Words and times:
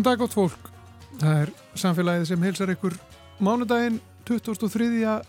Góðan 0.00 0.16
dag 0.16 0.20
gott 0.22 0.32
fólk. 0.32 0.68
Það 1.20 1.38
er 1.42 1.50
samfélagið 1.76 2.22
sem 2.30 2.44
heilsar 2.46 2.70
ykkur 2.72 2.94
mánudaginn 3.44 3.98
23. 4.24 4.86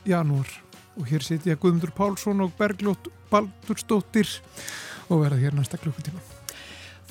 janúar 0.08 0.54
og 0.96 1.10
hér 1.10 1.26
sitja 1.28 1.58
Guðmundur 1.60 1.92
Pálsson 1.92 2.40
og 2.46 2.54
Bergljótt 2.56 3.10
Baldurstóttir 3.28 4.32
og 5.10 5.26
verða 5.26 5.42
hér 5.42 5.58
næsta 5.58 5.76
klukkutíma. 5.82 6.24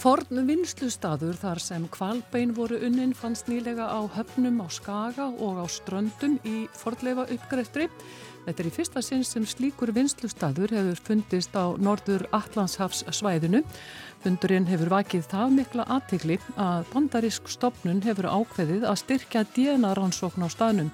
Forn 0.00 0.40
vinslustadur 0.48 1.36
þar 1.36 1.60
sem 1.60 1.84
kvalbein 1.92 2.56
voru 2.56 2.80
unnin 2.80 3.12
fannst 3.12 3.52
nýlega 3.52 3.92
á 3.92 4.00
höfnum 4.08 4.64
á 4.64 4.66
Skaga 4.72 5.28
og 5.28 5.60
á 5.60 5.66
Ströndum 5.68 6.40
í 6.40 6.64
fordleifa 6.72 7.28
uppgreiftri. 7.28 7.90
Þetta 8.46 8.62
er 8.62 8.68
í 8.70 8.72
fyrsta 8.72 9.00
sinn 9.04 9.24
sem 9.26 9.44
slíkur 9.46 9.92
vinslustadur 9.94 10.72
hefur 10.72 11.00
fundist 11.04 11.52
á 11.52 11.76
norður 11.76 12.24
Allandshafs 12.34 13.04
svæðinu. 13.12 13.60
Fundurinn 14.24 14.68
hefur 14.70 14.92
vakið 14.94 15.28
það 15.30 15.56
mikla 15.58 15.86
aðtikli 15.96 16.38
að 16.56 16.88
bandarísk 16.94 17.50
stopnun 17.52 18.00
hefur 18.06 18.30
ákveðið 18.32 18.86
að 18.88 19.00
styrkja 19.02 19.44
DNA 19.54 19.92
rannsókn 19.98 20.44
á 20.44 20.48
staðnum. 20.48 20.90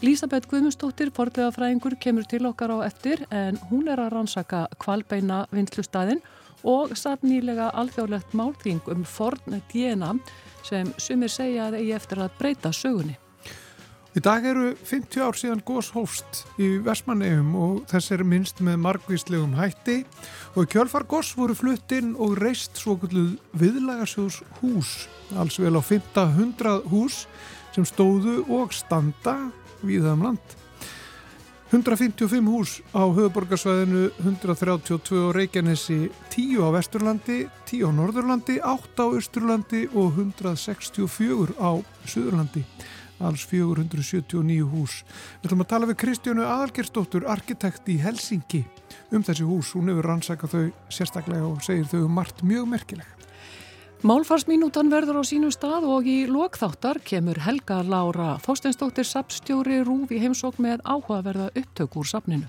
Lísabeth 0.00 0.48
Guðmustóttir, 0.48 1.10
fordlega 1.12 1.52
fræðingur, 1.52 1.98
kemur 2.00 2.24
til 2.24 2.46
okkar 2.48 2.72
á 2.72 2.88
eftir 2.88 3.26
en 3.30 3.60
hún 3.70 3.90
er 3.92 4.00
að 4.00 4.14
rannsaka 4.16 4.66
kvalbeina 4.80 5.44
vinslustæðin 5.52 6.22
og 6.64 6.96
satt 6.98 7.22
nýlega 7.24 7.70
alþjóðlegt 7.76 8.34
málþing 8.36 8.80
um 8.92 9.04
forn 9.04 9.60
DNA 9.72 10.14
sem 10.66 10.90
sumir 10.98 11.32
segja 11.32 11.68
að 11.68 11.82
eigi 11.82 11.98
eftir 12.00 12.24
að 12.24 12.38
breyta 12.40 12.72
sögunni. 12.72 13.18
Í 14.10 14.18
dag 14.18 14.42
eru 14.42 14.72
50 14.74 15.22
ár 15.22 15.36
síðan 15.38 15.60
gós 15.62 15.92
hófst 15.94 16.40
í 16.58 16.80
Vestmannegjum 16.82 17.52
og 17.54 17.76
þess 17.92 18.10
er 18.16 18.24
minnst 18.26 18.58
með 18.66 18.80
margvíslegum 18.82 19.52
hætti 19.54 20.00
og 20.58 20.66
kjölfar 20.72 21.04
gós 21.06 21.30
voru 21.38 21.54
fluttinn 21.54 22.16
og 22.18 22.34
reist 22.40 22.74
svo 22.80 22.96
kvölduð 22.98 23.36
viðlagarsjóðs 23.60 24.40
hús, 24.58 24.90
alls 25.38 25.60
vel 25.62 25.78
á 25.78 25.82
500 25.86 26.90
hús 26.90 27.22
sem 27.70 27.86
stóðu 27.86 28.40
og 28.50 28.74
standa 28.74 29.36
viðaðum 29.86 30.26
land. 30.26 30.56
155 31.70 32.50
hús 32.50 32.80
á 32.90 33.06
höfuborgarsvæðinu, 33.06 34.08
132 34.26 35.22
á 35.22 35.30
Reykjanesi, 35.38 36.00
10 36.34 36.66
á 36.66 36.74
Vesturlandi, 36.74 37.44
10 37.70 37.86
á 37.86 37.90
Norðurlandi, 37.94 38.58
8 38.58 39.06
á 39.06 39.14
Östurlandi 39.14 39.86
og 39.94 40.18
164 40.18 41.54
á 41.62 41.78
Suðurlandi 42.10 42.66
alls 43.24 43.44
479 43.48 44.66
hús. 44.72 45.00
Við 45.40 45.50
ætlum 45.50 45.64
að 45.64 45.70
tala 45.72 45.88
við 45.90 46.00
Kristjánu 46.02 46.44
Aðalgerstóttur, 46.46 47.26
arkitekt 47.30 47.88
í 47.92 47.98
Helsingi 48.00 48.64
um 49.14 49.24
þessi 49.26 49.46
hús. 49.48 49.72
Hún 49.76 49.90
hefur 49.92 50.10
rannsakað 50.10 50.54
þau 50.54 50.92
sérstaklega 50.92 51.48
og 51.48 51.64
segir 51.64 51.88
þau 51.90 52.04
um 52.04 52.14
margt 52.20 52.44
mjög 52.46 52.68
merkilegt. 52.74 53.26
Málfarsminútan 54.00 54.88
verður 54.88 55.20
á 55.20 55.24
sínum 55.28 55.52
stað 55.52 55.84
og 55.92 56.06
í 56.08 56.22
lokþáttar 56.24 57.02
kemur 57.04 57.36
Helga 57.44 57.82
Laura 57.84 58.38
Þósteinstóttir 58.40 59.04
sapstjóri 59.04 59.82
Rúf 59.84 60.14
í 60.16 60.22
heimsók 60.22 60.56
með 60.56 60.80
áhugaverða 60.88 61.50
upptök 61.52 61.98
úr 62.00 62.08
sapninu. 62.08 62.48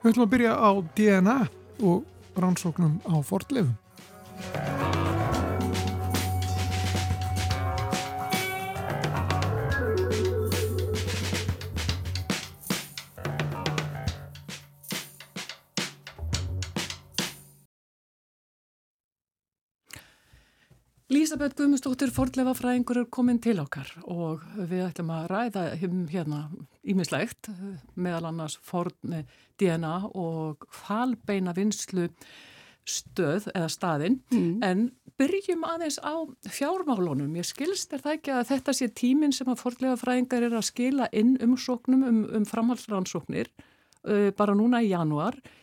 Við 0.00 0.14
ætlum 0.14 0.24
að 0.24 0.32
byrja 0.32 0.54
á 0.56 0.70
DNA 0.96 1.36
og 1.84 2.40
rannsóknum 2.40 2.96
á 3.04 3.20
fortlefum. 3.20 3.76
Lísabeth 21.08 21.56
Guðmustóttir 21.56 22.10
Fordlefa 22.12 22.52
fræðingur 22.52 22.98
er 23.00 23.06
komin 23.08 23.38
til 23.40 23.54
okkar 23.62 23.88
og 24.12 24.42
við 24.68 24.82
ætlum 24.90 25.08
að 25.16 25.28
ræða 25.32 25.62
um 25.86 26.02
hérna 26.10 26.40
ímislegt 26.84 27.48
meðal 27.96 28.26
annars 28.28 28.58
forn 28.60 29.22
DNA 29.56 29.94
og 30.12 30.66
falbeina 30.68 31.54
vinslu 31.56 32.10
stöð 32.84 33.48
eða 33.54 33.70
staðinn 33.72 34.18
mm. 34.28 34.60
en 34.68 34.84
byrjum 35.16 35.64
aðeins 35.64 35.96
á 36.04 36.28
fjármálunum. 36.44 37.32
Ég 37.40 37.48
skilst 37.48 37.96
er 37.96 38.04
það 38.04 38.18
ekki 38.18 38.34
að 38.36 38.44
þetta 38.52 38.76
sé 38.76 38.90
tíminn 39.00 39.32
sem 39.32 39.48
að 39.48 39.62
Fordlefa 39.64 39.96
fræðingar 40.02 40.44
er 40.44 40.58
að 40.60 40.68
skila 40.68 41.08
inn 41.16 41.38
umsóknum 41.40 42.04
um, 42.04 42.20
um 42.36 42.44
framhaldsrannsóknir 42.48 43.48
uh, 43.48 44.28
bara 44.36 44.56
núna 44.60 44.84
í 44.84 44.92
januar 44.92 45.40
og 45.40 45.56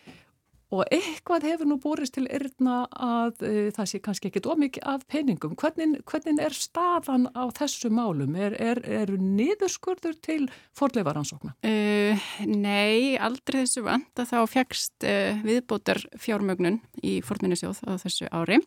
eitthvað 0.91 1.45
hefur 1.49 1.67
nú 1.69 1.77
borist 1.81 2.15
til 2.17 2.25
erðna 2.31 2.85
að 2.91 3.43
e, 3.45 3.51
það 3.75 3.89
sé 3.91 3.99
kannski 4.03 4.29
ekkit 4.29 4.49
ómikið 4.49 4.85
af 4.91 5.05
peningum. 5.11 5.55
Hvernig, 5.59 6.01
hvernig 6.09 6.41
er 6.43 6.55
staðan 6.57 7.27
á 7.31 7.43
þessu 7.55 7.91
málum? 7.93 8.35
Er, 8.35 8.55
er, 8.61 8.81
er 8.83 9.13
niðurskurður 9.15 10.17
til 10.25 10.47
forleifaransókna? 10.77 11.55
Uh, 11.65 12.27
nei, 12.49 13.15
aldrei 13.21 13.61
þessu 13.63 13.85
vant 13.85 14.21
að 14.21 14.31
þá 14.33 14.39
fjagst 14.51 15.07
uh, 15.07 15.43
viðbótar 15.45 16.01
fjármögnun 16.21 16.81
í 17.03 17.19
fornunisjóð 17.25 17.83
á 17.87 17.93
þessu 18.01 18.29
ári 18.33 18.59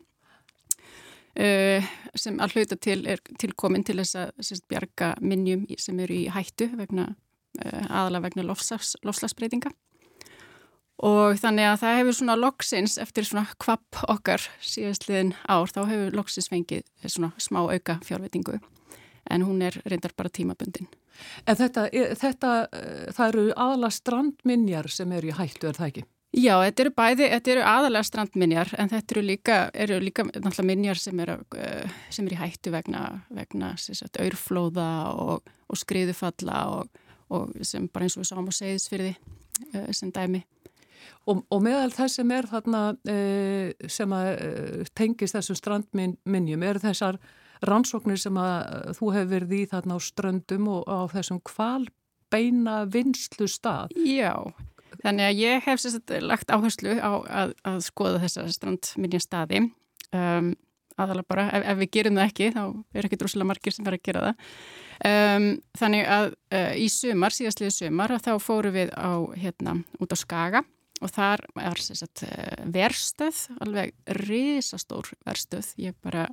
uh, 1.39 1.89
sem 2.17 2.39
að 2.41 2.55
hluta 2.57 2.79
til 2.79 3.01
er 3.09 3.21
tilkomin 3.41 3.85
til 3.87 3.99
þess 4.01 4.21
að 4.23 4.33
sérst, 4.39 4.67
bjarga 4.71 5.13
minnjum 5.21 5.67
sem 5.77 5.99
eru 6.01 6.23
í 6.23 6.29
hættu 6.33 6.71
vegna, 6.79 7.11
aðalega 7.59 8.29
vegna 8.29 8.49
lofslagsbreytinga. 8.49 9.73
Og 10.99 11.37
þannig 11.39 11.63
að 11.69 11.77
það 11.79 11.97
hefur 12.01 12.15
svona 12.17 12.35
loksins 12.35 12.97
eftir 12.99 13.27
svona 13.27 13.45
kvapp 13.61 14.01
okkar 14.11 14.43
síðastliðin 14.59 15.31
ár, 15.47 15.71
þá 15.71 15.85
hefur 15.87 16.17
loksins 16.17 16.49
fengið 16.51 16.83
svona 17.05 17.31
smá 17.39 17.61
auka 17.63 17.99
fjárvitingu 18.03 18.59
en 19.29 19.45
hún 19.45 19.61
er 19.61 19.77
reyndar 19.85 20.11
bara 20.17 20.31
tímabundin. 20.33 20.89
En 21.47 21.57
þetta, 21.59 21.87
þetta 22.19 22.53
það 23.15 23.25
eru 23.27 23.43
aðalega 23.53 23.95
strandminjar 23.95 24.89
sem 24.91 25.11
eru 25.15 25.29
í 25.29 25.35
hættu, 25.35 25.69
er 25.69 25.77
það 25.77 25.91
ekki? 25.91 26.05
Já, 26.37 26.53
þetta 26.61 26.83
eru 26.83 26.93
bæði, 26.93 27.27
þetta 27.31 27.51
eru 27.55 27.61
aðalega 27.65 28.05
strandminjar 28.05 28.73
en 28.77 28.91
þetta 28.91 29.15
eru 29.15 29.23
líka, 29.25 29.57
eru 29.73 29.97
líka 30.03 30.25
náttúrulega 30.27 30.67
minjar 30.69 31.01
sem 31.01 31.21
eru, 31.25 31.37
sem 32.13 32.27
eru 32.27 32.37
í 32.37 32.41
hættu 32.41 32.73
vegna, 32.73 33.03
vegna 33.33 33.71
sagt, 33.81 34.19
aurflóða 34.21 34.89
og, 35.17 35.49
og 35.69 35.81
skriðufalla 35.81 36.61
og, 36.75 37.01
og 37.33 37.57
sem 37.65 37.89
bara 37.89 38.05
eins 38.05 38.17
og 38.17 38.23
við 38.23 38.31
sáum 38.31 38.49
á 38.49 38.53
segðisfyrði 38.59 39.15
sem 39.95 40.13
dæmi. 40.13 40.43
Og, 41.29 41.43
og 41.49 41.61
meðal 41.65 41.91
þess 41.93 42.19
sem 42.19 42.31
er 42.35 42.47
þarna 42.49 42.81
e, 43.09 43.17
sem 43.91 44.15
að 44.15 44.29
e, 44.31 44.87
tengist 44.97 45.37
þessum 45.37 45.59
strandminjum 45.59 46.65
er 46.65 46.81
þessar 46.83 47.19
rannsóknir 47.67 48.21
sem 48.21 48.39
að 48.39 48.55
e, 48.59 48.95
þú 48.99 49.11
hefur 49.15 49.33
verið 49.35 49.55
í 49.57 49.61
þarna 49.73 49.99
á 49.99 49.99
ströndum 50.03 50.71
og 50.77 50.87
á 50.89 50.99
þessum 51.13 51.41
kvalbeina 51.47 52.79
vinslu 52.91 53.49
stað. 53.51 53.93
Já, 54.05 54.33
þannig 55.03 55.27
að 55.27 55.43
ég 55.43 55.67
hef 55.67 55.83
sérstaklega 55.83 56.31
lagt 56.31 56.55
áherslu 56.55 56.97
á 56.97 57.11
að, 57.43 57.53
að 57.67 57.83
skoða 57.87 58.23
þessar 58.25 58.49
strandminja 58.55 59.21
staði. 59.23 59.67
Um, 60.09 60.55
aðalega 60.99 61.29
bara, 61.29 61.47
ef, 61.55 61.65
ef 61.71 61.79
við 61.79 61.91
gerum 61.95 62.19
það 62.19 62.29
ekki 62.29 62.49
þá 62.55 62.61
er 62.97 63.07
ekki 63.07 63.19
droslega 63.21 63.49
margir 63.49 63.75
sem 63.75 63.87
verður 63.87 63.99
að 63.99 64.07
gera 64.09 64.23
það 64.25 64.33
um, 65.09 65.47
þannig 65.79 66.09
að 66.15 66.27
uh, 66.31 66.73
í 66.75 66.89
sumar, 66.93 67.35
síðastliðið 67.35 67.75
sumar 67.77 68.15
þá 68.19 68.31
fóru 68.43 68.73
við 68.75 68.91
á 68.95 69.11
hérna 69.39 69.77
út 69.99 70.15
á 70.15 70.17
Skaga 70.19 70.63
og 70.99 71.11
þar 71.15 71.43
er 71.63 71.81
sagt, 71.81 72.23
eh, 72.27 72.63
verstöð, 72.73 73.41
alveg 73.63 73.93
risastór 74.19 75.11
verstöð, 75.27 75.73
ég 75.79 75.97
bara 76.03 76.27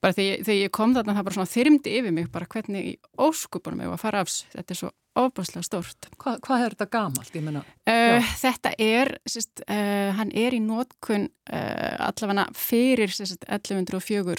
bara 0.00 0.16
þegar, 0.16 0.44
þegar 0.46 0.60
ég 0.60 0.72
kom 0.72 0.94
þarna 0.96 1.16
það 1.16 1.26
bara 1.28 1.36
svona 1.36 1.52
þyrmdi 1.54 1.92
yfir 1.98 2.14
mig 2.16 2.30
bara 2.32 2.48
hvernig 2.48 2.88
í 2.88 2.94
óskupunum 3.20 3.84
ég 3.84 3.92
var 3.92 3.98
að 3.98 4.04
fara 4.04 4.22
afs, 4.24 4.38
þetta 4.54 4.74
er 4.74 4.80
svo 4.80 4.90
ofbúslega 5.20 5.66
stórt. 5.66 6.08
Hva, 6.22 6.36
hvað 6.44 6.64
er 6.64 6.74
þetta 6.76 6.88
gamalt, 6.94 7.34
ég 7.34 7.44
menna? 7.44 7.64
Uh, 7.90 8.30
þetta 8.40 8.72
er 8.78 9.12
sérst, 9.28 9.64
uh, 9.66 10.10
hann 10.16 10.30
er 10.38 10.56
í 10.56 10.62
nótkun 10.62 11.26
uh, 11.50 11.96
allavega 12.06 12.46
fyrir 12.56 13.12
sérst, 13.12 13.44
1104 13.48 14.38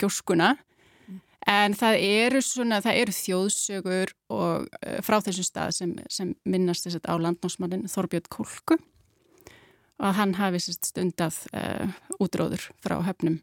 gjóskuna 0.00 0.54
En 1.48 1.72
það 1.72 2.02
eru, 2.04 2.40
svona, 2.44 2.82
það 2.84 2.98
eru 3.00 3.16
þjóðsögur 3.16 4.12
og, 4.36 4.66
uh, 4.68 4.98
frá 5.04 5.18
þessum 5.24 5.46
stað 5.46 5.74
sem, 5.78 5.94
sem 6.12 6.34
minnast 6.44 6.84
þess 6.84 7.00
að 7.00 7.08
á 7.08 7.14
landnámsmannin 7.24 7.88
Þorbjörn 7.88 8.28
Kolku 8.32 8.76
og 10.00 10.16
hann 10.16 10.36
hafi 10.36 10.60
stundað 10.64 11.38
uh, 11.56 11.88
útróður 12.20 12.70
frá 12.84 12.98
höfnum, 13.04 13.40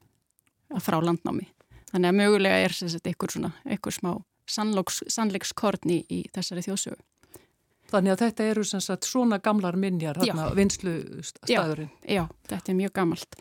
frá 0.81 0.97
landnámi. 1.01 1.49
Þannig 1.91 2.09
að 2.09 2.17
mögulega 2.19 2.63
er 2.65 2.75
eitthvað 2.75 3.97
smá 3.97 4.11
sannleikskorn 4.47 5.91
í, 5.91 6.01
í 6.09 6.23
þessari 6.35 6.63
þjóðsögu. 6.65 6.99
Þannig 7.87 8.13
að 8.13 8.21
þetta 8.25 8.47
eru 8.51 8.63
sagt, 8.67 9.07
svona 9.07 9.39
gamlar 9.43 9.77
minjar, 9.79 10.19
vinslu 10.57 10.97
staðurinn. 11.23 11.91
Já, 12.03 12.19
já, 12.19 12.23
þetta 12.51 12.73
er 12.73 12.79
mjög 12.81 12.95
gamalt 12.99 13.37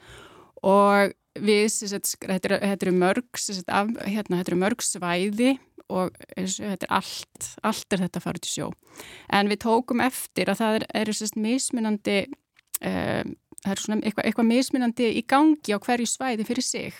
og 0.67 1.15
við, 1.43 1.67
þetta 2.25 2.75
eru 2.77 2.95
mörg, 2.97 3.29
af, 3.67 3.91
hérna, 4.07 4.41
þetta 4.41 4.53
eru 4.53 4.61
mörg 4.61 4.85
svæði 4.85 5.57
og 5.93 6.17
þetta 6.35 6.87
er 6.89 6.95
allt, 6.99 7.51
allt 7.67 7.95
er 7.95 8.03
þetta 8.05 8.21
að 8.21 8.25
fara 8.25 8.43
til 8.43 8.53
sjó. 8.53 8.71
En 9.33 9.51
við 9.51 9.63
tókum 9.67 10.03
eftir 10.05 10.51
að 10.51 10.61
það 10.63 10.79
eru 11.03 11.15
er, 11.15 11.37
mismunandi, 11.43 12.17
uh, 12.81 13.23
það 13.63 13.75
er 13.75 13.83
svona 13.83 14.01
eitthvað, 14.03 14.29
eitthvað 14.29 14.51
mismunandi 14.51 15.11
í 15.21 15.23
gangi 15.29 15.77
á 15.77 15.79
hverju 15.79 16.11
svæði 16.11 16.49
fyrir 16.49 16.67
sig. 16.67 16.99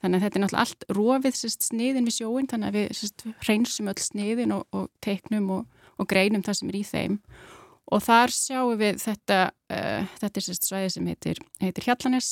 Þannig 0.00 0.16
að 0.16 0.24
þetta 0.24 0.38
er 0.38 0.44
náttúrulega 0.44 0.64
allt 0.64 0.84
rofið 0.96 1.36
sérst, 1.36 1.64
sniðin 1.68 2.06
við 2.08 2.16
sjóin, 2.16 2.48
þannig 2.48 2.70
að 2.70 2.76
við 2.78 2.92
sérst, 2.96 3.24
hreinsum 3.44 3.90
öll 3.90 4.00
sniðin 4.00 4.54
og, 4.56 4.62
og 4.72 4.86
teiknum 5.04 5.50
og, 5.58 5.82
og 6.00 6.08
greinum 6.08 6.44
það 6.46 6.60
sem 6.60 6.70
er 6.70 6.78
í 6.78 6.84
þeim. 6.88 7.18
Og 7.90 8.04
þar 8.06 8.32
sjáum 8.32 8.78
við 8.80 9.02
þetta, 9.02 9.40
uh, 9.74 10.14
þetta 10.22 10.40
er 10.40 10.46
sérst 10.46 10.70
svæði 10.70 10.94
sem 10.94 11.10
heitir, 11.10 11.42
heitir 11.60 11.88
Hjallanes 11.88 12.30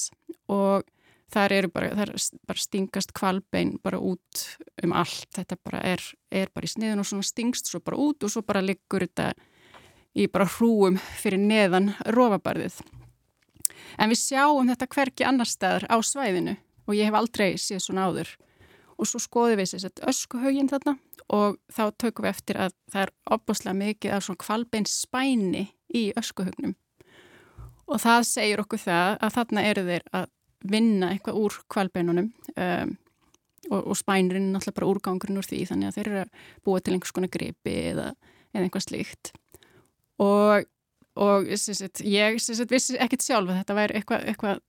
og 0.48 0.86
þar 1.32 1.54
eru 1.58 1.70
bara, 1.72 1.90
þar 1.96 2.12
bara 2.48 2.62
stingast 2.62 3.12
kvalbein 3.16 3.76
bara 3.84 4.00
út 4.00 4.44
um 4.84 4.94
allt. 4.96 5.28
Þetta 5.36 5.58
bara 5.64 5.82
er, 5.94 6.02
er 6.30 6.52
bara 6.54 6.68
í 6.68 6.72
sniðin 6.72 7.02
og 7.02 7.08
svona 7.08 7.26
stingst 7.26 7.70
svo 7.70 7.82
bara 7.84 8.00
út 8.00 8.24
og 8.24 8.32
svo 8.32 8.44
bara 8.46 8.64
liggur 8.64 9.04
þetta 9.06 9.32
í 10.18 10.26
bara 10.32 10.48
hrúum 10.56 10.98
fyrir 11.20 11.40
neðan 11.42 11.92
rofabarðið. 12.16 12.80
En 13.98 14.10
við 14.10 14.22
sjáum 14.22 14.70
þetta 14.70 14.90
hverki 14.94 15.26
annar 15.26 15.48
staðar 15.48 15.86
á 15.90 15.96
svæðinu 16.02 16.56
og 16.88 16.96
ég 16.96 17.08
hef 17.08 17.18
aldrei 17.18 17.50
séð 17.60 17.84
svona 17.84 18.08
áður. 18.08 18.32
Og 18.98 19.06
svo 19.06 19.20
skoðum 19.22 19.60
við 19.60 19.86
að 19.86 20.02
öskuhaugin 20.10 20.70
þarna 20.70 20.96
og 21.28 21.58
þá 21.70 21.82
tökum 22.00 22.24
við 22.24 22.32
eftir 22.32 22.58
að 22.58 22.74
það 22.90 23.02
er 23.04 23.12
opbúslega 23.36 23.78
mikið 23.78 24.14
af 24.16 24.24
svona 24.24 24.42
kvalbeins 24.42 24.94
spæni 25.04 25.64
í 25.94 26.08
öskuhaugnum. 26.18 26.74
Og 27.88 28.00
það 28.02 28.26
segir 28.28 28.62
okkur 28.64 28.80
það 28.82 29.14
að 29.24 29.36
þarna 29.36 29.64
eru 29.68 29.84
þeir 29.86 30.06
að 30.16 30.26
vinna 30.66 31.12
eitthvað 31.12 31.38
úr 31.38 31.58
kvalbeinunum 31.70 32.32
um, 32.54 32.96
og, 33.70 33.80
og 33.82 33.96
spænirinn 33.98 34.48
er 34.48 34.56
náttúrulega 34.56 34.78
bara 34.78 34.90
úrgangurinn 34.92 35.40
úr 35.40 35.46
því 35.46 35.60
þannig 35.70 35.90
að 35.90 35.98
þeir 35.98 36.10
eru 36.10 36.20
að 36.22 36.42
búa 36.66 36.80
til 36.80 36.94
einhvers 36.94 37.14
konar 37.14 37.32
gripi 37.34 37.74
eða, 37.92 38.08
eða 38.54 38.66
einhvað 38.66 38.86
slíkt. 38.86 39.32
Og, 40.24 40.68
og 41.18 41.50
sagt, 41.58 42.02
ég 42.06 42.38
sagt, 42.42 42.72
vissi 42.72 42.98
ekkit 42.98 43.26
sjálf 43.26 43.52
að 43.52 43.60
þetta 43.60 43.78
væri 43.78 43.98
eitthvað, 44.00 44.24
eitthvað, 44.32 44.62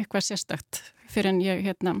eitthvað 0.00 0.26
sérstakt 0.26 0.82
fyrir 1.10 1.32
en 1.32 1.44
ég, 1.44 1.62
hérna, 1.68 1.96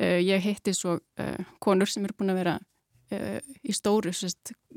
uh, 0.00 0.18
ég 0.20 0.42
hitti 0.44 0.74
svo 0.76 0.98
uh, 0.98 1.54
konur 1.62 1.90
sem 1.90 2.04
eru 2.06 2.18
búin 2.18 2.34
að 2.34 2.42
vera 2.42 2.58
uh, 2.58 3.38
í 3.62 3.76
stóru 3.76 4.12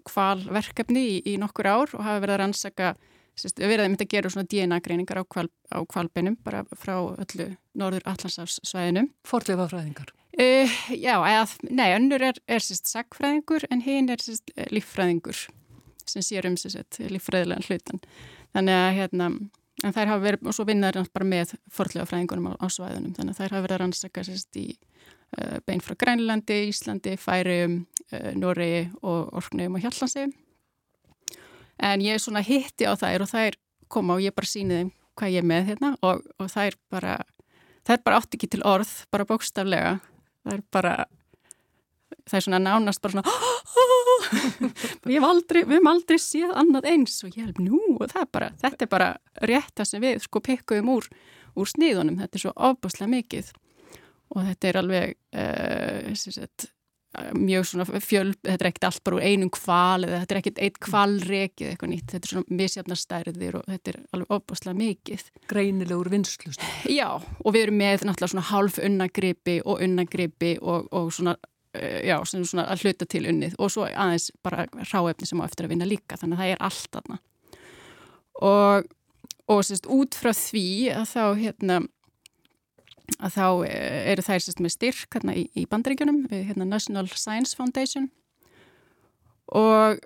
kvalverkefni 0.08 1.04
í, 1.04 1.18
í 1.34 1.40
nokkur 1.42 1.70
ár 1.70 1.98
og 1.98 2.06
hafa 2.06 2.24
verið 2.24 2.38
að 2.38 2.42
rannsaka 2.44 2.94
við 3.38 3.72
verðum 3.72 3.86
að 3.86 3.94
mynda 3.94 4.06
að 4.06 4.14
gera 4.14 4.34
svona 4.34 4.50
DNA-greiningar 4.52 5.22
á, 5.22 5.24
kval, 5.26 5.48
á 5.74 5.80
kvalbeinum 5.90 6.38
bara 6.46 6.64
frá 6.78 6.96
öllu 6.98 7.50
norður 7.78 8.06
allansafsvæðinu. 8.14 9.08
Forleifafræðingar? 9.28 10.14
Uh, 10.34 10.78
já, 10.98 11.16
eða, 11.18 11.48
nei, 11.70 11.90
önnur 11.94 12.24
er, 12.30 12.40
er 12.50 12.64
sérst 12.66 12.90
sagfræðingur 12.90 13.68
en 13.70 13.84
hinn 13.86 14.10
er 14.10 14.22
sérst 14.22 14.54
líffræðingur 14.74 15.48
sem 16.10 16.26
sér 16.26 16.50
um 16.50 16.56
sérst 16.60 17.02
líffræðilegan 17.02 17.68
hlutan. 17.70 18.02
Þannig 18.54 18.80
að 18.80 18.96
hérna 19.00 19.30
En 19.84 19.92
þær 19.92 20.14
hafa 20.14 20.24
verið, 20.24 20.48
og 20.48 20.56
svo 20.56 20.66
vinnar 20.68 20.96
það 20.96 21.10
bara 21.18 21.28
með 21.28 21.54
forðlega 21.74 22.08
fræðingunum 22.08 22.52
á, 22.54 22.62
á 22.62 22.68
svæðunum, 22.72 23.16
þannig 23.18 23.34
að 23.34 23.40
þær 23.40 23.56
hafa 23.56 23.64
verið 23.66 23.76
að 23.76 23.82
rannsaka 23.82 24.26
sérst 24.28 24.60
í 24.60 24.66
uh, 24.70 25.58
bein 25.68 25.84
frá 25.84 25.98
Grænlandi, 26.00 26.60
Íslandi, 26.70 27.16
Færium, 27.20 27.80
uh, 28.14 28.30
Noregi 28.38 28.86
og 29.02 29.34
Orknum 29.42 29.76
og 29.76 29.84
Hjallansi. 29.84 30.28
En 31.82 32.04
ég 32.04 32.22
svona 32.22 32.44
hitti 32.46 32.86
á 32.86 32.94
þær 33.00 33.26
og 33.26 33.32
þær 33.32 33.58
koma 33.92 34.18
og 34.18 34.24
ég 34.26 34.36
bara 34.36 34.50
síni 34.50 34.80
þeim 34.80 34.92
hvað 35.20 35.34
ég 35.34 35.44
er 35.44 35.50
með 35.50 35.68
hérna 35.72 35.92
og, 36.06 36.24
og 36.42 36.50
þær 36.50 36.78
bara, 36.94 37.18
þær 37.86 38.00
bara 38.06 38.22
átt 38.22 38.38
ekki 38.38 38.50
til 38.54 38.64
orð, 38.66 38.94
bara 39.14 39.28
bókstaflega. 39.30 39.98
Þær 40.44 40.64
bara, 40.74 40.94
er 42.32 42.46
svona 42.46 42.62
nánast 42.62 43.04
bara 43.04 43.14
svona 43.14 43.26
við 45.06 45.20
hefum 45.20 45.90
aldrei 45.92 46.20
séð 46.22 46.54
annað 46.60 46.90
eins 46.92 47.20
og 47.26 47.36
ég 47.38 47.50
hef 47.50 47.62
nú 47.62 47.80
og 47.98 48.10
það 48.12 48.22
er 48.26 48.32
bara 48.38 48.50
þetta 48.62 48.86
er 48.86 48.92
bara 48.92 49.10
rétt 49.50 49.74
það 49.78 49.90
sem 49.90 50.04
við 50.04 50.24
sko 50.26 50.42
pekkuðum 50.44 50.92
úr, 50.94 51.10
úr 51.60 51.70
sniðunum, 51.70 52.20
þetta 52.22 52.40
er 52.40 52.44
svo 52.46 52.54
ofbúslega 52.70 53.12
mikið 53.14 53.52
og 54.34 54.48
þetta 54.50 54.70
er 54.70 54.80
alveg 54.82 55.16
uh, 55.38 56.14
mjög 57.38 57.68
svona 57.70 58.02
fjöl, 58.02 58.34
þetta 58.42 58.60
er 58.60 58.70
ekkert 58.72 58.88
allt 58.90 59.04
bara 59.06 59.20
úr 59.20 59.26
einum 59.28 59.52
kval 59.54 60.08
eða 60.08 60.24
þetta 60.24 60.36
er 60.36 60.42
ekkert 60.42 60.62
eitt 60.66 60.80
kvalrekið 60.84 61.70
eitthvað 61.70 61.92
nýtt, 61.94 62.10
þetta 62.12 62.30
er 62.30 62.34
svona 62.34 62.60
misjafnastærðir 62.62 63.58
og 63.60 63.70
þetta 63.70 63.94
er 63.94 64.02
alveg 64.18 64.36
ofbúslega 64.38 64.80
mikið. 64.82 65.26
Greinilegur 65.52 66.12
vinslust 66.14 66.68
Já, 66.90 67.10
og 67.20 67.50
við 67.56 67.68
erum 67.68 67.82
með 67.82 68.06
náttúrulega 68.08 68.34
svona 68.36 68.50
half 68.50 68.80
unnagripi 68.82 69.60
og 69.64 69.84
unnagripi 69.86 70.56
og, 70.62 70.90
og 70.92 71.12
svona 71.14 71.38
Eh, 71.74 72.06
já, 72.06 72.20
svona 72.26 72.68
að 72.70 72.84
hluta 72.86 73.06
til 73.10 73.26
unnið. 73.26 73.56
Og 73.58 73.72
svo 73.74 73.88
aðeins 73.90 74.30
bara 74.46 74.68
ráefni 74.92 75.26
sem 75.26 75.40
á 75.42 75.46
eftir 75.48 75.66
að 75.66 75.74
vinna 75.74 75.88
líka 75.90 76.20
þannig 76.22 76.38
að 76.38 76.44
það 76.44 76.52
er 76.54 76.62
allt 76.68 77.00
aðna 77.00 77.18
og, 78.44 78.92
og 79.50 79.62
sérst 79.66 79.90
út 79.94 80.18
frá 80.18 80.32
því 80.38 80.68
að 80.94 81.06
þá 81.10 81.24
hérna 81.40 81.80
að 83.20 83.36
þá 83.36 83.46
eh, 83.68 84.00
eru 84.14 84.26
þær 84.26 84.46
sérst 84.46 84.64
með 84.64 84.76
styrk 84.78 85.18
hérna 85.18 85.36
í, 85.38 85.48
í 85.60 85.66
bandreikunum 85.70 86.26
hérna 86.32 86.68
National 86.68 87.10
Science 87.12 87.58
Foundation. 87.58 88.10
Og 89.54 90.00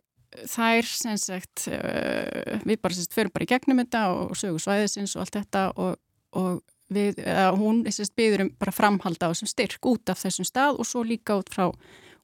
þær 0.49 0.89
sem 0.89 1.19
sagt 1.21 1.67
uh, 1.71 2.57
við 2.67 2.81
bara 2.83 2.97
sérst 2.97 3.15
förum 3.15 3.31
bara 3.33 3.45
í 3.45 3.49
gegnum 3.49 3.79
þetta 3.79 4.01
og 4.13 4.33
sögu 4.38 4.59
svæðisins 4.61 5.15
og 5.15 5.23
allt 5.23 5.38
þetta 5.38 5.61
og, 5.79 5.95
og 6.38 6.59
við, 6.94 7.21
hún 7.57 7.83
sérst, 7.89 8.15
byður 8.17 8.45
um 8.45 8.51
bara 8.59 8.75
framhalda 8.75 9.29
á 9.29 9.31
þessum 9.31 9.51
styrk 9.51 9.89
út 9.89 10.11
af 10.11 10.21
þessum 10.21 10.47
stað 10.47 10.81
og 10.81 10.89
svo 10.89 11.03
líka 11.07 11.38
út 11.39 11.49
frá 11.53 11.69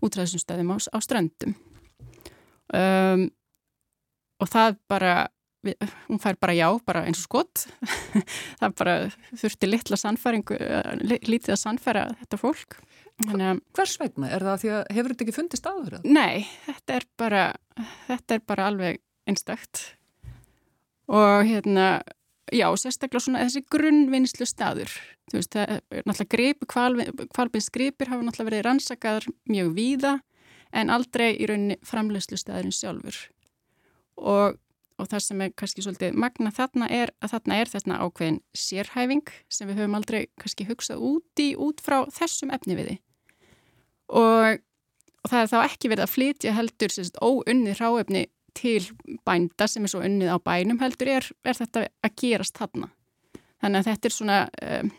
út 0.03 0.17
af 0.17 0.23
þessum 0.25 0.43
staðum 0.43 0.73
á, 0.75 0.77
á 0.79 0.97
ströndum. 1.03 1.55
Um, 2.73 3.27
og 4.41 4.49
það 4.51 4.77
bara 4.91 5.13
við, 5.15 5.32
hún 5.63 6.21
fær 6.21 6.37
bara 6.41 6.55
já, 6.57 6.67
bara 6.85 7.05
eins 7.07 7.21
og 7.23 7.27
skott 7.27 7.65
það 8.61 8.75
bara 8.79 8.95
þurfti 9.31 9.69
litla 9.69 9.99
sannfæringu, 9.99 10.57
lítið 11.03 11.55
að 11.55 11.61
sannfæra 11.63 12.07
þetta 12.23 12.41
fólk 12.41 12.79
Hva, 13.23 13.53
Hvers 13.77 13.93
vegna? 14.01 14.31
Er 14.33 14.41
það 14.41 14.61
því 14.63 14.69
að 14.73 14.87
hefur 14.97 15.13
þetta 15.13 15.23
ekki 15.23 15.35
fundist 15.35 15.67
áður? 15.69 15.99
Nei, 16.01 16.47
þetta 16.65 16.95
er 16.97 17.03
bara 17.21 17.43
þetta 18.07 18.35
er 18.35 18.43
bara 18.49 18.65
alveg 18.71 18.99
einstakt 19.29 19.83
og 21.13 21.43
hérna 21.45 22.01
Já, 22.51 22.67
sérstaklega 22.77 23.23
svona 23.23 23.43
þessi 23.45 23.63
grunnvinnslu 23.71 24.45
staður. 24.45 24.91
Þú 25.31 25.39
veist, 25.39 25.55
það 25.55 25.71
er 25.71 26.03
náttúrulega 26.09 26.33
gripi, 26.33 26.67
kvalbins 27.33 27.69
gripir 27.73 28.11
hafa 28.11 28.25
náttúrulega 28.25 28.49
verið 28.49 28.65
rannsakaðar 28.67 29.27
mjög 29.49 29.71
víða 29.77 30.11
en 30.75 30.91
aldrei 30.93 31.31
í 31.37 31.47
rauninni 31.49 31.77
framlegslu 31.87 32.37
staðurinn 32.37 32.75
sjálfur. 32.75 33.17
Og, 34.19 34.59
og 34.99 35.09
það 35.09 35.23
sem 35.25 35.41
er 35.41 35.53
kannski 35.57 35.83
svolítið 35.85 36.19
magna 36.19 36.51
þarna 36.53 36.89
er 36.93 37.11
að 37.23 37.33
þarna 37.33 37.57
er 37.59 37.71
þarna 37.71 37.99
ákveðin 38.03 38.39
sérhæfing 38.57 39.33
sem 39.51 39.69
við 39.69 39.81
höfum 39.81 39.97
aldrei 39.97 40.19
kannski 40.41 40.67
hugsað 40.69 41.01
út 41.09 41.41
í 41.41 41.49
út 41.57 41.81
frá 41.83 42.03
þessum 42.13 42.53
efni 42.53 42.77
viði. 42.77 42.99
Og, 44.13 44.61
og 45.23 45.31
það 45.31 45.39
er 45.41 45.51
þá 45.53 45.57
ekki 45.63 45.91
verið 45.93 46.05
að 46.05 46.13
flytja 46.13 46.55
heldur 46.57 46.93
sérst 46.93 47.19
óunnið 47.23 47.79
ráefni 47.81 48.25
til 48.53 48.83
bænda 49.25 49.67
sem 49.67 49.85
er 49.85 49.93
svo 49.93 50.03
unnið 50.05 50.33
á 50.33 50.37
bænum 50.37 50.81
heldur 50.83 51.09
er, 51.15 51.29
er 51.45 51.57
þetta 51.57 51.87
að 52.05 52.15
gerast 52.21 52.59
þarna. 52.59 52.91
Þannig 53.63 53.79
að 53.79 53.89
þetta 53.89 54.09
er 54.09 54.13
svona, 54.17 54.39
um, 54.67 54.91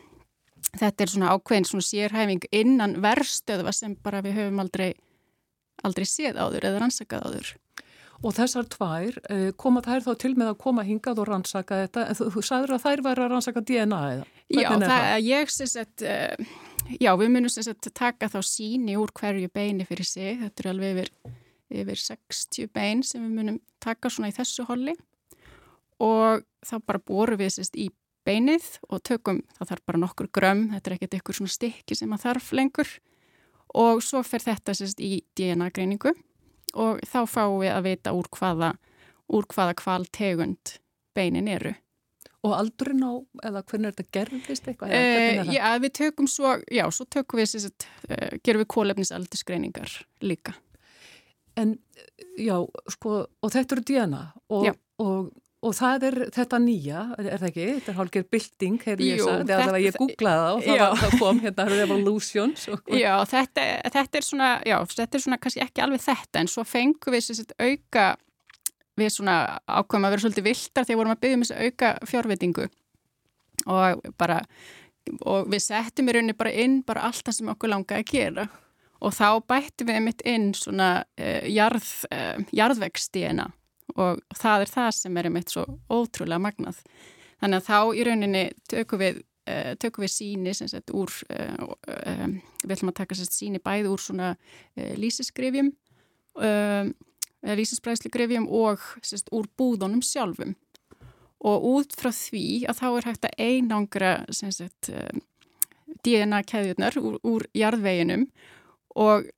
þetta 0.81 1.05
er 1.05 1.13
svona 1.13 1.35
ákveðin 1.35 1.69
svona 1.69 1.89
sérhæfing 1.89 2.49
innan 2.51 2.97
verðstöðva 3.05 3.75
sem 3.77 3.95
bara 4.03 4.23
við 4.25 4.41
höfum 4.41 4.63
aldrei, 4.65 4.89
aldrei 5.85 6.09
séð 6.09 6.41
áður 6.41 6.71
eða 6.71 6.83
rannsakað 6.83 7.29
áður. 7.29 7.53
Og 8.23 8.35
þessar 8.37 8.69
tvær, 8.71 9.17
eh, 9.31 9.51
koma 9.57 9.83
þær 9.83 10.05
þá 10.07 10.13
til 10.23 10.35
með 10.35 10.53
að 10.53 10.59
koma 10.59 10.85
hingað 10.87 11.19
og 11.19 11.29
rannsaka 11.29 11.81
þetta, 11.85 12.09
en 12.09 12.15
þú, 12.15 12.43
sagður 12.47 12.77
að 12.77 12.85
þær 12.85 13.03
væri 13.09 13.25
að 13.25 13.31
rannsaka 13.33 13.61
DNA 13.61 14.03
eða? 14.13 14.27
Já, 14.55 14.69
það, 14.71 14.85
það? 14.89 15.17
ég 15.27 15.51
syns 15.51 15.77
að, 15.77 16.05
já, 17.01 17.11
við 17.21 17.33
munum 17.35 17.53
syns 17.53 17.69
að 17.73 17.91
taka 17.93 18.31
þá 18.31 18.39
síni 18.47 18.97
úr 19.01 19.13
hverju 19.13 19.51
beini 19.53 19.89
fyrir 19.89 20.09
sig, 20.09 20.39
þetta 20.41 20.65
er 20.65 20.71
alveg 20.71 20.95
yfir 20.95 21.11
yfir 21.75 22.01
60 22.01 22.71
bein 22.75 23.03
sem 23.07 23.23
við 23.25 23.35
munum 23.39 23.61
taka 23.83 24.11
svona 24.13 24.31
í 24.31 24.37
þessu 24.37 24.67
holli. 24.69 24.95
Og 26.03 26.45
þá 26.67 26.75
bara 26.87 27.03
borum 27.03 27.41
við 27.41 27.55
sérst 27.57 27.79
í 27.79 27.89
beinið 28.25 28.67
og 28.89 29.03
tökum, 29.05 29.43
það 29.59 29.73
þarf 29.73 29.87
bara 29.89 30.01
nokkur 30.01 30.31
grömm, 30.35 30.69
þetta 30.73 30.91
er 30.91 30.97
ekkert 30.97 31.17
eitthvað 31.19 31.39
svona 31.41 31.55
stykki 31.55 31.99
sem 31.99 32.15
að 32.15 32.25
þarf 32.29 32.53
lengur. 32.57 32.95
Og 33.75 34.05
svo 34.07 34.23
fer 34.27 34.45
þetta 34.45 34.77
sérst 34.77 35.03
í 35.03 35.19
DNA 35.37 35.71
greiningu 35.75 36.15
og 36.75 37.01
þá 37.09 37.21
fáum 37.31 37.61
við 37.63 37.73
að 37.75 37.87
vita 37.89 38.15
úr 38.17 38.29
hvaða, 38.35 38.75
úr 39.35 39.49
hvaða 39.55 39.77
kval 39.81 40.03
tegund 40.15 40.77
beinin 41.15 41.49
eru. 41.51 41.75
Og 42.45 42.53
aldurinn 42.59 43.05
á, 43.07 43.13
eða 43.49 43.63
hvernig 43.65 43.89
er 43.89 43.95
þetta 43.97 44.15
gerðist 44.19 44.67
eitthvað? 44.69 44.93
Uh, 44.93 45.53
já, 45.55 45.63
við 45.81 45.95
tökum 45.97 46.29
svo, 46.29 46.59
já, 46.69 46.85
svo 46.93 47.07
tökum 47.09 47.41
við 47.41 47.55
sérst, 47.55 47.87
uh, 48.11 48.35
gerum 48.45 48.61
við 48.61 48.71
kólefnisaldurskreiningar 48.75 49.95
líka. 50.25 50.53
En 51.57 51.79
já, 52.37 52.59
sko, 52.93 53.23
og 53.25 53.55
þetta 53.55 53.77
eru 53.79 53.87
DNA 53.89 54.23
og, 54.53 54.69
og, 55.01 55.31
og 55.65 55.75
það 55.77 56.07
er 56.09 56.17
þetta 56.35 56.61
nýja, 56.61 57.03
er 57.23 57.41
það 57.41 57.49
ekki? 57.49 57.67
Þetta 57.79 57.93
er 57.93 57.99
hálfgeir 57.99 58.27
bilding, 58.35 58.77
heyrði 58.85 59.09
ég 59.09 59.23
sagt, 59.23 59.47
þegar 59.49 59.63
það 59.63 59.75
var 59.75 59.85
ég 59.85 59.99
googlaða 60.03 60.51
og 60.51 60.63
það, 60.67 60.83
var, 60.83 61.01
það 61.01 61.17
kom 61.23 61.41
hérna 61.45 61.67
revolutions. 61.73 62.69
Já, 63.01 63.15
þetta, 63.31 63.67
þetta 63.97 64.21
er 64.21 64.29
svona, 64.29 64.53
já, 64.69 64.77
þetta 64.93 65.19
er 65.19 65.25
svona 65.27 65.41
kannski 65.43 65.65
ekki 65.65 65.85
alveg 65.87 66.05
þetta 66.05 66.45
en 66.45 66.53
svo 66.53 66.67
fengum 66.69 67.17
við 67.17 67.29
þessi 67.31 67.47
auka, 67.65 68.07
við 69.01 69.13
svona 69.17 69.37
ákveðum 69.65 70.09
að 70.09 70.17
vera 70.17 70.27
svolítið 70.27 70.49
viltar 70.51 70.89
þegar 70.89 71.03
vorum 71.03 71.17
að 71.17 71.23
byggja 71.25 71.39
um 71.39 71.47
þessi 71.47 71.69
auka 71.69 71.93
fjárvitingu 72.11 72.69
og 73.71 74.05
bara 74.21 74.41
og 75.29 75.49
við 75.53 75.65
settum 75.65 76.09
í 76.09 76.15
rauninni 76.15 76.37
bara 76.37 76.53
inn 76.65 76.79
bara 76.87 77.09
allt 77.09 77.25
það 77.27 77.39
sem 77.39 77.51
okkur 77.53 77.73
langaði 77.73 78.05
að 78.05 78.13
gera 78.13 78.47
og 79.05 79.13
þá 79.13 79.29
bættum 79.51 79.91
við 79.91 80.01
mitt 80.07 80.23
inn 80.29 80.47
svona 80.57 80.89
uh, 81.03 81.45
jarð, 81.51 81.91
uh, 82.09 82.41
jarðvegsstíðina 82.57 83.51
og 83.95 84.21
það 84.35 84.65
er 84.65 84.73
það 84.73 84.91
sem 84.99 85.21
er 85.21 85.31
mitt 85.33 85.53
svo 85.53 85.65
ótrúlega 85.93 86.43
magnað. 86.43 86.81
Þannig 87.43 87.61
að 87.61 87.69
þá 87.69 87.79
í 87.95 88.05
rauninni 88.09 88.45
tökum 88.71 89.03
við, 89.03 89.23
uh, 89.51 89.73
tökum 89.83 90.07
við 90.07 90.15
síni 90.15 90.55
sem 90.57 90.71
sett 90.71 90.93
úr, 90.95 91.13
við 91.29 92.77
ætlum 92.77 92.93
að 92.95 93.01
taka 93.03 93.19
sérst 93.19 93.37
síni 93.37 93.63
bæði 93.63 93.91
úr 93.93 94.03
svona 94.03 94.35
lýsisgrifjum, 94.75 95.75
lýsisbræðslugrifjum 97.45 98.49
og 98.49 98.83
sérst 99.05 99.29
úr 99.37 99.47
búðunum 99.59 100.03
sjálfum 100.03 100.57
og 101.45 101.67
út 101.69 101.95
frá 101.99 102.09
því 102.15 102.65
að 102.71 102.81
þá 102.81 102.87
er 102.89 103.07
hægt 103.11 103.27
að 103.29 103.43
einangra 103.45 104.13
sagt, 104.33 104.91
DNA-keðjurnar 106.05 106.97
úr, 107.01 107.19
úr 107.25 107.47
jarðveginum 107.57 108.27
og 109.01 109.29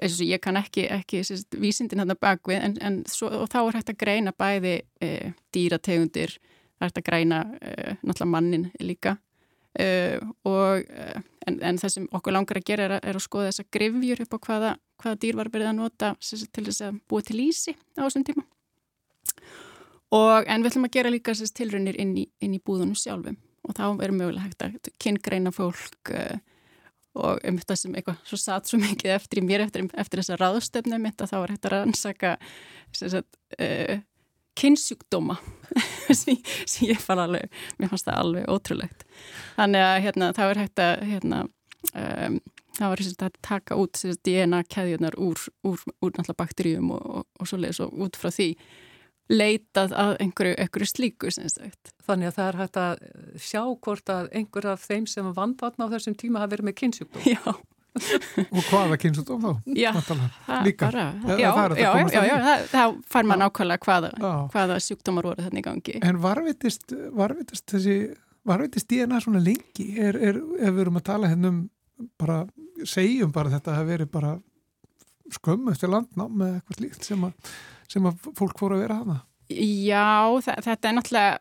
ég 0.00 0.40
kann 0.42 0.58
ekki, 0.60 0.86
ekki 0.90 1.22
sagt, 1.26 1.58
vísindin 1.60 2.02
hann 2.02 2.14
að 2.14 2.22
bakvið 2.24 2.64
en, 2.68 2.78
en 2.80 3.02
svo, 3.10 3.30
þá 3.50 3.58
er 3.62 3.78
hægt 3.78 3.92
að 3.92 4.00
greina 4.04 4.32
bæði 4.36 4.74
e, 5.02 5.10
dýrategundir, 5.54 6.38
hægt 6.82 7.00
að 7.00 7.06
greina 7.08 7.42
e, 7.60 7.96
náttúrulega 8.00 8.30
mannin 8.32 8.70
líka 8.80 9.16
e, 9.78 10.18
og 10.48 10.84
en, 11.46 11.58
en 11.58 11.80
það 11.80 11.94
sem 11.96 12.08
okkur 12.12 12.36
langar 12.36 12.60
að 12.60 12.68
gera 12.70 12.88
er 12.88 12.96
er 13.00 13.18
að 13.18 13.26
skoða 13.26 13.50
þessa 13.50 13.68
grifjur 13.74 14.24
upp 14.24 14.36
á 14.36 14.38
hvaða, 14.46 14.72
hvaða 15.02 15.20
dýr 15.24 15.38
var 15.38 15.52
verið 15.52 15.72
að 15.72 15.78
nota 15.80 16.12
sagt, 16.20 16.52
til 16.52 16.66
þess 16.68 16.86
að 16.88 17.00
búa 17.10 17.26
til 17.26 17.40
ísi 17.42 17.76
á 17.98 18.04
þessum 18.04 18.26
tíma. 18.28 18.46
Og 20.12 20.44
en 20.44 20.62
við 20.62 20.72
ætlum 20.72 20.86
að 20.88 20.96
gera 20.98 21.12
líka 21.12 21.34
tilrönnir 21.34 21.96
inn 22.00 22.16
í, 22.20 22.26
í 22.28 22.60
búðunum 22.60 22.96
sjálfum 22.98 23.38
og 23.62 23.76
þá 23.78 23.84
er 24.04 24.12
mögulega 24.14 24.44
hægt 24.44 24.64
að 24.66 24.90
kynngreina 25.00 25.52
fólk 25.54 26.10
uh, 26.10 26.40
og 27.18 27.42
um 27.44 27.58
þetta 27.60 27.76
sem 27.76 27.96
eitthvað 27.98 28.22
svo 28.28 28.38
satt 28.40 28.70
svo 28.70 28.80
mikið 28.80 29.14
eftir 29.16 29.42
í 29.42 29.44
mér 29.44 29.66
eftir, 29.66 29.88
eftir 30.00 30.22
þessa 30.22 30.38
ráðstöfnu 30.40 31.00
mitt 31.02 31.20
að 31.20 31.34
þá 31.34 31.36
er 31.40 31.52
hægt 31.54 31.68
að 31.68 31.74
rannsaka 31.74 32.32
uh, 32.38 33.98
kynnsjúkdóma 34.58 35.36
sem, 36.20 36.38
sem 36.66 36.88
ég 36.90 37.00
fann 37.00 37.20
alveg, 37.22 37.52
mér 37.78 37.92
fannst 37.92 38.08
það 38.08 38.22
alveg 38.22 38.48
ótrúlegt. 38.52 39.04
Þannig 39.56 39.86
að 39.88 39.98
hérna, 40.06 40.30
þá 40.36 40.42
er 40.46 40.62
hægt 40.62 40.84
að 40.84 41.04
hérna, 41.10 41.42
um, 41.92 42.38
þá 42.78 42.84
er 42.88 43.04
þess 43.04 43.26
að 43.26 43.42
taka 43.44 43.80
út 43.80 44.02
DNA-keðjunar 44.28 45.18
úr, 45.20 45.44
úr, 45.68 45.84
úr 46.04 46.32
bakteríum 46.36 46.92
og, 46.96 47.04
og, 47.20 47.28
og 47.40 47.48
svo 47.48 47.60
leiðis 47.60 47.82
og 47.84 47.96
út 48.06 48.18
frá 48.20 48.32
því 48.32 48.52
leitað 49.32 49.94
að 49.96 50.14
einhverju, 50.26 50.54
einhverju 50.62 50.88
slíku 50.90 51.32
Þannig 52.02 52.30
að 52.30 52.38
það 52.38 52.46
er 52.46 52.58
hægt 52.60 52.78
að 52.82 53.04
sjá 53.40 53.62
hvort 53.86 54.12
að 54.12 54.30
einhver 54.38 54.72
af 54.72 54.86
þeim 54.88 55.06
sem 55.10 55.28
vandvatna 55.36 55.86
á 55.88 55.92
þessum 55.94 56.16
tíma 56.18 56.42
hafa 56.42 56.56
verið 56.56 56.68
með 56.70 56.78
kynnsjúkdóm 56.82 57.28
Já. 57.32 57.54
Og 57.92 58.62
hvaða 58.70 58.96
kynnsjúkdóm 59.02 59.42
þá? 59.44 59.50
Já, 59.76 59.90
Líka. 60.64 60.88
bara, 60.88 61.06
Já, 61.28 61.36
já, 61.36 61.50
já, 61.76 61.88
já, 62.08 62.22
já 62.24 62.36
það, 62.46 62.62
það 62.72 62.94
fær 63.12 63.26
maður 63.28 63.42
nákvæmlega 63.42 63.86
hvaða, 63.86 64.12
hvaða 64.54 64.78
sjúkdómar 64.80 65.28
voru 65.28 65.44
þarna 65.44 65.60
í 65.60 65.66
gangi. 65.66 65.96
En 66.00 66.20
varvitist, 66.22 66.94
varvitist 67.12 67.66
þessi 67.74 67.96
varvitist 68.48 68.88
DNA 68.90 69.20
svona 69.22 69.42
lengi? 69.42 69.88
Er, 70.00 70.16
er, 70.16 70.40
ef 70.58 70.72
við 70.72 70.80
erum 70.86 70.98
að 71.00 71.06
tala 71.10 71.30
hennum 71.32 71.60
bara, 72.20 72.40
segjum 72.88 73.34
bara 73.34 73.52
þetta 73.52 73.76
að 73.78 73.92
veri 73.92 74.08
bara 74.10 74.32
skömmu 75.32 75.72
eftir 75.72 75.92
landná 75.92 76.26
með 76.28 76.56
eitthvað 76.58 76.80
slíkt 76.80 77.06
sem 77.08 77.28
að 77.28 77.52
sem 77.92 78.08
að 78.08 78.32
fólk 78.38 78.58
fóru 78.60 78.78
að 78.78 78.86
vera 78.86 78.98
hana? 79.02 79.20
Já, 79.52 80.40
þetta 80.40 80.88
er 80.88 80.96
náttúrulega, 80.96 81.38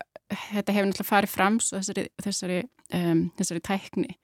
þetta 0.50 0.76
hefur 0.76 0.90
náttúrulega 0.90 1.10
farið 1.10 1.34
fram 1.34 1.60
þessari, 1.64 2.06
þessari, 2.24 2.60
um, 2.98 3.24
þessari 3.40 3.64
tækni. 3.68 4.16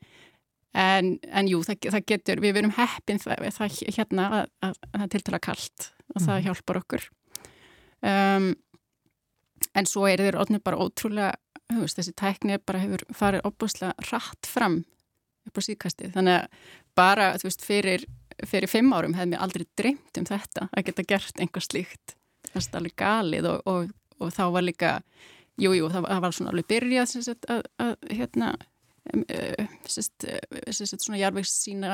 En, 0.77 1.13
en 1.33 1.49
jú, 1.49 1.61
það, 1.65 1.89
það 1.95 2.07
getur, 2.11 2.41
við 2.43 2.57
verum 2.59 2.73
heppin 2.77 3.21
það, 3.21 3.47
það 3.55 3.77
hérna 3.95 4.27
að, 4.27 4.49
að, 4.67 4.75
að 4.89 4.97
það 4.97 5.05
er 5.05 5.13
tiltala 5.15 5.41
kallt 5.47 5.87
og 6.13 6.19
það 6.21 6.33
mm. 6.35 6.43
hjálpar 6.47 6.79
okkur. 6.81 7.07
Um, 8.07 8.49
en 9.77 9.89
svo 9.89 10.05
er 10.09 10.21
þeir 10.21 10.37
orðinu 10.37 10.61
bara 10.65 10.81
ótrúlega, 10.83 11.31
veist, 11.79 11.97
þessi 11.97 12.13
tækni 12.19 12.59
bara 12.61 12.83
hefur 12.83 13.05
farið 13.15 13.47
opuslega 13.49 14.11
rætt 14.11 14.49
fram 14.49 14.83
upp 15.47 15.57
á 15.57 15.61
síðkastið. 15.65 16.13
Þannig 16.17 16.41
að 16.41 16.69
bara, 16.97 17.31
þú 17.39 17.49
veist, 17.49 17.65
fyrir, 17.65 18.05
fyrir 18.45 18.69
fimm 18.69 18.93
árum 18.93 19.17
hefði 19.17 19.33
mér 19.33 19.47
aldrei 19.47 19.65
dreymt 19.79 20.21
um 20.21 20.27
þetta 20.27 20.67
að 20.69 20.89
geta 20.91 21.07
gert 21.07 21.41
einhver 21.41 21.65
slíkt 21.65 22.16
fannst 22.57 22.79
alveg 22.79 22.95
galið 22.99 23.51
og, 23.51 23.69
og, 23.69 23.91
og 24.21 24.33
þá 24.35 24.43
var 24.55 24.65
líka, 24.65 24.95
jújú, 25.57 25.83
jú, 25.83 25.91
það 25.93 26.09
var 26.25 26.35
svona 26.35 26.53
alveg 26.53 26.67
byrjað 26.73 27.13
sagt, 27.13 27.47
að, 27.53 27.63
að 27.81 27.95
hérna 28.11 28.55
svona 30.67 31.19
jarvegs 31.19 31.53
sína 31.63 31.93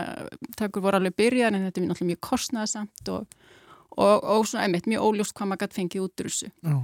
takur 0.58 0.84
voru 0.86 1.00
alveg 1.00 1.15
byrjað 1.17 1.51
en 1.51 1.67
þetta 1.67 1.82
er 1.82 1.88
náttúrulega 1.88 2.10
mjög 2.12 2.22
kostnæðasamt 2.29 3.12
og, 3.13 3.38
og 4.00 4.48
svona 4.50 4.65
einmitt 4.67 4.89
mjög 4.89 5.05
óljóst 5.10 5.36
hvað 5.38 5.51
maður 5.51 5.65
gæti 5.65 5.79
fengið 5.79 6.05
út 6.08 6.24
úr 6.24 6.32
þessu. 6.32 6.50
Já. 6.63 6.77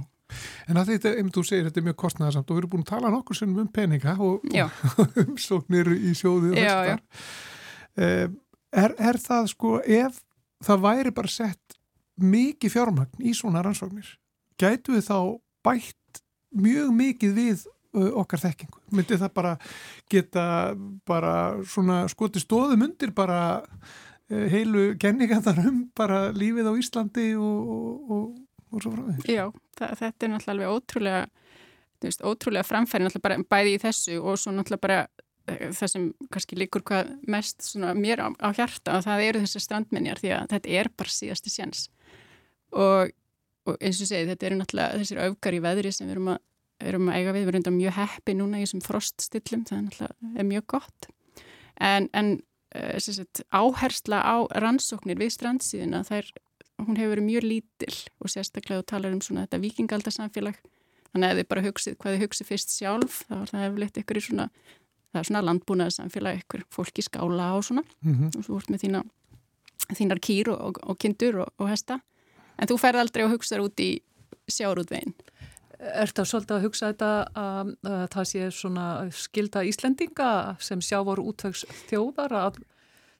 En 0.70 0.78
að 0.78 0.92
þetta, 0.92 1.12
ef 1.18 1.30
þú 1.34 1.42
segir, 1.46 1.66
þetta 1.66 1.80
er 1.80 1.86
mjög 1.88 1.98
kostnæðasamt 2.04 2.50
og 2.50 2.56
við 2.56 2.62
erum 2.62 2.72
búin 2.74 2.84
að 2.84 2.92
tala 2.92 3.10
nokkur 3.10 3.38
sem 3.40 3.56
um 3.58 3.70
peninga 3.74 4.14
og 4.22 4.46
umsóknir 5.24 5.90
í 5.96 6.14
sjóðu 6.18 6.52
og 6.52 6.60
þessar. 6.60 7.02
Er, 8.70 8.94
er 8.94 9.18
það 9.18 9.50
sko, 9.50 9.80
ef 9.82 10.20
það 10.62 10.84
væri 10.84 11.14
bara 11.16 11.32
sett 11.32 11.69
mikið 12.22 12.74
fjármagn 12.74 13.24
í 13.24 13.34
svona 13.36 13.62
rannsóknir 13.64 14.16
gætu 14.60 14.96
við 14.96 15.06
þá 15.08 15.18
bætt 15.64 16.22
mjög 16.56 16.90
mikið 16.96 17.36
við 17.36 17.66
okkar 17.90 18.42
þekkingu. 18.44 18.78
Myndi 18.94 19.18
það 19.18 19.32
bara 19.34 19.56
geta 20.10 20.44
bara 21.08 21.34
svona 21.66 22.04
skoti 22.10 22.42
stóðum 22.42 22.84
undir 22.86 23.10
bara 23.14 23.40
heilu 24.30 24.94
kenningarnar 25.00 25.58
um 25.66 25.80
bara 25.98 26.28
lífið 26.30 26.70
á 26.70 26.72
Íslandi 26.78 27.32
og, 27.34 27.72
og, 27.74 28.12
og, 28.14 28.26
og 28.70 28.84
svo 28.84 28.92
frá 28.94 29.02
því? 29.08 29.34
Já, 29.34 29.44
það, 29.78 29.96
þetta 30.02 30.26
er 30.26 30.32
náttúrulega 30.34 30.54
alveg 30.54 30.76
ótrúlega, 30.76 31.24
veist, 32.04 32.22
ótrúlega 32.22 32.68
framfæri 32.68 33.06
náttúrulega 33.06 33.26
bara 33.26 33.48
bæði 33.56 33.74
í 33.74 33.82
þessu 33.82 34.20
og 34.20 34.38
svo 34.38 34.54
náttúrulega 34.54 34.86
bara 34.86 35.00
það 35.48 35.92
sem 35.92 36.04
kannski 36.30 36.58
líkur 36.58 36.84
hvað 36.86 37.14
mest 37.30 37.64
mér 37.98 38.22
á, 38.22 38.28
á 38.38 38.48
hjarta 38.54 38.98
og 38.98 39.06
það 39.06 39.24
eru 39.26 39.42
þessi 39.44 39.64
strandminjar 39.64 40.20
því 40.22 40.32
að 40.36 40.52
þetta 40.54 40.76
er 40.78 40.90
bara 40.94 41.14
síðasti 41.14 41.52
séns 41.52 41.88
og, 42.72 43.12
og 43.66 43.80
eins 43.80 44.00
og 44.00 44.10
segi 44.10 44.28
þetta 44.30 44.48
eru 44.48 44.60
náttúrulega 44.60 45.00
þessir 45.00 45.22
öfgar 45.26 45.56
í 45.56 45.62
veðri 45.64 45.92
sem 45.94 46.08
við 46.08 46.16
erum 46.16 46.30
að, 46.34 46.42
erum 46.90 47.08
að 47.10 47.18
eiga 47.18 47.34
við, 47.36 47.48
við 47.48 47.60
erum 47.60 47.78
mjög 47.78 47.96
heppi 47.98 48.36
núna 48.36 48.60
í 48.60 48.66
þessum 48.66 48.84
froststillum, 48.84 49.64
það 49.68 49.78
er 49.78 49.86
náttúrulega 49.88 50.34
er 50.40 50.48
mjög 50.50 50.66
gott. 50.74 51.10
En, 51.80 52.08
en 52.12 52.32
eh, 52.74 52.98
sagt, 53.00 53.42
áhersla 53.50 54.22
á 54.24 54.36
rannsóknir 54.62 55.20
við 55.20 55.34
strandsíðina 55.36 56.02
þær, 56.08 56.32
hún 56.80 56.98
hefur 57.00 57.16
verið 57.16 57.28
mjög 57.28 57.48
lítil 57.48 57.94
og 58.20 58.32
sérstaklega 58.32 58.82
þú 58.82 58.90
talar 58.94 59.16
um 59.16 59.24
svona 59.24 59.46
þetta 59.46 59.64
vikingaldarsamfélag 59.64 60.60
þannig 61.10 61.32
að 61.32 61.40
þið 61.40 61.48
bara 61.50 61.64
hugsið 61.66 61.96
hvað 62.00 62.14
þið 62.14 62.22
hugsið 62.24 62.48
fyrst 62.48 62.74
sjálf 62.76 63.16
þá 63.26 63.34
er 63.40 63.50
það 63.50 63.64
eflitt 63.66 63.98
ykkur 64.00 64.20
í 64.20 64.22
svona 64.24 64.46
það 65.10 65.20
er 65.20 65.28
svona 65.28 65.42
landbúnaðarsamfélag 65.48 66.42
ykkur 66.44 66.66
fólk 66.72 67.00
í 67.00 67.04
skála 67.04 67.50
og 67.56 67.64
svona. 67.66 67.82
Mm 68.04 68.14
-hmm. 68.14 68.38
og 68.38 68.44
svo 68.44 68.54
vort 68.54 68.70
með 68.70 68.84
þína, 68.84 69.02
þínar 69.98 70.20
kýr 70.22 70.52
og, 70.52 70.60
og, 70.60 70.80
og 70.82 70.98
kindur 70.98 71.40
og, 71.44 71.48
og 71.58 71.68
hesta 71.68 72.00
en 72.60 72.70
þú 72.70 72.78
ferð 72.80 73.02
aldrei 73.02 73.24
og 73.26 73.34
hugsaður 73.34 73.68
út 73.68 73.84
í 73.84 73.90
sjárútvegin 74.50 75.16
Er 75.80 76.10
þetta 76.10 76.26
svolítið 76.28 76.54
að 76.58 76.64
hugsa 76.66 76.88
þetta 76.90 77.10
að, 77.40 77.68
að 77.88 78.02
það 78.12 78.26
sé 78.28 78.48
svona 78.52 78.86
skilda 79.16 79.62
Íslendinga 79.64 80.32
sem 80.60 80.82
sjá 80.84 80.98
voru 81.08 81.24
útvegs 81.30 81.62
þjóðar 81.88 82.34
að 82.36 82.58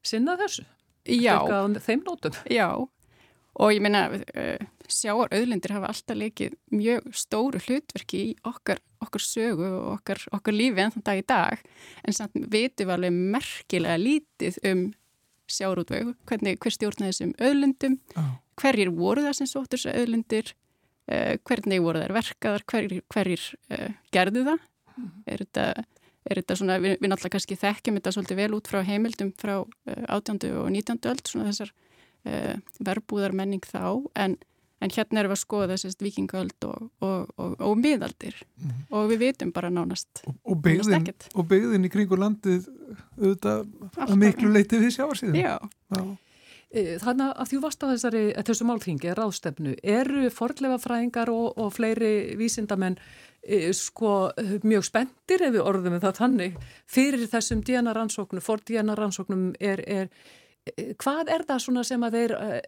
sinna 0.04 0.34
þessu? 0.36 0.66
Já. 1.08 1.38
Þeim 1.80 2.02
nótum? 2.04 2.36
Já, 2.52 2.68
og 2.76 3.72
ég 3.72 3.80
meina 3.80 4.10
sjáar 4.90 5.32
auðlindir 5.32 5.74
hafa 5.74 5.90
alltaf 5.92 6.18
leikið 6.18 6.56
mjög 6.74 7.08
stóru 7.16 7.60
hlutverki 7.64 8.22
í 8.30 8.30
okkar 8.46 8.80
okkar 9.00 9.24
sögu 9.24 9.68
og 9.68 9.90
okkar, 9.96 10.22
okkar 10.34 10.56
lífi 10.56 10.82
enn 10.82 10.94
þann 10.94 11.06
dag 11.06 11.20
í 11.20 11.26
dag 11.28 11.62
en 12.04 12.16
samt 12.16 12.36
vitum 12.36 12.90
við 12.90 12.96
alveg 12.96 13.20
merkilega 13.36 14.00
lítið 14.00 14.58
um 14.70 14.82
hvernig 16.28 16.58
hver 16.62 16.74
stjórnaði 16.74 17.12
þessum 17.12 17.34
öðlundum, 17.48 17.96
oh. 18.16 18.32
hverjir 18.60 18.92
voru 18.96 19.24
það 19.26 19.38
sem 19.38 19.50
sóttur 19.50 19.78
þessu 19.78 19.94
öðlundir 19.94 20.52
uh, 20.52 21.36
hvernig 21.48 21.84
voru 21.84 22.02
þær 22.04 22.16
verkaðar 22.18 22.66
hverjir, 22.72 23.06
hverjir 23.12 23.46
uh, 23.74 23.88
gerðu 24.14 24.44
það 24.50 24.66
mm. 24.96 25.10
er 25.26 25.44
þetta, 25.44 25.66
er 26.30 26.42
þetta 26.42 26.58
svona, 26.60 26.80
við, 26.82 26.96
við 26.98 27.12
náttúrulega 27.12 27.36
kannski 27.36 27.60
þekkjum 27.60 28.00
þetta 28.00 28.14
svolítið 28.16 28.42
vel 28.42 28.50
út 28.58 28.72
frá 28.72 28.82
heimildum 28.86 29.32
frá 29.40 29.56
uh, 29.60 30.04
18. 30.08 30.42
og 30.62 30.70
19. 30.76 31.02
öld, 31.12 31.24
svona 31.28 31.52
þessar 31.52 31.76
verbúðar 32.84 33.32
menning 33.32 33.64
þá 33.64 33.96
en 34.20 34.34
en 34.80 34.92
hérna 34.94 35.22
erum 35.22 35.32
við 35.32 35.36
að 35.36 35.42
skoða 35.42 35.68
þessast 35.74 36.02
vikingaöld 36.04 36.66
og, 36.68 36.88
og, 37.04 37.30
og, 37.36 37.54
og 37.68 37.76
miðaldir. 37.80 38.40
Mm. 38.60 38.80
og 38.96 39.06
við 39.12 39.22
vitum 39.24 39.52
bara 39.56 39.70
nánast 39.72 40.22
og 40.26 40.58
byggðin, 40.64 41.06
byggðin 41.36 41.86
í 41.86 41.92
kringu 41.92 42.18
landið 42.20 42.66
auðvitað 43.18 43.62
að 44.06 44.18
miklu 44.20 44.50
leiti 44.52 44.80
við 44.80 44.94
sjáarsíðum 44.96 45.38
Já, 45.38 45.56
Já. 45.94 46.02
e, 46.72 46.84
þannig 47.02 47.32
að 47.32 47.50
þú 47.52 47.62
varst 47.64 47.84
á 47.84 47.86
þessari, 47.92 48.22
þessu 48.50 48.68
málþingi, 48.68 49.14
ráðstefnu, 49.16 49.74
eru 49.96 50.28
forleifafræðingar 50.34 51.32
og, 51.32 51.48
og 51.60 51.72
fleiri 51.76 52.12
vísindamenn 52.40 52.98
e, 53.42 53.70
sko 53.76 54.30
mjög 54.64 54.88
spendir 54.88 55.46
ef 55.48 55.56
við 55.56 55.64
orðum 55.64 56.00
það 56.02 56.20
þannig 56.20 56.60
fyrir 56.90 57.26
þessum 57.30 57.64
DNA 57.66 57.96
rannsóknum, 57.96 58.44
for 58.44 58.62
DNA 58.64 58.98
rannsóknum 58.98 59.50
er, 59.60 59.84
er 59.86 60.12
hvað 61.00 61.30
er 61.32 61.44
það 61.48 61.62
svona 61.64 61.82
sem 61.86 62.02
að 62.04 62.16
þeir 62.18 62.34
uh, 62.36 62.58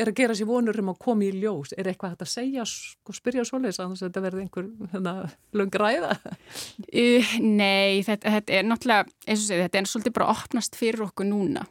er 0.00 0.10
að 0.10 0.16
gera 0.16 0.36
sér 0.36 0.48
vonur 0.48 0.78
um 0.80 0.90
að 0.94 1.00
koma 1.04 1.26
í 1.26 1.30
ljós? 1.36 1.74
Er 1.76 1.90
eitthvað 1.90 2.14
hægt 2.14 2.24
að 2.24 2.30
segja 2.32 2.64
og 2.64 2.70
sko, 2.70 3.16
spyrja 3.16 3.44
svoleiðis 3.48 3.80
að 3.82 3.96
þetta 4.00 4.22
verði 4.24 4.44
einhver 4.44 4.70
hérna, 4.94 5.14
löng 5.56 5.78
ræða? 5.82 6.14
Uh, 6.88 7.34
nei, 7.44 8.00
þetta, 8.06 8.32
þetta 8.38 8.56
er 8.56 8.68
náttúrulega 8.68 9.06
eins 9.26 9.44
og 9.44 9.48
segið, 9.48 9.64
þetta 9.66 9.80
er 9.80 9.90
svolítið 9.92 10.16
bara 10.18 10.30
opnast 10.32 10.78
fyrir 10.80 11.06
okkur 11.08 11.28
núna. 11.28 11.66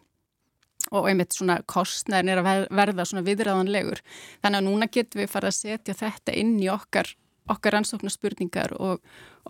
Og 0.93 1.07
einmitt 1.09 1.33
svona 1.33 1.57
kostnæðin 1.69 2.29
er 2.29 2.43
að 2.43 2.67
verða 2.75 3.07
svona 3.09 3.23
viðræðanlegur 3.25 4.03
þannig 4.43 4.59
að 4.59 4.67
núna 4.67 4.89
getum 4.93 5.23
við 5.23 5.31
farið 5.31 5.49
að 5.49 5.57
setja 5.57 5.95
þetta 5.97 6.35
inn 6.37 6.53
í 6.61 6.69
okkar, 6.69 7.09
okkar 7.49 7.79
rannsóknarspurningar 7.79 8.75
og 8.77 9.01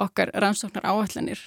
okkar 0.05 0.31
rannsóknar 0.39 0.87
áallanir 0.87 1.41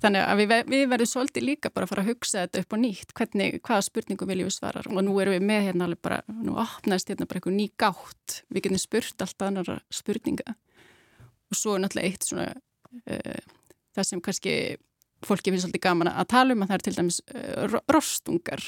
Þannig 0.00 0.24
að 0.24 0.40
við, 0.40 0.52
við 0.70 0.82
verðum 0.88 1.08
svolítið 1.10 1.44
líka 1.44 1.70
bara 1.74 1.84
að 1.84 1.90
fara 1.92 2.02
að 2.04 2.10
hugsa 2.14 2.44
þetta 2.46 2.62
upp 2.62 2.74
og 2.74 2.80
nýtt, 2.80 3.10
hvernig, 3.18 3.56
hvaða 3.66 3.84
spurningum 3.84 4.30
viljum 4.30 4.48
við 4.48 4.54
svara? 4.56 4.82
Og 4.88 5.04
nú 5.04 5.16
erum 5.20 5.34
við 5.36 5.44
með 5.50 5.66
hérna 5.66 5.88
alveg 5.88 6.00
bara, 6.06 6.20
nú 6.32 6.54
opnaðist 6.60 7.12
hérna 7.12 7.28
bara 7.28 7.40
eitthvað 7.40 7.56
ný 7.58 7.66
gátt, 7.80 8.36
við 8.48 8.64
getum 8.64 8.80
spurt 8.80 9.24
allt 9.26 9.44
annara 9.44 9.76
spurninga. 9.92 10.54
Og 11.50 11.58
svo 11.58 11.76
er 11.76 11.84
náttúrulega 11.84 12.14
eitt 12.14 12.28
svona 12.30 12.46
uh, 12.56 13.50
það 13.98 14.08
sem 14.08 14.24
kannski 14.24 14.54
fólki 15.26 15.52
finnst 15.52 15.66
svolítið 15.66 15.84
gaman 15.84 16.12
að 16.14 16.30
tala 16.32 16.56
um 16.56 16.64
að 16.64 16.72
það 16.72 16.78
er 16.78 16.86
til 16.86 16.96
dæmis 16.96 17.20
uh, 17.34 17.78
rostungar. 17.92 18.66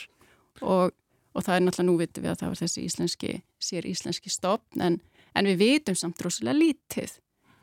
Og, 0.61 0.93
og 1.33 1.49
það 1.49 1.57
er 1.57 1.65
náttúrulega 1.65 1.89
nú 1.89 1.99
vitum 2.03 2.27
við 2.27 2.35
að 2.35 2.41
það 2.43 2.53
var 2.53 2.63
þessi 2.67 2.87
íslenski, 2.91 3.35
sér 3.57 3.89
íslenski 3.89 4.33
stopn 4.33 4.85
en, 4.85 5.01
en 5.33 5.49
við 5.49 5.63
vitum 5.65 5.97
samt 5.97 6.21
rosalega 6.21 6.61
lítið 6.61 7.17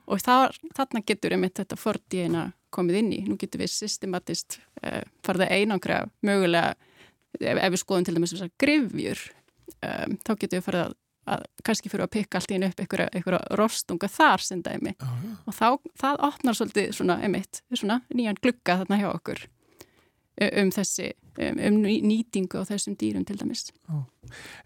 og 0.09 0.21
þar, 0.23 0.55
þarna 0.77 1.01
getur 1.05 1.35
með 1.39 1.59
þetta 1.61 1.79
fordíina 1.79 2.45
komið 2.73 3.01
inn 3.01 3.11
í. 3.13 3.19
Nú 3.29 3.37
getur 3.39 3.63
við 3.63 3.73
systematist 3.73 4.59
uh, 4.83 5.03
farið 5.25 5.45
að 5.47 5.53
einangra 5.57 5.99
mögulega, 6.25 6.73
ef, 7.39 7.53
ef 7.57 7.69
við 7.75 7.83
skoðum 7.83 8.07
til 8.07 8.17
dæmis 8.17 8.35
grifjur, 8.61 9.21
um, 9.77 10.17
þá 10.25 10.33
getur 10.33 10.57
við 10.57 10.65
farið 10.67 10.85
að, 10.85 10.97
að 11.35 11.45
kannski 11.67 11.93
fyrir 11.93 12.07
að 12.07 12.13
pikka 12.17 12.39
allt 12.39 12.51
í 12.51 12.57
einu 12.57 12.71
upp 12.71 12.83
einhverja 12.83 13.39
rostunga 13.59 14.09
þar 14.11 14.45
sem 14.45 14.65
dæmi 14.65 14.95
ah, 14.97 15.15
ja. 15.25 15.37
og 15.45 15.55
þá, 15.55 15.67
það 16.01 16.21
opnar 16.29 16.57
svolítið 16.57 16.91
svona, 16.97 17.19
einmitt, 17.25 17.61
svona 17.73 18.01
nýjan 18.09 18.39
glugga 18.41 18.79
þarna 18.81 19.01
hjá 19.01 19.09
okkur 19.11 19.45
um 20.39 20.71
þessi, 20.73 21.09
um, 21.43 21.61
um 21.69 21.79
nýtingu 21.83 22.61
á 22.61 22.69
þessum 22.69 22.97
dýrum 22.99 23.25
til 23.27 23.39
dæmis. 23.39 23.65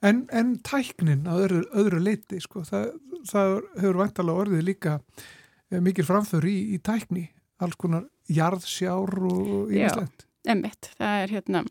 En, 0.05 0.25
en 0.31 0.57
tæknin 0.65 1.25
á 1.25 1.33
öðru, 1.33 1.63
öðru 1.73 2.01
leiti, 2.03 2.41
sko, 2.43 2.65
það, 2.67 2.91
það 3.29 3.55
hefur 3.79 4.01
vantalega 4.03 4.43
orðið 4.45 4.67
líka 4.67 4.97
eh, 4.99 5.79
mikil 5.81 6.05
framför 6.07 6.45
í, 6.49 6.57
í 6.75 6.81
tækni 6.83 7.29
alls 7.63 7.79
konar 7.79 8.05
jarðsjár 8.31 9.15
og 9.29 9.71
yfirslegt. 9.71 10.27
Já, 10.27 10.53
emmitt. 10.53 10.91
Það 10.99 11.23
er 11.23 11.33
hérna, 11.37 11.63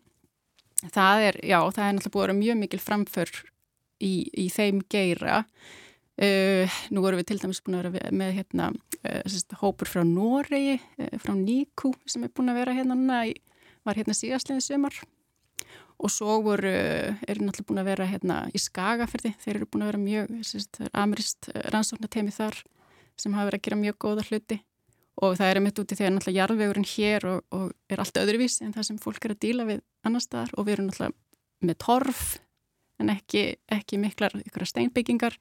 það 0.89 1.29
er, 1.29 1.41
já, 1.45 1.59
það 1.61 1.87
er 1.87 1.97
náttúrulega 1.97 2.17
búið 2.17 2.23
að 2.23 2.27
vera 2.27 2.41
mjög 2.41 2.61
mikil 2.63 2.83
framför 2.83 3.33
í, 4.03 4.13
í 4.45 4.49
þeim 4.53 4.83
geira. 4.93 5.45
Uh, 6.23 6.81
nú 6.93 7.01
vorum 7.03 7.23
við 7.23 7.31
til 7.31 7.39
dæmis 7.41 7.63
búin 7.65 7.79
að 7.79 7.95
vera 7.97 8.11
með 8.15 8.35
hérna, 8.37 8.67
uh, 9.01 9.23
sérst, 9.25 9.55
hópur 9.63 9.89
frá 9.89 10.03
Noregi, 10.05 10.77
uh, 11.01 11.15
frá 11.23 11.33
Níku 11.39 11.95
sem 12.05 12.27
er 12.27 12.33
búin 12.37 12.53
að 12.53 12.61
vera 12.61 12.75
hérna 12.77 12.99
núna, 12.99 13.23
í, 13.31 13.33
var 13.87 13.99
hérna 13.99 14.17
síðastliðið 14.17 14.67
sömar 14.67 14.99
og 16.03 16.11
svo 16.11 16.39
voru, 16.43 16.73
eru 17.29 17.47
náttúrulega 17.47 17.69
búin 17.69 17.81
að 17.83 17.89
vera 17.93 18.09
hérna 18.11 18.37
í 18.51 18.61
Skagaferði, 18.61 19.35
þeir 19.43 19.55
eru 19.57 19.69
búin 19.71 19.85
að 19.85 19.93
vera 19.93 20.03
mjög, 20.03 20.33
sérst, 20.49 20.81
amirist 20.99 21.49
rannsóknartemi 21.75 22.35
þar 22.35 22.59
sem 23.21 23.35
hafa 23.37 23.51
verið 23.51 23.61
að 23.61 23.67
gera 23.69 23.81
mjög 23.83 23.99
góða 24.03 24.27
hluti. 24.29 24.59
Og 25.23 25.37
það 25.39 25.51
er 25.51 25.61
mitt 25.63 25.79
úti 25.79 25.97
þegar 25.99 26.15
náttúrulega 26.15 26.41
jarðvegurinn 26.41 26.89
hér 26.89 27.27
og, 27.29 27.43
og 27.53 27.67
er 27.93 28.01
allt 28.03 28.19
öðruvísi 28.19 28.65
en 28.67 28.73
það 28.75 28.89
sem 28.89 29.01
fólk 29.03 29.27
er 29.27 29.35
að 29.35 29.43
díla 29.45 29.67
við 29.69 29.83
annar 30.09 30.25
staðar. 30.25 30.55
Og 30.57 30.67
við 30.67 30.75
erum 30.77 30.89
náttúrulega 30.89 31.69
með 31.69 31.79
torf 31.85 32.23
en 33.03 33.13
ekki, 33.13 33.45
ekki 33.71 34.01
miklar 34.01 34.35
ykkur 34.41 34.65
steinbyggingar. 34.67 35.37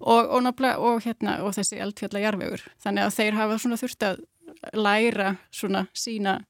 Og, 0.00 0.26
og, 0.26 0.48
og, 0.48 1.04
hérna, 1.04 1.36
og 1.46 1.54
þessi 1.54 1.78
eldfjalla 1.78 2.24
jarðvegur 2.24 2.64
þannig 2.82 3.04
að 3.04 3.14
þeir 3.14 3.36
hafa 3.38 3.58
svona 3.62 3.78
þurft 3.78 4.06
að 4.08 4.24
læra 4.74 5.28
svona 5.54 5.84
sína 5.94 6.40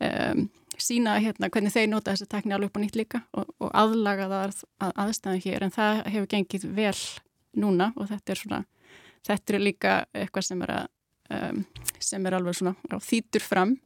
um, 0.00 0.46
sína 0.84 1.16
hérna 1.22 1.50
hvernig 1.52 1.74
þeir 1.74 1.88
nota 1.90 2.14
þessi 2.14 2.28
tekni 2.30 2.54
alveg 2.56 2.70
upp 2.70 2.78
á 2.78 2.82
nýtt 2.82 2.98
líka 2.98 3.22
og 3.34 3.70
aðlaga 3.72 4.28
það 4.30 4.44
að, 4.44 4.60
að 4.86 4.92
aðstæðan 5.04 5.44
hér. 5.46 5.64
En 5.66 5.74
það 5.74 6.02
hefur 6.14 6.30
gengið 6.34 6.68
vel 6.76 6.96
núna 7.58 7.92
og 7.96 8.10
þetta 8.12 8.34
er 8.34 8.42
svona 8.42 8.62
þetta 9.26 9.54
er 9.54 9.64
líka 9.64 9.98
eitthvað 10.14 10.48
sem 10.48 10.64
er 10.66 10.74
að 10.76 10.86
um, 11.34 11.62
sem 12.00 12.26
er 12.26 12.36
alveg 12.38 12.58
svona 12.58 13.00
þýtur 13.04 13.44
fram 13.44 13.76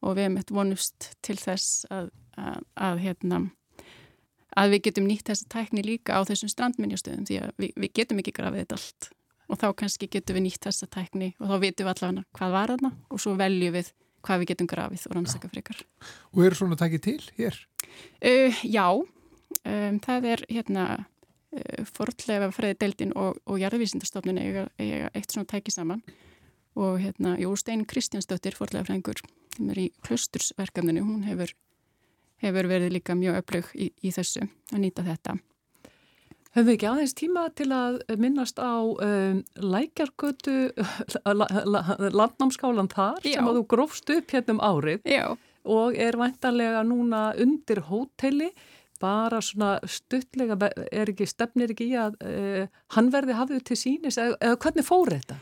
og 0.00 0.16
við 0.16 0.26
hefum 0.26 0.40
eitt 0.40 0.52
vonust 0.54 1.08
til 1.24 1.36
þess 1.40 1.86
að, 1.92 2.10
að, 2.40 2.60
að, 2.88 3.00
hérna, 3.04 3.40
að 4.56 4.74
við 4.74 4.84
getum 4.88 5.08
nýtt 5.08 5.30
þessa 5.30 5.48
tækni 5.52 5.84
líka 5.84 6.16
á 6.16 6.20
þessum 6.28 6.52
strandminjastöðum 6.52 7.26
því 7.28 7.40
að 7.44 7.50
við, 7.60 7.72
við 7.76 7.96
getum 8.00 8.22
ekki 8.22 8.36
grafið 8.36 8.64
þetta 8.64 8.78
allt. 8.78 9.10
Og 9.50 9.58
þá 9.58 9.66
kannski 9.82 10.06
getum 10.06 10.38
við 10.38 10.46
nýtt 10.46 10.68
þessa 10.68 10.86
tækni 10.94 11.32
og 11.40 11.50
þá 11.50 11.56
vitum 11.66 11.88
við 11.88 11.92
allavega 11.92 12.38
hvað 12.38 12.54
var 12.54 12.72
þarna 12.72 12.92
og 13.10 13.22
svo 13.22 13.34
veljum 13.38 13.76
við 13.76 13.92
hvað 14.26 14.42
við 14.42 14.52
getum 14.52 14.68
grafið 14.70 15.06
og 15.08 15.16
rannsaka 15.16 15.50
frekar. 15.52 15.80
Og 16.34 16.44
eru 16.46 16.58
svona 16.58 16.78
tækið 16.80 17.04
til 17.06 17.20
hér? 17.38 17.56
Uh, 18.20 18.60
já, 18.64 18.86
um, 18.94 20.00
það 20.04 20.28
er 20.34 20.44
hérna 20.50 20.86
uh, 21.00 21.84
forðlega 21.96 22.50
fræði 22.54 22.78
deildin 22.84 23.14
og, 23.18 23.40
og 23.46 23.60
jarðvísindastofnun 23.62 24.40
eiga, 24.42 24.66
eiga 24.80 25.10
eitt 25.14 25.32
svona 25.32 25.50
tækið 25.50 25.78
saman 25.78 26.04
og 26.78 27.00
hérna, 27.02 27.34
Jó 27.40 27.50
Stein 27.58 27.86
Kristjánsdóttir 27.86 28.54
forlega 28.56 28.86
frængur 28.86 29.18
sem 29.56 29.70
er 29.72 29.80
í 29.82 29.86
klustursverkefninu 30.06 31.02
hún 31.02 31.24
hefur, 31.26 31.50
hefur 32.44 32.68
verið 32.70 32.94
líka 32.94 33.16
mjög 33.18 33.40
öflug 33.42 33.72
í, 33.74 33.90
í 34.00 34.12
þessu 34.14 34.46
að 34.70 34.84
nýta 34.84 35.04
þetta 35.06 35.36
Höfum 36.50 36.66
við 36.66 36.74
ekki 36.74 36.88
aðeins 36.90 37.14
tíma 37.14 37.44
til 37.54 37.68
að 37.70 38.00
minnast 38.18 38.58
á 38.58 38.82
um, 38.82 39.42
lækjargötu 39.54 40.56
landnámskálan 42.18 42.90
þar 42.90 43.22
Já. 43.22 43.36
sem 43.36 43.50
að 43.50 43.60
þú 43.60 43.64
grófst 43.70 44.10
upp 44.16 44.34
hérna 44.34 44.56
um 44.56 44.62
árið 44.66 45.06
Já. 45.06 45.24
og 45.62 45.94
er 45.94 46.18
vantarlega 46.18 46.82
núna 46.86 47.28
undir 47.38 47.84
hóteli 47.86 48.50
bara 49.00 49.40
svona 49.40 49.76
stuttlega 49.88 50.58
er 50.90 51.12
ekki, 51.12 51.28
stefnir 51.30 51.70
ekki 51.72 51.92
í 51.92 51.98
að 51.98 52.18
uh, 52.18 52.66
hann 52.96 53.12
verði 53.14 53.38
hafðið 53.38 53.62
til 53.70 53.78
sínis 53.78 54.18
eða, 54.20 54.36
eða 54.42 54.58
hvernig 54.64 54.88
fór 54.90 55.14
þetta? 55.14 55.38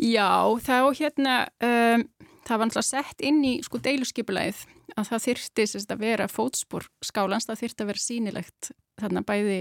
Já, 0.00 0.30
þá 0.64 0.78
hérna, 0.98 1.36
um, 1.62 2.06
það 2.46 2.58
var 2.60 2.70
náttúrulega 2.70 2.88
sett 2.88 3.26
inn 3.26 3.42
í 3.46 3.54
sko 3.66 3.82
deiluskipulæð 3.82 4.64
að 4.94 5.10
það 5.10 5.26
þyrti 5.28 5.66
sérst, 5.70 5.92
að 5.92 6.02
vera 6.06 6.30
fótspór 6.30 6.86
skálans, 7.04 7.46
það 7.48 7.62
þyrti 7.62 7.84
að 7.84 7.90
vera 7.92 8.04
sínilegt 8.06 8.70
þarna 9.02 9.22
bæði, 9.26 9.60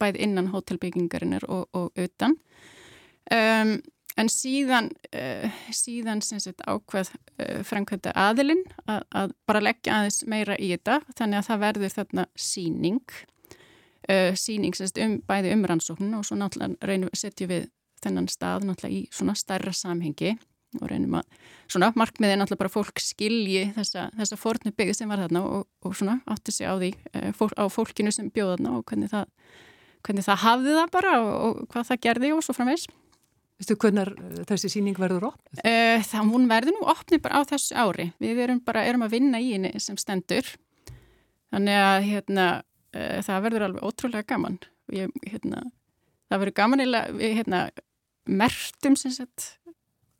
bæði 0.00 0.24
innan 0.26 0.50
hótelbyggingarinnar 0.52 1.46
og, 1.48 1.68
og 1.76 1.92
utan. 1.98 2.36
Um, 3.32 3.78
en 4.18 4.30
síðan, 4.32 4.90
uh, 5.12 5.62
síðan 5.74 6.22
sagt, 6.24 6.62
ákveð 6.66 7.12
uh, 7.14 7.62
framkvæmda 7.66 8.14
aðilinn 8.18 8.64
að, 8.86 9.02
að 9.12 9.34
bara 9.46 9.64
leggja 9.64 9.98
aðeins 10.00 10.22
meira 10.26 10.58
í 10.58 10.72
þetta, 10.74 11.00
þannig 11.18 11.40
að 11.40 11.48
það 11.50 11.64
verður 11.66 11.96
þarna 11.96 12.26
síning, 12.48 13.02
uh, 14.08 14.30
síning 14.38 14.78
sagt, 14.78 15.00
um 15.04 15.18
bæði 15.28 15.54
umrannsókn 15.56 16.14
og 16.18 16.26
svo 16.26 16.40
náttúrulega 16.40 16.90
reynum 16.90 17.12
setjum 17.14 17.52
við 17.52 17.68
þennan 18.02 18.30
stað 18.30 18.68
náttúrulega 18.68 18.94
í 18.94 19.08
svona 19.14 19.34
stærra 19.38 19.74
samhengi 19.74 20.36
og 20.78 20.90
reynum 20.90 21.16
að 21.18 21.28
svona 21.70 21.90
markmiðið 21.96 22.40
náttúrulega 22.40 22.62
bara 22.62 22.72
fólk 22.72 23.00
skilji 23.02 23.68
þessa, 23.76 24.08
þessa 24.18 24.38
fornu 24.40 24.72
byggð 24.76 24.98
sem 24.98 25.10
var 25.10 25.22
þarna 25.24 25.44
og, 25.48 25.64
og 25.84 25.96
svona 25.96 26.18
átti 26.28 26.54
sig 26.54 26.68
á 26.68 26.74
því 26.76 26.90
eh, 27.12 27.30
fólk, 27.36 27.54
á 27.56 27.64
fólkinu 27.72 28.12
sem 28.14 28.28
bjóð 28.34 28.56
þarna 28.56 28.74
og 28.76 28.84
hvernig 28.88 29.12
það, 29.12 29.30
hvernig 30.06 30.26
það 30.26 30.40
hafði 30.44 30.76
það 30.78 30.94
bara 30.94 31.12
og, 31.20 31.28
og 31.48 31.60
hvað 31.72 31.90
það 31.90 32.00
gerði 32.06 32.32
og 32.36 32.44
svo 32.44 32.56
framvegs. 32.56 32.86
Vistu 33.58 33.74
hvernig 33.82 34.12
eh, 34.14 34.44
þessi 34.46 34.70
síning 34.70 34.98
verður 34.98 35.32
opnið? 35.32 35.62
Uh, 35.64 36.04
það 36.06 36.32
hún 36.32 36.48
verður 36.50 36.76
nú 36.76 36.86
opnið 36.92 37.22
bara 37.24 37.42
á 37.42 37.48
þessu 37.50 37.74
ári. 37.78 38.10
Við 38.22 38.42
erum 38.44 38.62
bara 38.66 38.86
erum 38.86 39.06
að 39.06 39.16
vinna 39.16 39.42
í 39.42 39.50
henni 39.56 39.72
sem 39.82 39.98
stendur 39.98 40.52
þannig 41.52 41.80
að 41.82 41.98
hérna, 42.06 42.46
uh, 42.94 43.18
það 43.26 43.44
verður 43.48 43.66
alveg 43.68 43.88
ótrúlega 43.88 44.28
gaman. 44.30 44.60
Ég, 44.94 45.12
hérna, 45.26 45.64
það 46.30 46.44
verður 46.44 46.58
gaman 46.62 46.84
eða 46.84 47.02
hérna, 47.18 47.64
mertum 48.28 48.96
sagt, 48.96 49.50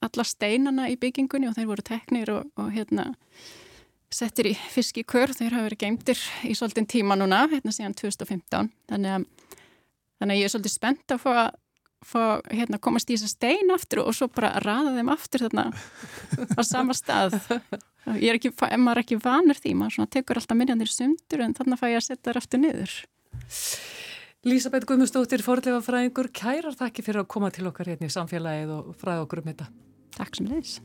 alla 0.04 0.24
steinana 0.26 0.88
í 0.90 0.98
byggingunni 1.00 1.48
og 1.48 1.56
þeir 1.56 1.70
voru 1.70 1.84
teknir 1.86 2.30
og, 2.32 2.50
og 2.58 2.70
hérna, 2.74 3.10
settir 4.14 4.52
í 4.52 4.54
fiskikör 4.72 5.34
þeir 5.36 5.56
hafa 5.56 5.66
verið 5.68 5.82
geimtir 5.82 6.20
í 6.48 6.54
svolítinn 6.56 6.88
tíma 6.88 7.16
núna 7.18 7.42
hérna 7.50 7.74
síðan 7.74 7.96
2015 7.98 8.70
þannig 8.88 9.16
að, 9.18 9.26
þannig 10.18 10.34
að 10.34 10.40
ég 10.40 10.48
er 10.48 10.54
svolítið 10.54 10.74
spennt 10.74 11.14
að 11.14 11.24
fá 11.24 11.30
að 11.32 11.48
fá, 12.06 12.22
hérna, 12.54 12.78
komast 12.82 13.10
í 13.10 13.16
þessa 13.16 13.32
stein 13.32 13.74
aftur 13.74 14.04
og 14.04 14.14
svo 14.16 14.28
bara 14.30 14.52
raða 14.62 14.94
þeim 14.94 15.12
aftur 15.12 15.46
þarna 15.46 15.64
á 16.54 16.60
sama 16.66 16.94
stað 16.96 17.34
ég 18.14 18.30
er 18.30 18.38
ekki, 18.38 18.52
ef 18.54 18.78
maður 18.78 19.00
er 19.00 19.04
ekki 19.04 19.20
vanur 19.22 19.58
því 19.58 19.74
maður 19.80 20.10
tekur 20.14 20.40
alltaf 20.40 20.58
minjandir 20.58 20.92
sundur 20.92 21.42
en 21.44 21.56
þannig 21.58 21.80
fæ 21.80 21.88
ég 21.90 22.00
að 22.00 22.06
setja 22.10 22.30
þær 22.30 22.42
aftur 22.42 22.62
niður 22.62 22.98
Lísabeth 24.46 24.86
Guðmundsdóttir, 24.86 25.42
forðlega 25.42 25.80
fræðingur, 25.82 26.28
kærar 26.30 26.76
þakki 26.78 27.02
fyrir 27.02 27.24
að 27.24 27.30
koma 27.34 27.50
til 27.50 27.66
okkar 27.68 27.90
hérna 27.90 28.06
í 28.06 28.14
samfélagið 28.14 28.70
og 28.76 28.92
fræða 29.00 29.24
okkur 29.26 29.42
um 29.42 29.50
þetta. 29.50 29.66
Takk 30.14 30.38
sem 30.38 30.46
leys. 30.52 30.78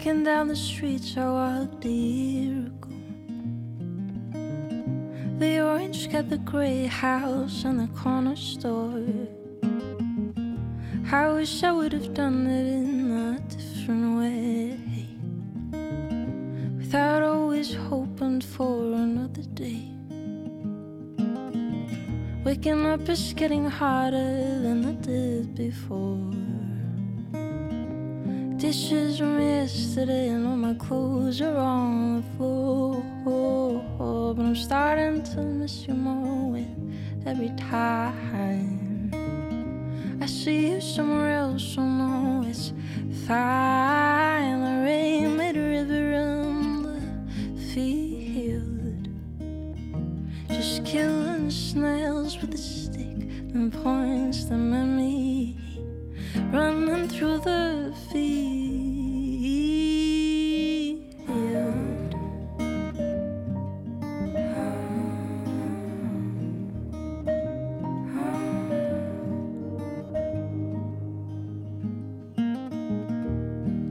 Walking 0.00 0.24
down 0.24 0.48
the 0.48 0.56
streets 0.56 1.14
I 1.18 1.26
walked 1.28 1.84
a 1.84 1.90
year 1.90 2.68
ago 2.68 2.88
The 5.38 5.60
orange 5.60 6.10
got 6.10 6.30
the 6.30 6.38
gray 6.38 6.86
house 6.86 7.64
and 7.66 7.80
the 7.80 7.86
corner 7.88 8.34
store. 8.34 9.04
I 11.12 11.28
wish 11.32 11.62
I 11.62 11.72
would 11.72 11.92
have 11.92 12.14
done 12.14 12.46
it 12.46 12.66
in 12.66 13.10
a 13.12 13.40
different 13.54 14.18
way. 14.20 14.78
Without 16.78 17.22
always 17.22 17.74
hoping 17.74 18.40
for 18.40 18.94
another 18.94 19.42
day. 19.52 19.84
Waking 22.42 22.86
up 22.86 23.06
is 23.06 23.34
getting 23.34 23.66
harder 23.66 24.62
than 24.62 24.82
it 24.82 25.02
did 25.02 25.54
before 25.54 26.49
Dishes 28.60 29.18
from 29.18 29.40
yesterday 29.40 30.28
and 30.28 30.46
all 30.46 30.54
my 30.54 30.74
clothes 30.74 31.40
are 31.40 31.56
on 31.56 32.16
the 32.16 32.22
floor. 32.36 33.02
But 34.34 34.42
I'm 34.44 34.54
starting 34.54 35.22
to 35.32 35.40
miss 35.40 35.88
you 35.88 35.94
more 35.94 36.52
with 36.52 36.68
every 37.26 37.48
time. 37.56 39.10
I 40.20 40.26
see 40.26 40.72
you 40.72 40.80
somewhere 40.82 41.38
else, 41.38 41.62
so 41.74 41.80
no, 41.82 42.44
it's 42.46 42.74
fine. 43.26 44.60
The 44.60 44.82
rain 44.84 45.36
made 45.38 45.56
a 45.56 45.60
river 45.60 46.12
in 46.12 46.82
the 47.56 47.62
field. 47.72 49.08
Just 50.48 50.84
killing 50.84 51.50
snails 51.50 52.36
with 52.38 52.52
a 52.52 52.58
stick 52.58 53.24
and 53.54 53.72
points 53.72 54.44
them 54.44 54.74
at 54.74 54.84
me. 54.84 55.39
Running 56.52 57.08
through 57.08 57.38
the 57.38 57.94
field. 58.10 58.50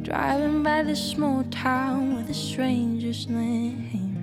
Driving 0.04 0.64
by 0.64 0.84
this 0.84 1.02
small 1.02 1.46
town 1.52 2.18
with 2.18 2.30
a 2.30 2.34
stranger's 2.34 3.30
name. 3.30 4.18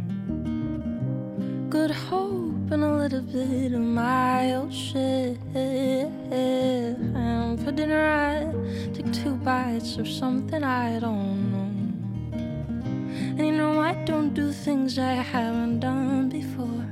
Good 1.71 1.91
hope 1.91 2.46
and 2.71 2.83
a 2.83 2.97
little 2.97 3.21
bit 3.23 3.73
of 3.73 3.81
my 3.81 4.55
old 4.57 4.75
shit. 4.75 5.39
And 5.55 7.61
for 7.65 7.71
dinner, 7.71 8.05
I 8.07 8.51
took 8.93 9.13
two 9.13 9.37
bites 9.37 9.99
of 9.99 10.09
something 10.09 10.65
I 10.65 10.99
don't 10.99 11.53
know. 11.53 11.71
And 13.39 13.47
you 13.47 13.53
know, 13.53 13.79
I 13.81 13.95
don't 14.05 14.35
do 14.35 14.51
things 14.53 14.99
I 14.99 15.13
haven't 15.13 15.79
done 15.81 16.29
before. 16.29 16.85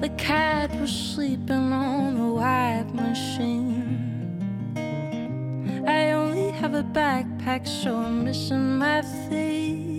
The 0.00 0.08
cat 0.18 0.74
was 0.80 0.90
sleeping 0.90 1.72
on 1.72 2.18
the 2.18 2.26
wipe 2.34 2.92
machine. 2.92 4.00
I 5.86 6.10
only 6.12 6.50
have 6.50 6.74
a 6.74 6.82
backpack, 6.82 7.68
so 7.68 7.94
I'm 7.96 8.24
missing 8.24 8.78
my 8.78 9.02
things. 9.02 9.93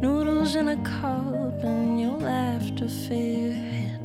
Noodles 0.00 0.56
in 0.56 0.68
a 0.68 0.76
cup 0.78 1.62
and 1.62 2.00
your 2.00 2.16
laughter 2.16 2.88
fade 2.88 4.00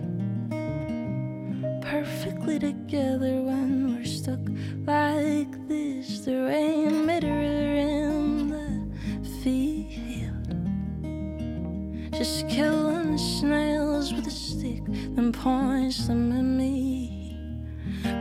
perfectly 1.82 2.60
together 2.60 3.42
when 3.42 3.96
we're 3.96 4.04
stuck 4.04 4.40
like 4.86 5.68
this. 5.70 6.26
The 6.26 6.34
rain 6.44 7.06
made 7.06 7.24
in 7.24 8.50
the 8.50 8.90
field, 9.42 10.50
just 12.12 12.50
killing 12.50 13.14
the 13.14 13.18
snails 13.18 14.12
with 14.14 14.28
a 14.28 14.32
stick, 14.32 14.84
then 15.16 15.32
points 15.32 16.08
them 16.08 16.34
at 16.34 16.44
me, 16.44 17.38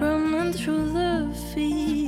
running 0.01 0.53
through 0.53 0.93
the 0.93 1.35
field. 1.53 2.04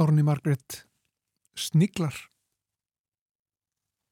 Árni 0.00 0.22
Margret 0.24 0.86
Sniglar. 1.60 2.14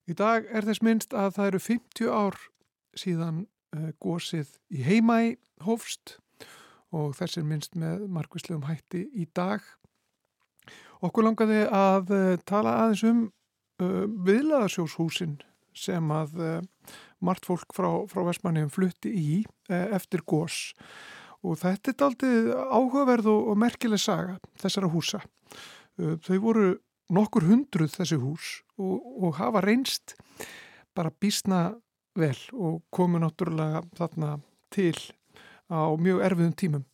Í 0.04 0.12
dag 0.12 0.44
er 0.52 0.66
þess 0.68 0.82
minnst 0.84 1.14
að 1.16 1.30
það 1.38 1.46
eru 1.48 1.60
50 1.64 2.10
ár 2.12 2.36
síðan 2.98 3.38
uh, 3.72 3.86
gósið 3.96 4.50
í 4.68 4.82
heimæ 4.84 5.38
hófst 5.64 6.18
og 6.92 7.14
þess 7.16 7.40
er 7.40 7.46
minnst 7.48 7.78
með 7.80 8.04
margvíslegum 8.12 8.66
hætti 8.68 9.06
í 9.16 9.24
dag. 9.32 9.64
Okkur 11.00 11.24
langaði 11.24 11.62
að 11.64 12.12
uh, 12.12 12.26
tala 12.44 12.76
aðeins 12.82 13.06
um 13.08 13.24
uh, 13.80 14.04
viðlaðarsjóshúsin 14.28 15.38
sem 15.72 16.12
að 16.12 16.36
margt 17.22 17.46
fólk 17.46 17.72
frá, 17.72 17.86
frá 18.10 18.24
Vestmanniðum 18.26 18.72
flutti 18.74 19.12
í 19.14 19.34
eftir 19.70 20.24
gós 20.26 20.72
og 21.46 21.60
þetta 21.60 21.92
er 21.92 22.04
aldrei 22.08 22.30
áhugaverð 22.50 23.28
og 23.30 23.60
merkileg 23.62 24.02
saga 24.02 24.40
þessara 24.58 24.90
húsa. 24.90 25.20
Þau 25.98 26.38
voru 26.42 26.68
nokkur 27.12 27.46
hundruð 27.48 27.94
þessi 27.96 28.18
hús 28.20 28.50
og, 28.78 29.00
og 29.24 29.38
hafa 29.40 29.62
reynst 29.64 30.14
bara 30.96 31.10
bísna 31.10 31.72
vel 32.18 32.38
og 32.54 32.82
komu 32.94 33.20
náttúrulega 33.22 33.84
þarna 33.98 34.36
til 34.74 34.96
á 35.70 35.94
mjög 35.96 36.22
erfiðum 36.26 36.56
tímum. 36.58 36.84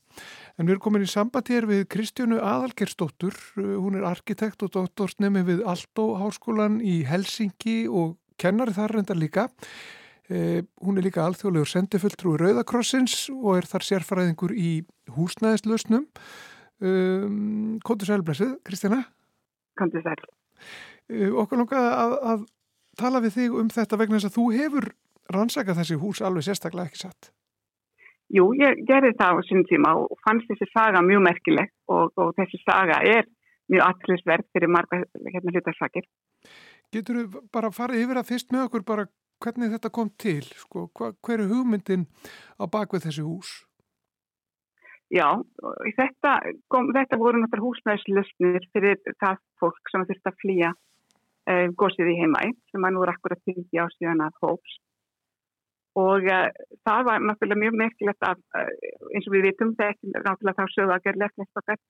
En 0.55 0.69
við 0.69 0.77
erum 0.77 0.85
komin 0.85 1.07
í 1.07 1.11
samband 1.11 1.49
hér 1.51 1.67
við 1.67 1.87
Kristjánu 1.90 2.38
Aðalgersdóttur, 2.38 3.35
hún 3.59 3.99
er 3.99 4.07
arkitekt 4.07 4.62
og 4.62 4.71
doktorsnemi 4.77 5.43
við 5.47 5.64
Aldo 5.67 6.12
Háskólan 6.21 6.79
í 6.79 7.01
Helsingi 7.09 7.85
og 7.90 8.14
kennari 8.38 8.75
þar 8.77 8.99
reyndar 8.99 9.19
líka. 9.19 9.49
Eh, 10.31 10.62
hún 10.81 10.97
er 10.97 11.05
líka 11.09 11.25
alþjóðlegur 11.27 11.69
sendifulltrúi 11.69 12.38
Rauðakrossins 12.40 13.27
og 13.35 13.59
er 13.59 13.67
þar 13.69 13.88
sérfæraðingur 13.88 14.55
í 14.57 14.71
húsnæðislausnum. 15.17 16.07
Um, 16.83 17.79
Kóttu 17.85 18.09
sælblessið, 18.09 18.57
Kristjana? 18.67 19.05
Kóttu 19.79 20.03
sæl. 20.03 20.19
Uh, 21.11 21.31
okkur 21.43 21.63
langaði 21.63 21.95
að, 21.95 22.17
að 22.33 22.45
tala 22.99 23.23
við 23.23 23.39
þig 23.39 23.57
um 23.61 23.71
þetta 23.73 24.01
vegna 24.01 24.19
þess 24.19 24.31
að 24.31 24.37
þú 24.39 24.45
hefur 24.59 24.91
rannsakað 25.35 25.81
þessi 25.81 26.01
hús 26.03 26.21
alveg 26.25 26.47
sérstaklega 26.47 26.91
ekki 26.91 27.05
satt. 27.05 27.31
Jú, 28.35 28.49
ég 28.59 28.81
gerði 28.89 29.13
það 29.19 29.39
á 29.39 29.47
sínum 29.47 29.67
tíma 29.69 29.95
og 30.01 30.15
fannst 30.25 30.49
þessi 30.51 30.67
saga 30.73 31.03
mjög 31.05 31.27
merkileg 31.27 31.71
og, 31.93 32.15
og 32.17 32.33
þessi 32.39 32.61
saga 32.65 33.03
er 33.05 33.29
mjög 33.71 33.85
aðtrisverð 33.89 34.49
fyrir 34.53 34.73
marga 34.73 35.03
hérna 35.29 35.53
hlutarsakir. 35.53 36.09
Getur 36.93 37.21
þú 37.21 37.45
bara 37.53 37.71
farið 37.75 38.05
yfir 38.05 38.21
að 38.21 38.31
fyrst 38.33 38.51
með 38.55 38.67
okkur 38.69 38.87
bara 38.89 39.07
hvernig 39.45 39.75
þetta 39.75 39.93
kom 39.93 40.11
til? 40.21 40.43
Sko, 40.65 40.89
hver 40.95 41.45
er 41.45 41.51
hugmyndin 41.51 42.09
á 42.61 42.65
bakvið 42.71 43.09
þessi 43.09 43.25
hús? 43.27 43.53
Já, 45.14 45.29
þetta, 45.94 46.31
kom, 46.72 46.88
þetta 46.94 47.18
voru 47.20 47.38
náttúrulega 47.38 47.68
húsnæðislöfnir 47.68 48.64
fyrir 48.74 48.98
það 49.22 49.37
fólk 49.62 49.92
sem 49.92 50.07
þurfti 50.09 50.31
að 50.31 50.40
flýja 50.42 50.70
uh, 50.74 51.68
gósið 51.79 52.11
í 52.11 52.16
heimæ 52.22 52.40
sem 52.72 52.87
að 52.88 52.96
nú 52.96 53.05
er 53.05 53.12
akkurat 53.14 53.44
50 53.46 53.79
á 53.79 53.87
síðan 53.94 54.24
að 54.27 54.40
hóps 54.42 54.81
og 56.03 56.27
uh, 56.27 56.48
það 56.83 57.07
var 57.11 57.22
náttúrulega 57.29 57.62
mjög 57.62 57.79
merkilegt 57.85 58.27
að 58.27 58.42
uh, 58.59 58.72
eins 59.14 59.31
og 59.31 59.37
við 59.37 59.46
vitum 59.53 59.74
það 59.79 59.94
ekki 59.94 60.14
náttúrulega 60.16 60.59
þá 60.59 60.74
sögðu 60.74 60.96
að 60.96 61.07
gera 61.07 61.22
lefnist 61.22 61.62
okkar 61.62 61.81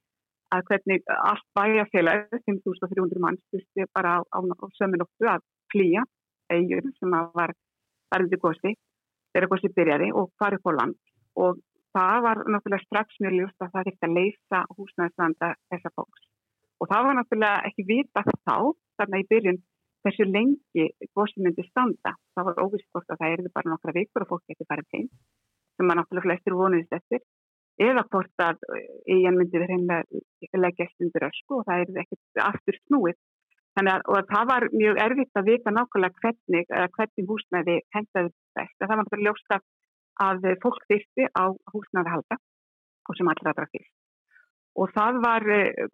að 0.54 0.64
hvernig 0.68 1.12
allt 1.14 1.46
bæjarfélag 1.56 2.26
5.300 2.44 3.22
mann 3.24 3.40
styrsti 3.48 3.88
bara 3.96 4.18
á, 4.18 4.20
á, 4.20 4.38
á 4.44 4.66
söminóttu 4.76 5.30
að 5.32 5.44
flýja 5.72 6.04
eigur 6.52 6.92
sem 6.98 7.16
að 7.16 7.30
var 7.40 7.54
varðið 8.12 8.42
gósi 8.44 8.74
þegar 9.34 9.50
gósi 9.50 9.72
byrjaði 9.74 10.10
og 10.14 10.28
farið 10.38 10.62
på 10.62 10.74
land. 10.76 10.98
Og 11.40 11.58
það 11.94 12.22
var 12.26 12.42
náttúrulega 12.50 12.86
strax 12.88 13.20
mjög 13.22 13.36
ljúst 13.38 13.64
að 13.64 13.74
það 13.74 13.90
þurfti 13.90 14.08
að 14.08 14.16
leysa 14.18 14.62
húsnæðisvanda 14.78 15.50
þessa 15.72 15.94
fólks 15.94 16.26
og 16.80 16.90
það 16.90 17.06
var 17.06 17.16
náttúrulega 17.20 17.68
ekki 17.70 17.86
vita 17.88 18.24
þá 18.44 18.56
þarna 18.98 19.22
í 19.22 19.28
byrjun 19.30 19.62
hversu 20.04 20.26
lengi 20.28 20.88
gósi 21.16 21.40
myndi 21.40 21.64
standa. 21.70 22.12
Það 22.36 22.48
var 22.50 22.60
óvist 22.64 22.88
hvort 22.92 23.08
að 23.12 23.20
það 23.22 23.36
erði 23.36 23.52
bara 23.54 23.72
nokkra 23.72 23.94
vikur 23.96 24.24
og 24.24 24.32
fólk 24.34 24.50
getur 24.50 24.68
bara 24.68 24.84
þeim 24.92 25.08
sem 25.08 25.88
maður 25.88 26.00
náttúrulega 26.00 26.26
flestir 26.26 26.56
vonuðist 26.58 26.96
eftir 26.98 27.22
eða 27.84 28.04
hvort 28.10 28.42
að 28.44 28.66
eigin 29.10 29.38
myndi 29.38 29.58
verið 29.58 29.72
hreinlega 29.72 30.60
leggjast 30.64 31.06
undir 31.06 31.26
ösku 31.30 31.56
og 31.58 31.64
það 31.68 31.86
erði 31.86 32.02
ekkert 32.04 32.42
aftur 32.48 32.78
snúið. 32.84 33.16
Þannig 33.74 33.94
að, 33.96 34.04
að 34.18 34.28
það 34.30 34.44
var 34.52 34.66
mjög 34.70 35.00
erfitt 35.04 35.40
að 35.40 35.48
vita 35.50 35.72
nákvæmlega 35.74 36.20
hvernig, 36.22 36.68
hvernig 36.94 37.30
húsnæði 37.30 37.78
hendaði 37.96 38.30
best. 38.54 38.76
Það 38.78 38.92
var 38.92 39.00
náttúrulega 39.00 39.32
ljóst 39.32 39.56
að 39.56 39.64
fólk 40.62 40.84
þyrsti 40.90 41.28
á 41.34 41.44
húsnæði 41.72 42.14
halda 42.14 42.38
og 43.08 43.16
sem 43.18 43.28
allra 43.28 43.52
aðra 43.52 43.70
fyrst. 43.72 43.92
Og 44.74 44.90
það 44.90 45.18
var, 45.22 45.44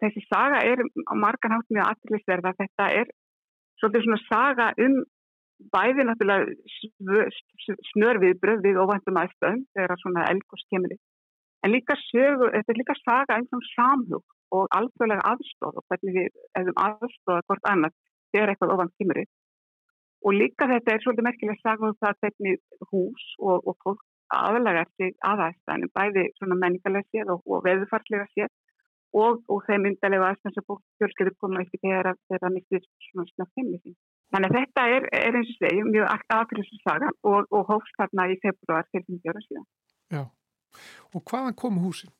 þessi 0.01 0.23
saga 0.25 0.61
er 0.65 0.81
á 0.81 1.13
margan 1.13 1.53
hátt 1.53 1.69
mjög 1.69 1.89
aðlisverða. 1.91 2.53
Þetta 2.57 2.87
er 3.01 3.11
svolítið 3.77 4.05
svona 4.07 4.21
saga 4.25 4.69
um 4.81 5.01
bæði 5.73 6.05
náttúrulega 6.07 7.25
snörfið 7.91 8.39
bröðið 8.41 8.79
og 8.81 8.89
vandum 8.89 9.19
aðstöðum 9.21 9.65
þegar 9.77 10.01
svona 10.01 10.27
elgos 10.31 10.65
kemur 10.73 10.95
upp. 10.95 11.03
En 11.61 11.73
líka 11.75 11.97
sögu, 12.07 12.49
þetta 12.55 12.73
er 12.73 12.79
líka 12.79 12.95
saga 13.03 13.37
eins 13.37 13.53
og 13.53 13.67
samhug 13.75 14.23
og 14.57 14.65
alþjóðlega 14.77 15.27
aðstóð 15.31 15.77
og 15.77 15.85
hvernig 15.91 16.17
við 16.17 16.39
hefum 16.57 16.81
aðstóða 16.85 17.45
hvort 17.45 17.69
annað 17.69 17.93
þegar 18.33 18.53
eitthvað 18.53 18.73
ofan 18.75 18.93
kemur 18.97 19.21
upp. 19.21 19.31
Og 20.25 20.37
líka 20.37 20.67
þetta 20.69 20.95
er 20.95 21.03
svolítið 21.03 21.27
merkilega 21.27 21.61
saga 21.61 21.89
um 21.91 21.99
það 22.01 22.17
hvernig 22.23 22.57
hús 22.89 23.27
og, 23.39 23.69
og 23.69 23.77
fólk 23.85 24.01
aðlagar 24.37 24.89
sig 24.97 25.13
aðæðstæðinu, 25.27 25.91
bæði 25.97 26.25
svona 26.37 26.57
menningarlega 26.63 27.07
séð 27.09 27.33
og, 27.35 27.43
og 27.45 27.65
veðufarslega 27.67 28.27
séð 28.31 28.49
og, 29.17 29.41
og 29.51 29.61
þeim 29.67 29.89
undarlega 29.91 30.31
aðstæðan 30.31 30.55
sem 30.57 30.81
fjölskyður 31.01 31.37
koma 31.43 31.65
í 31.65 31.69
þegar 31.73 32.13
það 32.31 32.55
mistið 32.55 32.87
svona 33.09 33.27
snart 33.33 33.59
heimlið. 33.59 33.95
Þannig 34.31 34.51
að 34.51 34.57
þetta 34.57 34.83
er, 34.95 35.07
er 35.19 35.37
eins 35.37 35.51
og 35.51 35.57
segi 35.59 35.85
mjög 35.89 36.25
aðgriðsum 36.37 36.81
saga 36.85 37.13
og, 37.27 37.47
og 37.51 37.71
hófst 37.71 37.97
þarna 37.99 38.27
í 38.31 38.37
februar 38.43 38.87
til 38.87 39.03
50 39.03 39.31
ára 39.33 39.45
síðan. 39.47 39.65
Já, 40.11 40.21
og 41.11 41.25
hvaðan 41.27 41.57
komu 41.59 41.83
húsin? 41.83 42.13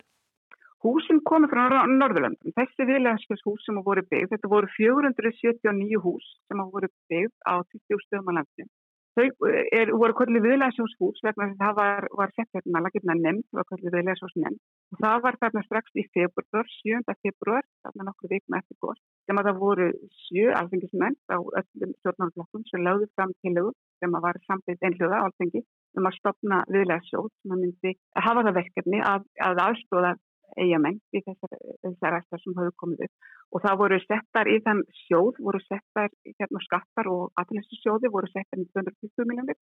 Húsin 0.82 1.22
komu 1.30 1.48
frá 1.48 1.68
Norðurlandum. 1.70 2.54
Þessi 2.58 2.88
viðlæðskjós 2.90 3.44
hús 3.46 3.66
sem 3.68 3.78
voru 3.86 4.02
byggð, 4.10 4.32
þetta 4.34 4.50
voru 4.50 4.70
479 4.76 6.00
hús 6.02 6.30
sem 6.50 6.64
voru 6.74 6.90
byggð 7.12 7.36
á 7.46 7.62
20 7.62 8.02
stöðum 8.08 8.32
á 8.34 8.38
landinu. 8.40 8.72
Þau 9.12 9.48
er, 9.76 9.90
voru 10.00 10.14
kvöldið 10.16 10.46
viðlæðsjóshús 10.46 11.18
vegna 11.26 11.50
þess 11.50 11.58
að 11.58 11.64
það 11.66 11.74
var, 11.80 12.06
var 12.20 12.32
sett 12.36 12.56
hérna 12.56 12.82
lagirna 12.86 13.16
nefnd, 13.20 13.44
það 13.50 13.60
var 13.60 13.68
kvöldið 13.72 13.96
viðlæðsjós 13.98 14.38
nefnd 14.40 14.62
og 14.96 15.02
það 15.04 15.18
var 15.26 15.38
þarna 15.42 15.64
strax 15.66 16.00
í 16.00 16.06
februar, 16.16 16.70
7. 16.78 17.16
februar, 17.28 17.68
þarna 17.84 18.08
nokkur 18.08 18.32
vikna 18.32 18.62
eftir 18.62 18.80
góð, 18.86 19.02
sem 19.28 19.42
að 19.42 19.50
það 19.50 19.62
voru 19.66 19.90
sjö 20.22 20.56
alþengismenn 20.62 21.20
á 21.28 21.38
öllum 21.44 21.94
stjórnarflokkum 22.00 22.66
sem 22.72 22.88
lögðu 22.88 23.12
fram 23.12 23.36
til 23.44 23.56
lögum 23.58 23.78
sem 24.00 24.16
að 24.16 24.26
var 24.30 24.42
samtidig 24.48 24.88
einhljóða 24.88 25.24
alþengi 25.28 25.66
um 26.00 26.08
að 26.08 26.18
stopna 26.22 26.64
viðlæðsjós 26.72 27.32
sem 27.36 27.56
að 27.56 27.64
myndi 27.66 27.96
að 28.16 28.28
hafa 28.30 28.46
það 28.48 28.60
verkefni 28.62 29.04
að, 29.12 29.28
að 29.44 29.64
aðstóða 29.68 30.16
eigamenn 30.60 31.00
í 31.16 31.22
þessar, 31.26 31.56
þessar 31.86 32.18
ættar 32.20 32.42
sem 32.44 32.58
hafðu 32.58 32.74
komið 32.84 33.06
upp. 33.08 33.30
Og 33.52 33.64
það 33.66 33.80
voru 33.82 34.00
settar 34.04 34.50
í 34.52 34.58
þann 34.66 34.84
sjóð, 35.06 35.40
voru 35.48 35.62
settar 35.66 36.12
hérna 36.26 36.64
skattar 36.66 37.10
og 37.12 37.32
aðlæstu 37.42 37.80
sjóði 37.80 38.12
voru 38.14 38.30
settar 38.32 38.62
í 38.62 38.68
220 38.72 39.30
miljónir 39.30 39.60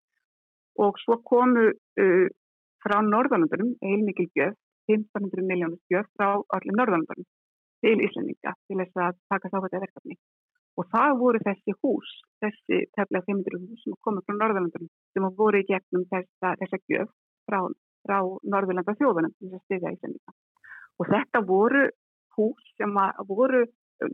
og 0.78 0.98
svo 1.02 1.18
komu 1.26 1.68
uh, 1.72 2.26
frá 2.84 2.98
Norðalandunum, 3.02 3.74
heilmikil 3.82 4.28
gjöf 4.36 4.54
1500 4.88 5.46
miljónir 5.50 5.80
gjöf 5.92 6.06
frá 6.16 6.30
allir 6.56 6.76
Norðalandunum 6.78 7.26
til 7.84 8.02
Íslandinga 8.06 8.54
til 8.66 8.78
þess 8.80 9.02
að 9.06 9.18
taka 9.32 9.50
þá 9.52 9.58
þetta 9.64 9.82
verkefni. 9.84 10.18
Og 10.78 10.86
það 10.94 11.16
voru 11.18 11.40
þessi 11.42 11.74
hús, 11.82 12.10
þessi 12.42 12.84
tefnilega 12.94 13.26
500 13.26 13.62
hús 13.64 13.82
sem 13.84 13.98
komu 14.06 14.22
frá 14.26 14.36
Norðalandunum 14.36 14.90
sem 15.14 15.30
voru 15.40 15.62
í 15.62 15.66
gegnum 15.68 16.06
þessa, 16.12 16.54
þessa 16.62 16.82
gjöf 16.86 17.10
frá, 17.48 17.60
frá 18.06 18.18
Norðalanda 18.54 18.94
þjóðunum 19.00 19.34
til 19.34 19.50
þess 19.50 19.58
að 19.58 19.66
stiðja 19.66 19.94
Íslandinga 19.96 20.36
og 20.98 21.10
þetta 21.12 21.42
voru 21.46 21.86
hús 22.38 22.72
sem 22.78 22.94
voru 23.28 23.64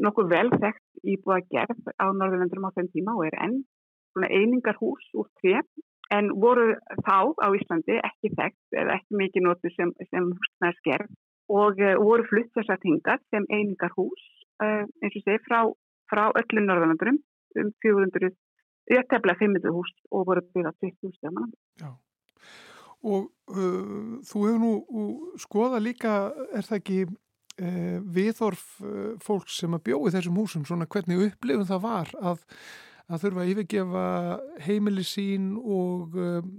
nokkuð 0.00 0.30
vel 0.32 0.48
þekkt 0.52 1.08
íbúið 1.14 1.36
að 1.36 1.48
gerð 1.52 1.90
á 2.00 2.06
Norðurlandurum 2.08 2.68
á 2.68 2.76
þeim 2.76 2.92
tíma 2.92 3.16
og 3.18 3.26
er 3.28 3.36
enn 3.46 3.58
einingar 4.24 4.78
hús 4.78 5.04
úr 5.18 5.28
tref 5.42 5.66
en 6.14 6.30
voru 6.40 6.74
þá 7.06 7.34
á 7.40 7.48
Íslandi 7.56 7.98
ekki 7.98 8.30
þekkt 8.36 8.78
eða 8.80 8.98
ekki 8.98 9.18
mikið 9.20 9.46
notu 9.46 9.72
sem, 9.74 9.92
sem 10.10 10.30
húsnæðar 10.30 10.78
skerð 10.80 11.12
og 11.52 11.80
uh, 11.82 11.96
voru 12.00 12.26
flutt 12.28 12.52
þess 12.56 12.72
að 12.72 12.82
tinga 12.84 13.18
sem 13.32 13.48
einingar 13.50 13.92
hús 13.96 14.24
uh, 14.62 14.84
eins 15.02 15.18
og 15.18 15.26
segi 15.26 15.42
frá, 15.48 15.60
frá 16.12 16.24
öllum 16.30 16.68
Norðurlandurum 16.68 17.20
um 17.60 17.70
400, 17.84 18.32
ég 18.94 19.10
tefla 19.10 19.36
500 19.40 19.74
hús 19.74 19.92
og 20.10 20.26
voru 20.30 20.44
byggðað 20.54 20.80
20 20.88 21.08
hús 21.08 21.20
og 23.04 23.28
uh, 23.52 24.16
þú 24.24 24.46
hefur 24.46 24.62
nú 24.62 24.72
skoða 25.40 25.80
líka, 25.82 26.14
er 26.56 26.66
það 26.66 26.78
ekki 26.80 26.98
uh, 27.04 27.98
viðhorf 28.16 28.64
uh, 28.82 29.14
fólks 29.24 29.60
sem 29.60 29.76
að 29.76 29.84
bjóði 29.90 30.14
þessum 30.16 30.40
húsum, 30.40 30.66
svona 30.68 30.88
hvernig 30.90 31.26
upplifun 31.28 31.68
það 31.68 31.82
var 31.84 32.14
að, 32.20 32.44
að 33.08 33.26
þurfa 33.26 33.44
að 33.44 33.50
yfirgefa 33.54 34.06
heimili 34.66 35.04
sín 35.08 35.52
og 35.60 36.16
um, 36.16 36.54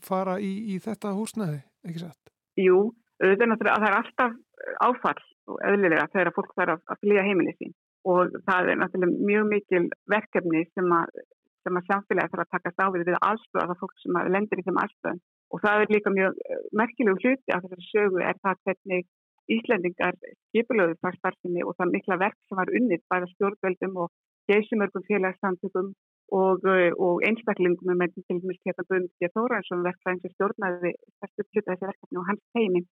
fara 0.00 0.38
í, 0.40 0.52
í 0.72 0.78
þetta 0.82 1.12
húsnaði, 1.16 1.60
ekki 1.86 2.06
satt? 2.06 2.32
Jú, 2.60 2.88
það 3.20 3.44
er 3.44 3.52
náttúrulega 3.52 3.76
að 3.76 3.84
það 3.84 3.90
er 3.90 3.98
alltaf 4.00 4.38
áfall 4.86 5.20
og 5.50 5.60
eðlilega 5.66 6.08
þegar 6.14 6.34
fólk 6.36 6.56
þarf 6.56 6.92
að 6.92 7.04
flýja 7.04 7.26
heimili 7.26 7.54
sín 7.58 7.76
og 8.08 8.32
það 8.48 8.72
er 8.72 8.80
náttúrulega 8.80 9.28
mjög 9.28 9.48
mikil 9.50 9.82
verkefni 10.08 10.62
sem 10.72 10.94
að, 10.96 11.20
sem 11.66 11.76
að 11.76 11.90
samfélagi 11.90 12.32
þarf 12.32 12.46
að 12.46 12.54
taka 12.56 12.72
stáfið 12.74 13.06
við 13.10 13.18
aðstöða 13.18 13.66
það 13.70 13.80
fólk 13.82 13.98
sem 14.00 14.18
lendir 14.32 14.62
í 14.62 14.66
þeim 14.66 14.80
aðstöðum 14.84 15.20
og 15.50 15.62
það 15.64 15.84
er 15.84 15.94
líka 15.94 16.12
mjög 16.14 16.38
eh, 16.46 16.62
merkilegu 16.80 17.22
hluti 17.22 17.54
af 17.54 17.64
þessari 17.64 17.88
sögu 17.90 18.22
er 18.30 18.38
það 18.44 18.62
hvernig 18.64 19.08
Íslendingar 19.50 20.14
skipulöðu 20.50 20.94
það 21.02 21.16
starfinni 21.18 21.64
og 21.66 21.74
það 21.78 21.92
mikla 21.94 22.18
verk 22.22 22.36
sem 22.46 22.58
var 22.60 22.70
unnið 22.78 23.00
bæða 23.10 23.30
stjórnveldum 23.32 23.96
og 24.04 24.12
geysimörgum 24.50 25.06
félagssamtökum 25.08 25.88
og, 26.40 26.66
eh, 26.70 26.92
og 27.04 27.24
einstaklingum 27.26 27.96
með 27.98 28.14
til 28.14 28.38
dæmis 28.42 28.60
Keta 28.64 28.84
Guðmundsdér 28.86 29.32
Þóransson 29.34 29.86
verklæðin 29.86 30.22
sem 30.22 30.34
stjórnaði 30.36 30.92
þessu 31.22 31.46
hluta 31.48 31.72
þessi 31.72 31.88
verkefni 31.90 32.20
og 32.20 32.28
hans 32.30 32.44
heiminn 32.58 32.86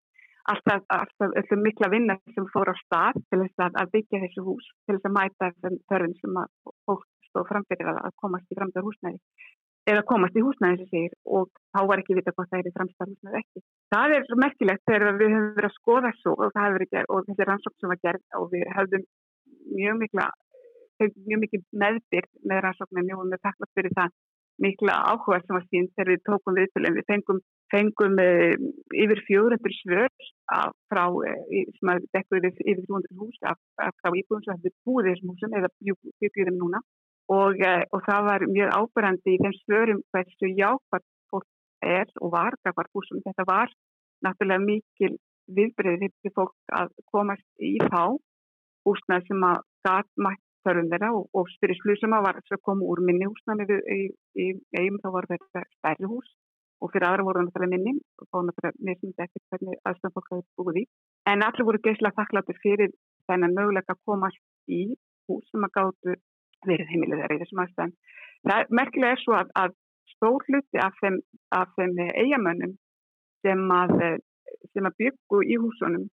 alltaf, 0.51 0.83
alltaf 0.99 1.37
öllum 1.41 1.65
mikla 1.67 1.93
vinna 1.95 2.19
sem 2.35 2.51
fór 2.55 2.73
á 2.73 2.77
stað 2.83 3.21
til 3.29 3.43
þess 3.45 3.65
að, 3.67 3.79
að 3.83 3.95
byggja 3.95 4.23
þessu 4.25 4.47
hús 4.49 4.67
til 4.87 4.97
þess 4.97 5.09
að 5.09 5.17
mæta 5.19 5.53
þörfinn 5.63 6.19
sem 6.23 6.43
að 6.43 6.75
fólk 6.89 7.07
stóð 7.29 7.49
framfyrir 7.53 7.91
að 7.95 8.15
komast 8.23 8.51
í 8.53 8.59
framtöður 8.59 8.89
húsnæði 8.89 9.21
eða 9.89 10.05
komast 10.09 10.37
í 10.37 10.45
húsnæði 10.45 10.83
sem 10.83 10.91
segir 10.93 11.15
og 11.39 11.49
þá 11.75 11.81
var 11.91 12.03
ekki 12.03 12.19
vita 12.19 12.35
hvort 12.35 12.51
það 12.51 12.61
er 12.61 12.71
í 12.71 12.75
framstæð 12.77 13.13
húsnæði 13.13 13.41
ekki. 13.43 13.63
Það 13.95 14.17
er 14.17 14.27
merkilegt 14.45 14.85
þegar 14.91 15.21
við 15.21 15.35
höfum 15.35 15.55
verið 15.59 15.71
að 15.71 15.79
skoða 15.79 16.13
svo 16.19 16.35
og 16.37 16.59
og 17.15 17.29
þessi 17.29 17.49
rannsókn 17.49 17.81
sem 17.81 17.93
var 17.95 18.03
gerð 18.05 18.39
og 18.41 18.51
við 18.53 18.67
höfum 18.77 19.07
mjög 19.79 20.01
mikla 20.03 20.29
mjög 20.99 21.41
mikið 21.45 21.65
meðbyrg 21.83 22.31
með 22.51 22.65
rannsóknum 22.65 23.15
og 23.17 23.31
við 23.33 23.45
takkast 23.47 23.75
fyrir 23.79 23.95
það 23.99 24.17
mikla 24.59 24.95
áhuga 25.11 25.39
sem 25.45 25.55
var 25.57 25.67
sín 25.71 25.89
þegar 25.95 26.11
við 26.13 26.23
tókum 26.27 26.57
viðtölu 26.59 26.89
en 26.89 26.97
við 26.99 27.07
fengum, 27.11 27.41
fengum 27.75 28.17
uh, 28.23 28.55
yfir 29.05 29.21
400 29.29 29.77
svör 29.79 30.09
af, 30.55 30.73
frá, 30.91 31.05
uh, 31.07 31.61
sem 31.79 31.93
að 31.93 32.09
dekku 32.17 32.41
yfir, 32.41 32.57
yfir 32.65 32.85
200 32.89 33.21
hús 33.21 33.39
af, 33.47 33.61
af, 33.85 33.95
frá 34.03 34.11
íbúðum 34.11 34.45
sem 34.47 34.59
hefur 34.59 34.75
búið 34.89 35.13
þessum 35.13 35.35
húsum 35.35 35.59
eða 35.61 35.71
byggjum 36.25 36.59
núna 36.59 36.83
og, 37.29 37.61
uh, 37.61 37.85
og 37.95 38.01
það 38.09 38.27
var 38.31 38.47
mjög 38.57 38.75
ábyrgandi 38.81 39.35
í 39.35 39.41
þeim 39.43 39.57
svörum 39.63 40.03
hversu 40.13 40.51
jákvæmt 40.63 41.09
fólk 41.31 41.49
er 41.85 42.09
og 42.23 42.33
var 42.33 42.57
gafar 42.65 42.91
húsum. 42.95 43.23
Þetta 43.27 43.47
var 43.49 43.73
náttúrulega 44.25 44.65
mikil 44.65 45.15
viðbreyðið 45.57 46.13
fyrir 46.23 46.37
fólk 46.37 46.77
að 46.81 46.93
komast 47.13 47.47
í 47.61 47.77
þá 47.85 48.19
húsna 48.89 49.21
sem 49.27 49.45
að 49.45 49.63
gæt 49.87 50.11
mætt 50.25 50.45
þörfum 50.67 50.91
þeirra 50.93 51.11
og, 51.17 51.29
og 51.37 51.49
fyrir 51.61 51.79
slusum 51.79 52.17
að 52.17 52.27
var 52.27 52.41
að 52.43 52.63
koma 52.67 52.89
úr 52.93 53.03
minni 53.05 53.29
húsna 53.29 53.57
með 53.59 53.73
eigum 53.87 55.01
þá 55.03 55.09
var 55.15 55.29
þetta 55.31 55.65
stærri 55.77 56.11
hús 56.11 56.33
og 56.83 56.93
fyrir 56.93 57.09
aðra 57.09 57.27
voru 57.27 57.45
náttúrulega 57.45 57.75
minni 57.75 57.95
og 58.19 58.29
þá 58.31 58.39
náttúrulega 58.49 58.89
mismundi 58.89 59.25
eftir 59.25 59.45
hvernig 59.51 59.81
aðstæðan 59.89 60.15
fólk 60.17 60.33
hafði 60.33 60.47
búið 60.61 60.81
í. 60.83 60.85
En 61.31 61.45
allir 61.47 61.69
voru 61.69 61.83
geysla 61.85 62.15
þakkláttur 62.17 62.61
fyrir 62.63 62.93
þennan 63.31 63.57
möguleika 63.57 63.97
að 63.97 64.05
komast 64.09 64.43
í 64.71 64.83
hús 65.29 65.49
sem 65.53 65.67
að 65.67 65.75
gáttu 65.79 66.19
verið 66.67 66.91
heimilið 66.93 67.23
þeirra 67.23 67.37
í 67.37 67.43
þessum 67.43 67.63
aðstæðan. 67.65 67.95
Það 68.49 68.73
merkilega 68.81 69.17
er 69.17 69.23
svo 69.23 69.37
að, 69.39 69.51
að 69.63 69.75
stór 70.15 70.47
hluti 70.49 70.83
af 70.83 70.95
þeim, 71.03 71.19
þeim 71.77 71.99
eigamönnum 72.23 72.77
sem 73.47 73.65
að, 73.75 73.95
sem 74.75 74.89
að 74.89 74.99
byggu 75.03 75.43
í 75.47 75.59
húsunum 75.63 76.09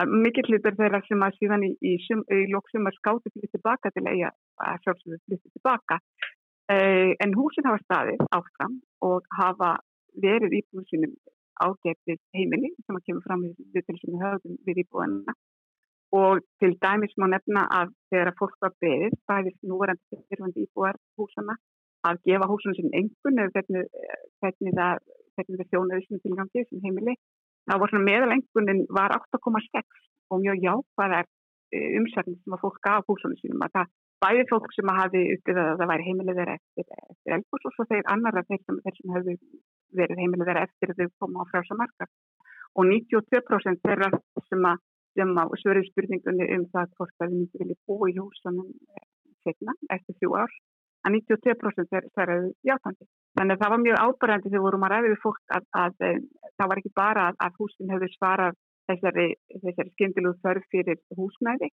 að 0.00 0.14
mikill 0.24 0.46
hlutur 0.48 0.74
þeirra 0.78 1.00
sem 1.06 1.22
að 1.22 1.36
síðan 1.38 1.66
í, 1.66 1.70
í, 1.86 1.94
í 2.02 2.40
lóksumar 2.50 2.96
skáti 2.96 3.30
fyrir 3.30 3.52
tilbaka 3.52 3.92
til 3.94 4.06
eiga 4.10 4.32
að 4.64 4.80
sjálfsögðu 4.86 5.20
fyrir 5.28 5.52
tilbaka. 5.58 6.00
Uh, 6.64 7.12
en 7.20 7.34
húsin 7.36 7.66
hafa 7.68 7.82
staðið 7.84 8.22
áfram 8.32 8.78
og 9.04 9.26
hafa 9.36 9.76
verið 10.22 10.56
íbúið 10.62 10.86
sínum 10.90 11.12
ágættið 11.62 12.18
heimili 12.34 12.70
sem 12.86 12.96
að 12.96 13.04
kemur 13.08 13.26
fram 13.26 13.44
við 13.44 13.58
við 13.74 14.56
við 14.66 14.80
íbúðanina 14.82 15.34
og 16.14 16.42
til 16.62 16.72
dæmis 16.84 17.14
má 17.18 17.26
nefna 17.30 17.64
að 17.78 17.94
þegar 18.12 18.30
að 18.30 18.38
fólk 18.40 18.56
var 18.62 18.74
beðið, 18.84 19.14
bæðist 19.30 19.60
núvarandi 19.70 20.20
fyrirvandi 20.28 20.66
íbúar 20.66 20.98
húsana 21.18 21.56
að 22.06 22.20
gefa 22.28 22.50
húsana 22.50 22.76
sem 22.78 22.90
engun 23.00 23.40
eða 23.42 23.62
hvernig, 23.64 24.76
það, 24.78 25.00
það 25.38 25.64
þjónaði 25.72 26.06
sem 26.06 26.22
tilgangi 26.26 26.66
sem 26.68 26.84
heimili 26.84 27.16
þá 27.66 27.78
var 27.80 27.90
svona 27.90 28.08
meðalengunin 28.10 28.84
var 28.98 29.16
8,6 29.16 30.04
og 30.30 30.42
mjög 30.44 30.62
jákvæðar 30.68 31.26
e, 31.26 31.82
umsærnir 31.98 32.38
sem 32.38 32.56
að 32.56 32.64
fólk 32.64 32.80
gaf 32.86 33.10
húsana 33.10 33.40
sínum 33.40 33.66
að 33.66 33.76
það 33.78 33.92
bæði 34.24 34.46
fólk 34.52 34.70
sem 34.76 34.90
að 34.90 35.00
hafi 35.02 35.22
uppið 35.34 35.60
að 35.64 35.70
það 35.80 35.90
væri 35.92 36.08
heimilið 36.08 36.40
þeirra 36.40 36.56
eftir, 36.60 36.88
eftir 37.10 37.36
elbús 37.38 37.68
og 37.68 37.74
svo 37.74 37.88
þeir 37.90 38.10
annara 38.14 38.44
þeir 38.48 38.62
sem, 38.62 38.80
sem 38.86 39.14
hefur 39.16 39.38
verið 40.00 40.22
heimilið 40.22 40.50
þeirra 40.50 40.66
eftir 40.68 40.92
að 40.94 41.00
þau 41.02 41.14
koma 41.24 41.44
á 41.44 41.50
frjásamarkar 41.50 42.10
og 42.74 42.88
92% 42.90 43.82
þeirra 43.84 44.10
sem 44.48 44.68
að 44.70 44.82
sem 45.14 45.34
á 45.38 45.44
svöru 45.62 45.82
spurningunni 45.88 46.48
um 46.56 46.68
það 46.74 46.94
hvort 46.98 47.24
að 47.24 47.32
við 47.32 47.40
myndum 47.40 47.62
vilja 47.64 47.80
búa 47.88 48.10
í 48.10 48.16
húsunum 48.18 48.70
eh, 48.70 49.06
setna 49.46 49.76
eftir 49.96 50.18
þjú 50.20 50.36
ár 50.42 50.54
að 51.04 51.16
92% 51.18 51.96
er 51.98 52.06
þærraðu 52.16 52.52
játandi. 52.64 53.06
Þannig 53.36 53.56
að 53.56 53.62
það 53.62 53.72
var 53.74 53.82
mjög 53.82 53.98
ábærandi 54.04 54.50
þegar 54.50 54.64
vorum 54.66 54.86
að 54.86 54.92
ræði 54.94 55.10
við 55.12 55.24
fólk 55.24 55.56
að, 55.56 55.66
að, 55.82 55.96
að 56.08 56.22
það 56.58 56.70
var 56.70 56.80
ekki 56.80 56.92
bara 57.00 57.26
að, 57.28 57.40
að 57.46 57.58
húsin 57.60 57.92
hefur 57.92 58.14
svarað 58.14 58.60
þessari, 58.88 59.26
þessari 59.64 59.92
skindilúð 59.94 60.38
þörf 60.44 60.70
fyrir 60.72 61.02
húsnæði 61.18 61.70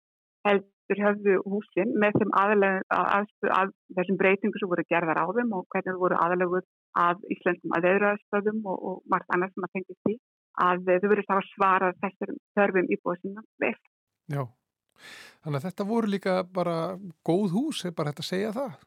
heldur 0.46 1.02
höfðu 1.02 1.36
húsin 1.50 1.92
með 2.02 2.20
þeim 2.20 2.32
aðalega 2.40 3.00
að 3.58 3.72
þessum 3.98 4.18
breytingu 4.20 4.60
sem 4.60 4.70
voru 4.70 4.84
gerðar 4.92 5.22
á 5.22 5.26
þeim 5.36 5.54
og 5.58 5.66
hvernig 5.72 5.90
það 5.90 6.02
voru 6.04 6.18
aðalegur 6.22 6.66
af 7.02 7.22
íslenskum 7.34 7.74
aðeðraðstöðum 7.78 8.60
og, 8.70 8.76
og 8.88 9.00
margt 9.10 9.34
annars 9.34 9.54
sem 9.54 9.66
að 9.66 9.74
tengja 9.74 9.98
því 10.06 10.16
að 10.62 10.84
þau 10.86 11.08
verður 11.10 11.32
að 11.36 11.48
svara 11.52 11.92
þessum 12.02 12.38
þörfum 12.56 12.92
íbúið 12.96 13.22
sinna 13.22 13.44
vel. 13.62 13.74
Já, 14.32 14.42
þannig 15.44 15.58
að 15.58 15.66
þetta 15.68 15.88
voru 15.90 16.12
líka 16.12 16.36
bara 16.58 16.76
góð 17.26 17.56
hús, 17.56 17.84
er 17.84 17.96
bara 17.96 18.12
hægt 18.12 18.24
að 18.24 18.30
segja 18.30 18.54
það? 18.56 18.78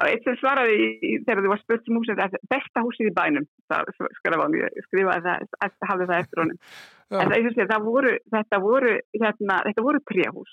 Eitt 0.00 0.24
sem 0.24 0.36
svaraði 0.40 0.76
í, 0.80 1.10
þegar 1.26 1.42
þú 1.44 1.50
var 1.52 1.60
spurt 1.60 1.88
um 1.90 1.98
húsið, 2.00 2.22
þetta 2.22 2.38
er 2.38 2.50
besta 2.54 2.82
húsið 2.86 3.10
í 3.10 3.14
bænum, 3.18 3.46
það 3.68 3.90
skrifaði 4.16 5.26
það, 5.26 5.76
hafði 5.90 6.08
það 6.08 6.16
eftir 6.22 6.42
honum. 6.44 6.64
En 7.10 7.26
það, 7.26 7.48
sé, 7.56 7.64
það 7.66 7.86
voru, 7.88 8.10
þetta 8.30 8.58
voru, 8.62 8.90
hérna, 9.18 9.54
voru 9.82 10.00
tríahús 10.06 10.52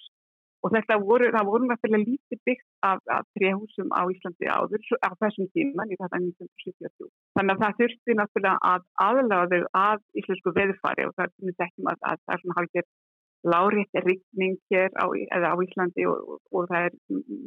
og 0.65 0.73
þetta 0.73 0.97
voru, 1.01 1.29
það 1.35 1.49
voru 1.49 1.67
náttúrulega 1.69 2.09
lítið 2.09 2.39
byggt 2.49 2.67
af, 2.89 3.01
af 3.13 3.25
tréhúsum 3.37 3.91
á 3.93 4.01
Íslandi 4.13 4.49
áður 4.49 4.85
á 5.05 5.09
þessum 5.21 5.49
tíman 5.53 5.91
í 5.93 5.97
þetta 5.99 6.19
1970. 6.23 7.11
Þannig 7.37 7.53
að 7.53 7.63
það 7.63 7.77
þurfti 7.81 8.17
náttúrulega 8.17 8.55
að 8.73 9.51
þau 9.53 9.61
að 9.81 9.99
íslensku 10.21 10.55
veðfari 10.57 11.07
og 11.07 11.13
það 11.17 11.27
er 11.27 11.57
þekkjum 11.61 11.91
að, 11.91 11.99
að 12.11 12.23
það 12.23 12.35
er 12.35 12.43
svona 12.43 12.57
hálfgerð 12.59 12.89
lárétti 13.47 14.03
rikning 14.03 14.57
hér 14.73 14.89
á, 14.97 15.05
á 15.07 15.55
Íslandi 15.61 16.07
og, 16.09 16.17
og, 16.33 16.39
og 16.51 16.71
það 16.71 16.89
er 16.89 16.97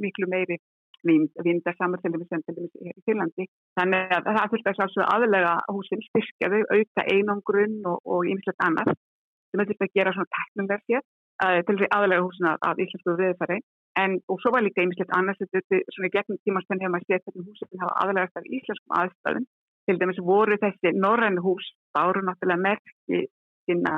miklu 0.04 0.30
meiri 0.30 0.60
vindar 1.02 1.76
samanfélagum 1.78 2.28
sem 2.28 2.42
til 2.44 2.56
dæmis 2.56 2.74
í 2.84 2.92
Þýrlandi. 3.06 3.46
Þannig 3.78 4.10
að 4.16 4.26
það 4.28 4.50
þurfti 4.52 4.72
að 4.84 5.12
aðlega 5.14 5.54
húsin 5.72 6.02
styrkja 6.08 6.50
þau, 6.52 6.62
auka 6.76 7.06
einangrunn 7.14 7.78
og 7.90 8.28
ýmislegt 8.28 8.66
annað 8.66 8.92
sem 8.92 9.62
þurfti 9.62 9.86
að 9.86 9.96
gera 9.96 10.12
svona 10.14 10.34
teknumverð 10.36 10.92
hér 10.92 11.06
til 11.40 11.76
því 11.80 11.86
aðlega 11.96 12.24
húsina 12.24 12.56
af 12.60 12.80
íslensku 12.82 13.16
viðfæri 13.16 13.60
en 14.02 14.12
og 14.30 14.38
svo 14.40 14.50
var 14.54 14.62
líka 14.64 14.82
einmislegt 14.82 15.12
annars 15.18 15.40
þetta 15.40 15.80
svona 15.94 16.10
gegnum 16.14 16.38
tímaspenn 16.44 16.82
hefur 16.82 16.94
maður 16.94 17.08
séð 17.08 17.22
hvernig 17.24 17.48
húsin 17.48 17.82
hafa 17.82 17.94
aðlegast 18.02 18.38
af 18.38 18.48
íslenskum 18.56 18.96
aðstæðum. 19.00 19.46
Til 19.86 19.96
dæmis 20.00 20.20
voru 20.30 20.58
þessi 20.64 20.92
norræn 21.04 21.38
hús 21.44 21.66
báru 21.96 22.22
náttúrulega 22.22 22.64
merki 22.66 23.20
sína, 23.66 23.94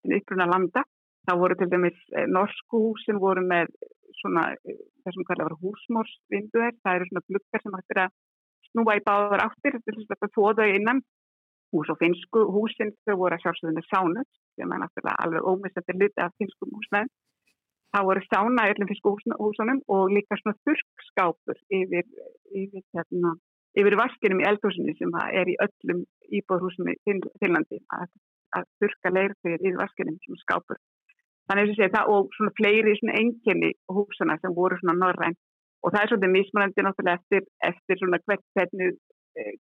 sína 0.00 0.20
uppruna 0.20 0.46
landa. 0.52 0.84
Þá 1.26 1.32
voru 1.40 1.56
til 1.58 1.70
dæmis 1.72 1.98
eh, 2.16 2.28
norsku 2.36 2.80
húsin 2.86 3.20
voru 3.20 3.44
með 3.44 3.72
svona 4.20 4.46
eh, 4.54 4.78
þessum 5.04 5.26
kallar 5.28 5.50
var 5.50 5.60
húsmórsvinduðar 5.64 6.78
það 6.80 6.96
eru 6.96 7.10
svona 7.10 7.26
glukkar 7.28 7.64
sem 7.64 7.76
hættir 7.78 8.02
að 8.04 8.14
snúa 8.70 8.96
í 8.98 9.04
báðar 9.08 9.44
áttir 9.48 9.80
þetta 9.84 10.32
fóðu 10.36 10.70
innan. 10.78 11.04
Hús 11.74 11.90
og 11.90 11.98
finsku 11.98 12.46
húsin 12.54 12.94
þau 13.04 13.16
voru 13.18 13.36
að 13.36 13.44
sjálfsögðu 13.44 13.76
með 13.76 13.88
sánut 13.90 14.32
sem 14.54 14.74
er 14.74 14.82
náttúrulega 14.82 15.22
alveg 15.24 15.48
ómissandi 15.50 15.96
luti 16.00 16.24
af 16.24 16.34
finskum 16.38 16.74
húsnæðin. 16.76 17.12
Það 17.94 18.06
voru 18.08 18.22
sána 18.26 18.68
öllum 18.72 18.90
finsku 18.90 19.10
húsunum 19.38 19.80
og 19.94 20.08
líka 20.10 20.38
svona 20.40 20.56
þurrskápur 20.66 21.58
yfir, 21.78 22.06
yfir, 22.60 22.82
hérna, 22.96 23.36
yfir 23.78 23.98
vaskinum 24.00 24.42
í 24.42 24.48
eldhúsinu 24.50 24.94
sem 24.98 25.14
er 25.30 25.50
í 25.52 25.54
öllum 25.66 26.00
íbúðhúsum 26.38 26.90
í 26.90 26.96
Finlandi 27.06 27.78
að, 27.94 28.10
að 28.58 28.66
þurrka 28.82 29.14
leirþegir 29.14 29.62
yfir 29.62 29.80
vaskinum 29.84 30.18
sem 30.24 30.40
skápur. 30.42 30.80
Þannig 31.46 31.76
að 31.76 31.94
það 31.94 32.10
og 32.16 32.34
svona 32.34 32.54
fleiri 32.58 32.96
svona 32.98 33.18
enginni 33.20 33.70
húsana 33.92 34.38
sem 34.40 34.54
voru 34.58 34.78
svona 34.80 34.96
norræn 34.98 35.38
og 35.84 35.92
það 35.92 36.00
er 36.00 36.10
svona 36.12 36.30
mismunandi 36.32 36.84
náttúrulega 36.84 37.20
eftir, 37.20 37.46
eftir 37.68 38.00
svona 38.00 38.20
hvernig, 38.24 38.94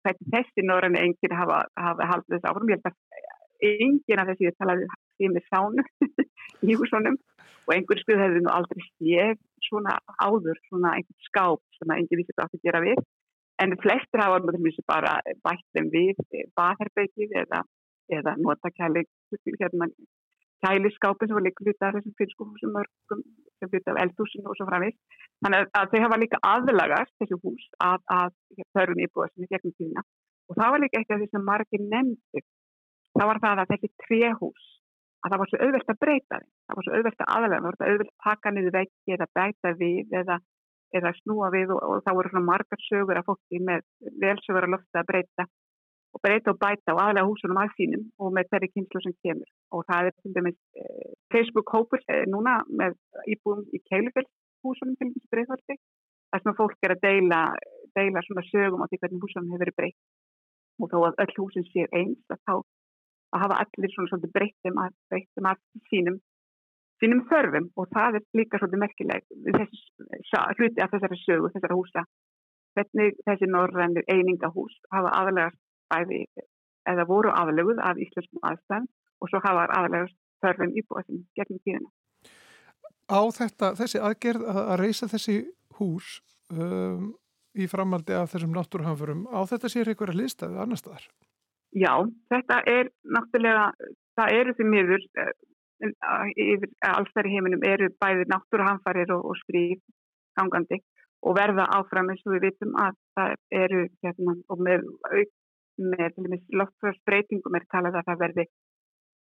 hvernig 0.02 0.30
þessi 0.34 0.66
norræni 0.66 1.02
enginn 1.04 1.36
hafa, 1.36 1.66
hafa 1.78 2.08
haldið 2.14 2.38
þessu 2.38 2.50
áfram. 2.52 2.72
Ég 2.72 2.80
held 2.80 2.90
að 2.90 3.33
engin 3.70 4.22
af 4.22 4.30
þessi 4.32 4.50
ég 4.50 4.58
talaði 4.60 4.88
því 5.18 5.30
með 5.34 5.50
sánu 5.52 5.86
í 6.70 6.78
húsunum 6.80 7.18
og 7.64 7.76
einhver 7.76 8.02
stuð 8.02 8.22
hefði 8.24 8.44
nú 8.44 8.52
aldrei 8.54 8.86
séð 8.88 9.38
svona 9.68 9.98
áður, 10.20 10.60
svona 10.70 10.96
einhvern 10.98 11.28
skáp 11.28 11.78
sem 11.78 11.94
engin 11.96 12.20
vissi 12.20 12.34
þetta 12.34 12.48
átt 12.48 12.58
að 12.58 12.66
gera 12.68 12.84
við? 12.84 13.04
En 13.64 13.76
flestir 13.84 14.20
hafa 14.24 14.42
náttúrulega 14.42 14.88
bara 14.90 15.14
bætt 15.46 15.66
þeim 15.78 15.92
við 15.94 16.20
baðherrbeikið 16.58 17.38
eða, 17.44 17.62
eða 18.12 18.36
nota 18.42 18.72
kæli 18.74 19.06
hérna, 19.62 19.88
kæliskápin 20.64 21.30
sem 21.30 21.38
var 21.38 21.46
líka 21.46 21.66
hluta 21.66 21.90
af 21.90 22.00
þessum 22.00 22.74
mörgum 22.76 23.22
sem 23.60 23.70
hluta 23.72 23.94
af 23.94 24.02
eldhúsinu 24.04 24.50
og 24.50 24.58
svo 24.58 24.68
framvist 24.70 25.00
þannig 25.44 25.72
að 25.80 25.94
þau 25.94 26.04
hafa 26.06 26.20
líka 26.24 26.42
aðlagast 26.50 27.16
þessu 27.22 27.40
hús 27.44 27.70
að, 27.84 28.02
að 28.18 28.36
þörfum 28.76 29.04
íbúa 29.06 29.30
sem 29.32 29.46
er 29.46 29.54
gegnum 29.54 29.76
tíðina. 29.78 30.04
Og 30.50 30.60
það 30.60 30.74
var 30.74 30.84
líka 30.84 31.00
eitt 31.00 31.14
af 31.14 31.22
því 31.22 31.30
sem 31.32 31.48
margir 31.48 31.84
nefndi 31.94 32.44
það 33.18 33.30
var 33.30 33.42
það 33.46 33.64
að 33.64 33.74
þessi 33.74 33.92
tréhús 34.06 34.70
að 35.24 35.34
það 35.34 35.42
var 35.42 35.52
svo 35.52 35.60
auðvelt 35.66 35.94
að 35.94 36.02
breyta 36.04 36.40
þeim 36.40 36.50
það 36.68 36.78
var 36.78 36.88
svo 36.88 36.96
auðvelt 36.98 37.24
að 37.24 37.34
aðlega, 37.36 37.62
það 37.62 37.68
var 37.68 37.92
auðvelt 37.92 38.14
að 38.14 38.24
taka 38.28 38.54
niður 38.54 38.78
veggi 38.78 39.18
eða 39.18 39.28
bæta 39.40 39.74
við 39.80 40.16
eða, 40.22 40.40
eða 41.00 41.14
snúa 41.22 41.52
við 41.54 41.76
og, 41.76 41.84
og 41.84 42.06
það 42.06 42.18
voru 42.20 42.34
svona 42.34 42.50
margar 42.52 42.88
sögur 42.88 43.20
af 43.20 43.30
fólki 43.30 43.62
með 43.70 43.86
velsögur 44.24 44.68
að 44.68 44.76
lofta 44.76 45.04
að 45.04 45.12
breyta 45.12 45.48
og 46.14 46.22
breyta 46.22 46.54
og 46.54 46.60
bæta 46.62 46.94
og 46.94 47.02
aðlega 47.02 47.30
húsunum 47.30 47.60
að 47.62 47.74
sínum 47.78 48.04
og 48.22 48.34
með 48.36 48.50
þeirri 48.52 48.70
kynslu 48.74 49.02
sem 49.02 49.16
kemur. 49.26 49.50
Og 49.74 49.86
það 49.90 50.10
er 50.10 50.16
til 50.20 50.34
dæmis 50.36 50.60
eh, 50.78 51.14
Facebook 51.34 51.74
hópur 51.74 52.04
eh, 52.06 52.26
núna 52.30 52.60
með 52.70 52.98
íbúum 53.34 53.64
í 53.74 53.82
Keilufell 53.90 54.28
húsunum 54.64 54.98
til 55.00 55.10
þessi 55.10 55.32
breythaldi 55.34 55.80
þar 56.34 56.44
sem 56.44 56.58
fólk 56.60 56.86
er 56.86 56.94
að 56.96 57.04
deila, 57.08 57.42
deila 57.98 58.22
svona 58.26 58.46
sögum 58.52 58.86
á 58.86 58.90
því 58.90 59.02
hvernig 59.02 59.26
húsunum 59.26 59.50
hefur 59.54 59.66
verið 59.66 59.80
breytt. 59.82 60.00
Og 60.82 60.94
þó 60.94 60.98
að 61.08 61.20
öll 61.26 61.36
húsin 61.40 61.68
séu 61.72 61.90
eins 61.94 62.34
að 62.34 62.42
þá 62.46 62.56
að 63.34 63.44
hafa 63.46 63.60
allir 63.64 63.94
svona 63.94 64.12
svolítið 64.12 64.36
breyttum 64.38 64.80
að, 64.84 64.96
breyttum 65.12 65.50
að 65.50 65.62
sínum, 65.90 66.20
sínum 67.02 67.24
þörfum 67.32 67.70
og 67.80 67.90
það 67.96 68.20
er 68.20 68.28
líka 68.40 68.60
svolítið 68.62 68.84
merkileg 68.84 69.26
þessi 69.58 70.44
hluti 70.60 70.84
af 70.84 70.94
þessari 70.94 71.20
sögu, 71.24 71.52
þessara 71.56 71.80
húsa 71.80 72.06
hvernig 72.74 73.18
þessi 73.28 73.50
norðrænir 73.50 74.06
einingahús 74.10 74.76
hafa 74.94 75.14
aðalegast 75.20 75.60
bæði 75.94 76.24
eða 76.90 77.08
voru 77.08 77.32
aðaleguð 77.32 77.82
af 77.84 78.00
íslenskum 78.02 78.44
aðstæðan 78.50 78.88
og 79.22 79.32
svo 79.32 79.42
hafa 79.44 79.68
aðalegast 79.78 80.18
þörfum 80.44 80.74
íbúið 80.80 81.10
sem 81.10 81.60
gerðum. 81.64 81.92
Á 83.08 83.22
þetta, 83.36 83.74
þessi 83.80 84.02
aðgerð 84.02 84.48
að, 84.50 84.72
reysa 84.82 85.10
þessi 85.12 85.38
hús 85.80 86.16
um, 86.52 87.14
í 87.54 87.68
framaldi 87.70 88.16
af 88.18 88.32
þessum 88.34 88.56
náttúrhanfurum. 88.56 89.28
Á 89.30 89.40
þetta 89.50 89.72
sér 89.72 89.92
einhverja 89.92 90.18
listaðu 90.18 90.60
annar 90.64 90.80
staðar? 90.80 91.08
Já, 91.74 91.94
þetta 92.30 92.60
er 92.70 92.90
náttúrulega, 93.16 93.66
það 94.20 94.34
eru 94.40 94.56
því 94.58 94.66
miður, 94.70 95.06
yfir 96.40 96.70
allstæri 96.88 97.32
heiminum 97.34 97.64
eru 97.68 97.90
bæði 98.00 98.28
náttúrhanfarir 98.32 99.14
og, 99.16 99.26
og 99.32 99.40
stríð 99.42 99.80
gangandi 100.38 100.80
og 101.24 101.38
verða 101.38 101.66
áfram 101.78 102.12
eins 102.12 102.22
og 102.28 102.36
við 102.36 102.46
vitum 102.50 102.76
að 102.80 103.00
það 103.18 103.34
eru 103.64 103.82
hérna, 104.04 104.36
og 104.52 104.62
með, 104.68 104.86
með 105.80 106.22
loftfjörnsbreytingum 106.62 107.58
er 107.58 107.68
talað 107.74 108.00
að 108.00 108.10
það 108.12 108.24
verði 108.26 108.48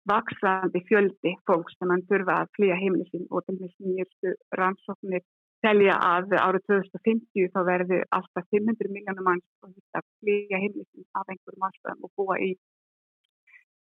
vaksandi 0.08 0.82
fjöldi 0.88 1.34
fólks 1.50 1.76
sem 1.78 1.90
mann 1.92 2.06
þurfa 2.10 2.42
að 2.44 2.52
flýja 2.56 2.78
heimili 2.80 3.08
sín 3.10 3.28
og 3.28 3.44
til 3.48 3.58
þess 3.60 3.76
nýjastu 3.84 4.34
rannsóknir 4.60 5.26
telja 5.68 5.98
að 6.04 6.34
árið 6.40 6.66
2050 6.72 7.52
þá 7.54 7.60
verði 7.68 8.00
alltaf 8.16 8.48
500 8.56 8.92
miljónum 8.94 9.28
mann 9.28 9.44
að 9.68 10.06
flýja 10.22 10.62
heimili 10.62 10.86
sín 10.88 11.08
af 11.20 11.28
einhverjum 11.28 11.68
ástæðum 11.68 12.08
og 12.08 12.14
búa 12.16 12.40
í 12.40 12.54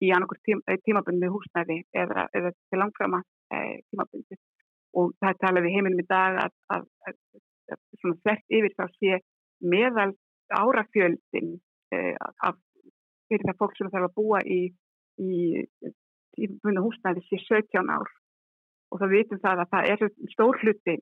í 0.03 0.11
annarkur 0.13 0.37
tím, 0.45 0.61
tímabundi 0.85 1.29
húsnæði 1.31 1.79
eða, 1.95 2.27
eða 2.37 2.51
til 2.53 2.81
langframa 2.81 3.23
e, 3.49 3.79
tímabundi 3.89 4.37
og 4.97 5.13
það 5.21 5.39
talaði 5.41 5.73
heiminum 5.73 6.03
í 6.03 6.07
dag 6.09 6.37
að, 6.43 6.53
að, 6.75 6.85
að, 7.09 7.17
að 7.73 7.81
svona 8.01 8.19
þvert 8.21 8.57
yfir 8.59 8.75
þá 8.77 8.85
sé 8.99 9.19
meðal 9.73 10.11
árafjöldin 10.53 11.55
e, 11.93 12.13
af 12.19 12.59
fyrir 13.27 13.49
það 13.49 13.59
fólk 13.63 13.77
sem 13.77 13.91
þarf 13.93 14.09
að 14.09 14.17
búa 14.19 14.43
í, 14.45 14.61
tímabundi 15.17 16.85
húsnæði 16.85 17.25
sé 17.25 17.41
17 17.47 17.89
ár. 17.91 18.11
Og 18.93 19.01
það 19.01 19.13
vitum 19.15 19.39
það 19.43 19.63
að 19.63 19.71
það 19.73 19.89
er 19.91 20.11
stór 20.31 20.59
hluti 20.61 20.95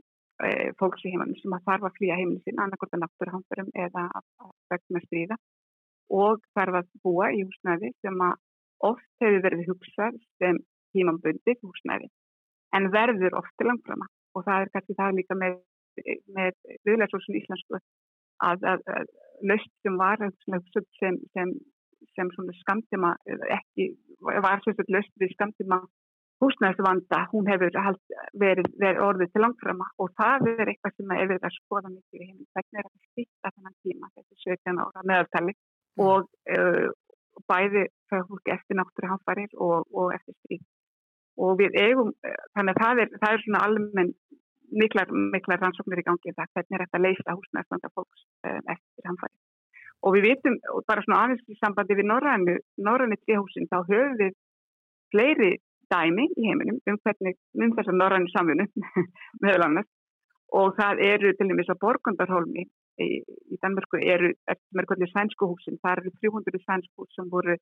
fólks 0.79 1.05
í 1.05 1.13
heiminum 1.13 1.37
sem 1.39 1.53
að 1.55 1.67
þarf 1.69 1.87
að 1.87 1.97
flýja 1.99 2.17
heiminu 2.19 2.41
sín 2.43 2.59
annarkort 2.59 2.95
að 2.95 3.03
náttúrhansarum 3.05 3.69
eða 3.85 4.07
að 4.19 4.49
vegna 4.73 5.01
stríða. 5.05 5.37
Og 6.13 6.41
þarf 6.57 6.79
að 6.81 6.89
búa 7.05 7.29
í 7.33 7.43
húsnæði 7.45 7.93
sem 8.03 8.19
að 8.21 8.35
oft 8.85 9.07
hefur 9.23 9.45
verið 9.45 9.69
hugsað 9.71 10.17
sem 10.41 10.59
tímambundið 10.95 11.61
húsnæði 11.63 12.11
en 12.75 12.89
verður 12.91 13.39
oft 13.39 13.55
til 13.57 13.69
langframa. 13.69 14.09
Og 14.35 14.43
það 14.43 14.65
er 14.65 14.73
kannski 14.73 14.97
það 14.99 15.17
líka 15.19 15.37
með, 15.39 15.55
með 16.35 16.51
viðlæðsósun 16.87 17.39
íslensku 17.39 17.79
að, 18.43 18.65
að, 18.67 18.83
að 18.91 19.05
löst 19.47 19.71
sem 19.85 19.99
var 19.99 20.19
sem, 20.19 21.19
sem, 21.31 21.53
sem 22.15 22.33
skamtima 22.61 23.15
ekki, 23.55 23.93
var 24.19 24.59
sérstaklega 24.63 24.99
löst 24.99 25.13
við 25.21 25.31
skamtima 25.35 25.79
húsnæðisvanda, 26.43 27.21
hún 27.31 27.47
hefur 27.47 27.71
verið, 28.35 28.67
verið 28.81 29.01
orðið 29.05 29.31
til 29.31 29.43
langframa 29.43 29.87
og 30.03 30.11
það 30.19 30.49
er 30.51 30.71
eitthvað 30.71 30.95
sem 30.97 31.13
er 31.15 31.29
verið 31.31 31.47
að 31.47 31.55
skoða 31.55 31.91
mikið 31.93 32.21
í 32.21 32.27
heiminn, 32.27 32.49
hvernig 32.51 32.81
er 32.81 32.89
að 32.89 33.09
stýta 33.09 33.51
þennan 33.53 33.77
tíma 33.85 34.11
þessi 34.11 34.49
17 34.49 34.81
ára 34.83 35.05
meðaltali 35.11 35.55
og 36.05 36.27
uh, 36.57 36.87
bæði 37.49 37.85
fólki 38.11 38.53
eftir 38.55 38.79
náttúruhanfarir 38.79 39.55
og, 39.55 39.87
og 39.91 40.13
eftir 40.15 40.35
stríð. 40.41 40.65
Og 41.35 41.57
við 41.59 41.75
eigum, 41.81 42.13
þannig 42.55 42.75
að 42.75 42.83
það 42.83 43.01
er, 43.03 43.09
það 43.21 43.33
er 43.33 43.41
svona 43.43 43.63
almenn 43.67 44.13
miklar, 44.71 45.11
miklar 45.33 45.59
rannsóknir 45.61 46.01
í 46.01 46.05
gangi 46.05 46.33
það 46.35 46.51
hvernig 46.55 46.77
er 46.77 46.85
þetta 46.85 46.99
að 46.99 47.05
leysa 47.05 47.35
húsnæðstanda 47.35 47.91
fólks 47.95 48.23
um, 48.47 48.61
eftir 48.71 49.09
hanfarir. 49.09 49.37
Og 50.05 50.15
við 50.15 50.27
vitum, 50.29 50.57
bara 50.87 51.03
svona 51.05 51.21
aðeins 51.23 51.51
í 51.51 51.57
sambandi 51.59 51.97
við 51.97 52.09
Norrænu, 52.11 52.57
Norrænu 52.87 53.17
tríhúsin, 53.23 53.67
þá 53.71 53.77
höfum 53.87 54.17
við 54.19 54.35
fleiri 55.13 55.51
dæmi 55.93 56.25
í 56.33 56.47
heiminum 56.47 56.79
um 56.89 56.97
hvernig, 57.03 57.37
um 57.57 57.75
þessar 57.77 57.97
Norrænu 57.99 58.31
samfunum 58.33 58.69
meðal 59.43 59.67
annars. 59.67 59.91
Og 60.55 60.75
það 60.77 61.01
eru 61.05 61.33
til 61.35 61.49
dæmis 61.49 61.71
á 61.73 61.75
Borgundarholmi 61.81 62.63
í, 62.65 63.09
í 63.53 63.59
Danmörku 63.63 63.99
eru 63.99 64.31
eftir 64.47 64.77
mörgullir 64.77 65.11
sænsku 65.11 65.49
húsin, 65.51 65.79
það 65.83 65.99
eru 65.99 66.13
300 66.21 66.63
sænsku 66.63 67.03
hús 67.03 67.17
sem 67.17 67.29
voru, 67.31 67.57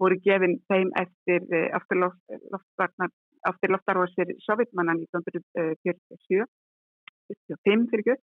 voru 0.00 0.18
gefin 0.24 0.58
þeim 0.72 0.90
eftir 0.98 1.46
aftur 1.76 3.74
loftarvarsir 3.74 4.34
sovjetmannan 4.46 5.04
1947 5.04 6.46
45 7.32 7.90
fyrir 7.90 8.08
göð 8.10 8.20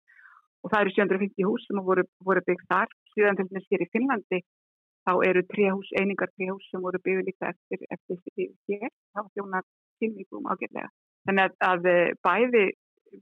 og 0.64 0.72
það 0.74 0.84
eru 0.84 0.96
750 0.96 1.48
hús 1.48 1.66
sem 1.68 1.82
voru, 1.90 2.04
voru 2.26 2.44
byggt 2.48 2.68
þar. 2.72 2.90
Síðan 3.14 3.38
til 3.40 3.48
að 3.48 3.68
hér 3.72 3.84
í 3.84 3.92
Finnlandi 3.94 4.40
þá 5.08 5.14
eru 5.30 5.44
trehús, 5.54 5.90
einingar 6.00 6.32
trehús 6.36 6.68
sem 6.72 6.84
voru 6.84 7.00
byggðið 7.04 7.30
líka 7.32 7.54
eftir, 7.54 7.86
eftir 7.96 8.20
því 8.36 8.50
hér 8.68 8.92
þá 9.16 9.22
þjónar 9.32 9.68
kynningu 10.02 10.44
ágætlega 10.44 10.90
þannig 11.28 11.48
að, 11.48 11.56
að 11.72 11.88
bæði 12.28 12.66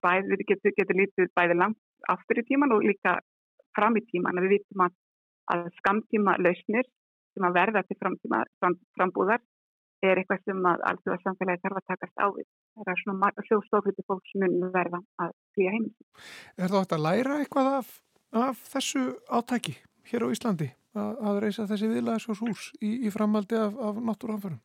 bæði 0.01 0.37
getur, 0.49 0.73
getur 0.77 0.99
lítið 0.99 1.31
bæði 1.37 1.57
langt 1.59 1.81
aftur 2.11 2.41
í 2.41 2.45
tíman 2.47 2.73
og 2.75 2.85
líka 2.85 3.17
fram 3.75 3.97
í 3.99 4.03
tíman. 4.11 4.39
Við 4.45 4.57
vitum 4.57 4.85
að, 4.85 4.95
að 5.53 5.67
skamtíma 5.79 6.37
lausnir 6.41 6.87
sem 7.35 7.47
að 7.47 7.57
verða 7.59 7.83
til 7.87 7.97
framtíma 7.99 8.43
fram, 8.61 8.77
frambúðar 8.97 9.43
er 10.05 10.21
eitthvað 10.21 10.43
sem 10.45 10.67
að 10.69 10.83
alltaf 10.91 11.23
samfélagi 11.23 11.63
þarf 11.63 11.79
að 11.81 11.87
takast 11.91 12.21
á 12.21 12.27
við. 12.35 12.47
Það 12.75 12.91
er 12.91 13.01
svona 13.01 13.31
hljóðstofluti 13.47 14.05
fólk 14.05 14.29
sem 14.29 14.43
mun 14.43 14.71
verða 14.75 15.01
að 15.23 15.33
flýja 15.55 15.75
heim. 15.75 15.89
Er 16.59 16.69
það 16.69 16.79
átt 16.81 16.95
að 16.97 17.05
læra 17.07 17.39
eitthvað 17.41 17.71
af, 17.79 17.91
af 18.45 18.63
þessu 18.73 19.05
átæki 19.31 19.75
hér 20.09 20.25
á 20.25 20.33
Íslandi 20.33 20.69
að, 20.95 21.15
að 21.27 21.39
reysa 21.43 21.67
þessi 21.69 21.91
viðlæðis 21.91 22.41
hús 22.41 22.67
í, 22.81 22.91
í 23.07 23.13
framaldi 23.13 23.57
af, 23.59 23.73
af 23.89 24.01
náttúrhanförum? 24.09 24.61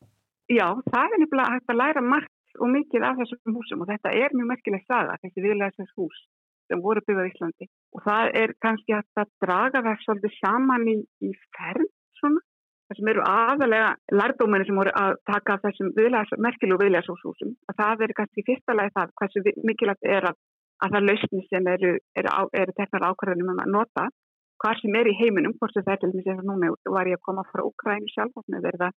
Já, 0.50 0.66
það 0.90 1.14
er 1.14 1.22
nefnilega 1.22 1.54
hægt 1.54 1.72
að 1.72 1.80
læra 1.80 2.02
margt 2.02 2.60
og 2.60 2.70
mikið 2.74 3.06
af 3.06 3.18
þessum 3.20 3.56
húsum 3.56 3.82
og 3.84 3.90
þetta 3.90 4.12
er 4.18 4.34
mjög 4.34 4.48
merkilegt 4.50 4.88
saga, 4.90 5.18
þessi 5.22 5.44
viðlæðisins 5.44 5.96
hús 5.96 6.22
sem 6.70 6.82
voru 6.84 7.02
byggðað 7.06 7.26
í 7.28 7.32
Íslandi. 7.34 7.68
Og 7.96 8.04
það 8.06 8.30
er 8.42 8.54
kannski 8.62 8.94
að 8.96 9.30
draga 9.42 9.82
það 9.86 10.04
svolítið 10.04 10.36
saman 10.38 10.86
í, 10.90 10.96
í 11.26 11.30
ferð 11.56 11.88
svona, 12.20 12.42
það 12.90 13.00
sem 13.00 13.10
eru 13.12 13.24
aðalega 13.26 13.90
lærdóminni 14.20 14.68
sem 14.68 14.80
voru 14.82 14.94
að 14.98 15.16
taka 15.30 15.58
þessum 15.64 15.92
viðlæðis, 15.98 16.40
merkilegu 16.46 16.82
viðlæðishúsum 16.84 17.52
að 17.70 17.78
það 17.82 18.04
er 18.06 18.16
kannski 18.20 18.46
fyrsta 18.46 18.76
lagi 18.76 18.94
það 18.98 19.14
hversu 19.20 19.44
mikilvægt 19.70 20.10
er 20.16 20.30
að, 20.30 20.40
að 20.82 20.96
það 20.96 21.06
lausni 21.10 21.44
sem 21.46 21.70
eru, 21.74 21.92
eru, 22.18 22.34
eru 22.62 22.76
teknar 22.78 23.06
ákvarðanum 23.10 23.54
um 23.54 23.62
að 23.64 23.72
nota 23.76 24.06
hvað 24.60 24.82
sem 24.82 24.98
er 25.00 25.08
í 25.08 25.16
heiminum, 25.20 25.54
hvort 25.58 25.72
sem 25.74 25.86
það 25.86 25.94
er 25.96 26.02
til 26.02 26.12
þess 26.16 26.34
að 26.34 26.48
núna 26.50 26.74
var 26.96 27.08
ég 27.08 27.18
að 27.18 27.26
koma 27.28 27.46
frá 27.48 27.62
Ukrænu 27.64 28.12
sjálf 28.12 28.36
og 28.40 28.60
verða 28.66 28.90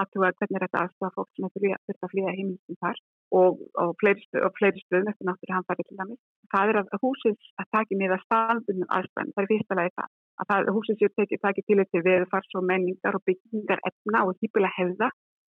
aðtúa 0.00 0.30
hvernig 0.38 0.62
þetta 0.62 0.82
aðstofa 0.84 1.10
fólk 1.16 1.30
sem 1.34 1.48
þurft 1.50 2.04
að 2.06 2.12
flýja 2.12 2.34
heimilsum 2.36 2.78
þar 2.84 3.00
og, 3.40 3.62
og 3.82 3.90
fleiri, 4.00 4.82
stöðum 4.84 5.10
eftir 5.10 5.28
náttúrulega 5.28 5.56
hann 5.56 5.66
farið 5.68 5.88
til 5.88 5.98
dæmis. 6.00 6.20
Það 6.54 6.72
er 6.72 6.78
að 6.80 6.92
húsins 7.02 7.50
að 7.60 7.70
taki 7.76 7.98
með 8.00 8.14
að 8.16 8.24
staðbundum 8.26 8.94
aðstæðan, 8.98 9.32
það 9.34 9.42
er 9.42 9.50
fyrsta 9.50 9.78
lagi 9.80 9.92
það, 10.00 10.12
að 10.40 10.50
það, 10.52 10.70
húsins 10.76 11.00
séu 11.02 11.12
tekið 11.18 11.42
taki 11.46 11.66
til 11.66 11.78
þetta 11.82 12.04
veðfars 12.06 12.56
og 12.60 12.66
menningar 12.70 13.18
og 13.18 13.26
byggingar 13.28 13.84
efna 13.90 14.24
og 14.26 14.40
hýpilega 14.40 14.78
hefða, 14.78 15.10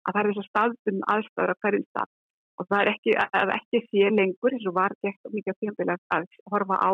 að 0.03 0.17
það 0.17 0.23
er 0.23 0.31
þess 0.33 0.43
að 0.43 0.51
staðbundum 0.51 1.07
aðstæður 1.15 1.55
á 1.55 1.61
hverjum 1.63 1.89
stað 1.93 2.13
og 2.61 2.69
það 2.69 2.83
er 2.83 2.91
ekki, 2.93 3.13
að 3.41 3.51
ekki 3.57 3.81
sé 3.89 4.11
lengur 4.13 4.55
eins 4.55 4.67
og 4.69 4.77
var 4.77 4.93
gett 5.05 5.31
mikið 5.33 5.57
fjömbilega 5.63 6.17
að 6.17 6.27
horfa 6.53 6.77
á 6.79 6.91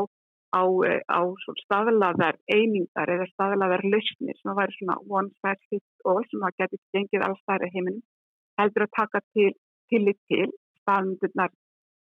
á, 0.54 0.62
á 0.64 1.20
staðlaðar 1.64 2.38
einingar 2.48 3.12
eða 3.14 3.28
staðlaðar 3.34 3.84
lausnir 3.84 4.36
sem 4.38 4.52
að 4.52 4.60
væri 4.62 4.76
svona 4.78 4.98
one 5.18 5.32
size 5.42 5.64
fits 5.70 6.08
all 6.08 6.24
sem 6.30 6.44
að 6.48 6.58
geti 6.62 6.80
gengið 6.96 7.26
allstæðri 7.28 7.70
heiminum 7.74 8.04
heldur 8.60 8.86
að 8.86 8.94
taka 9.00 9.22
til 9.36 9.50
tillit 9.92 10.20
til 10.30 10.48
staðmyndunar 10.82 11.52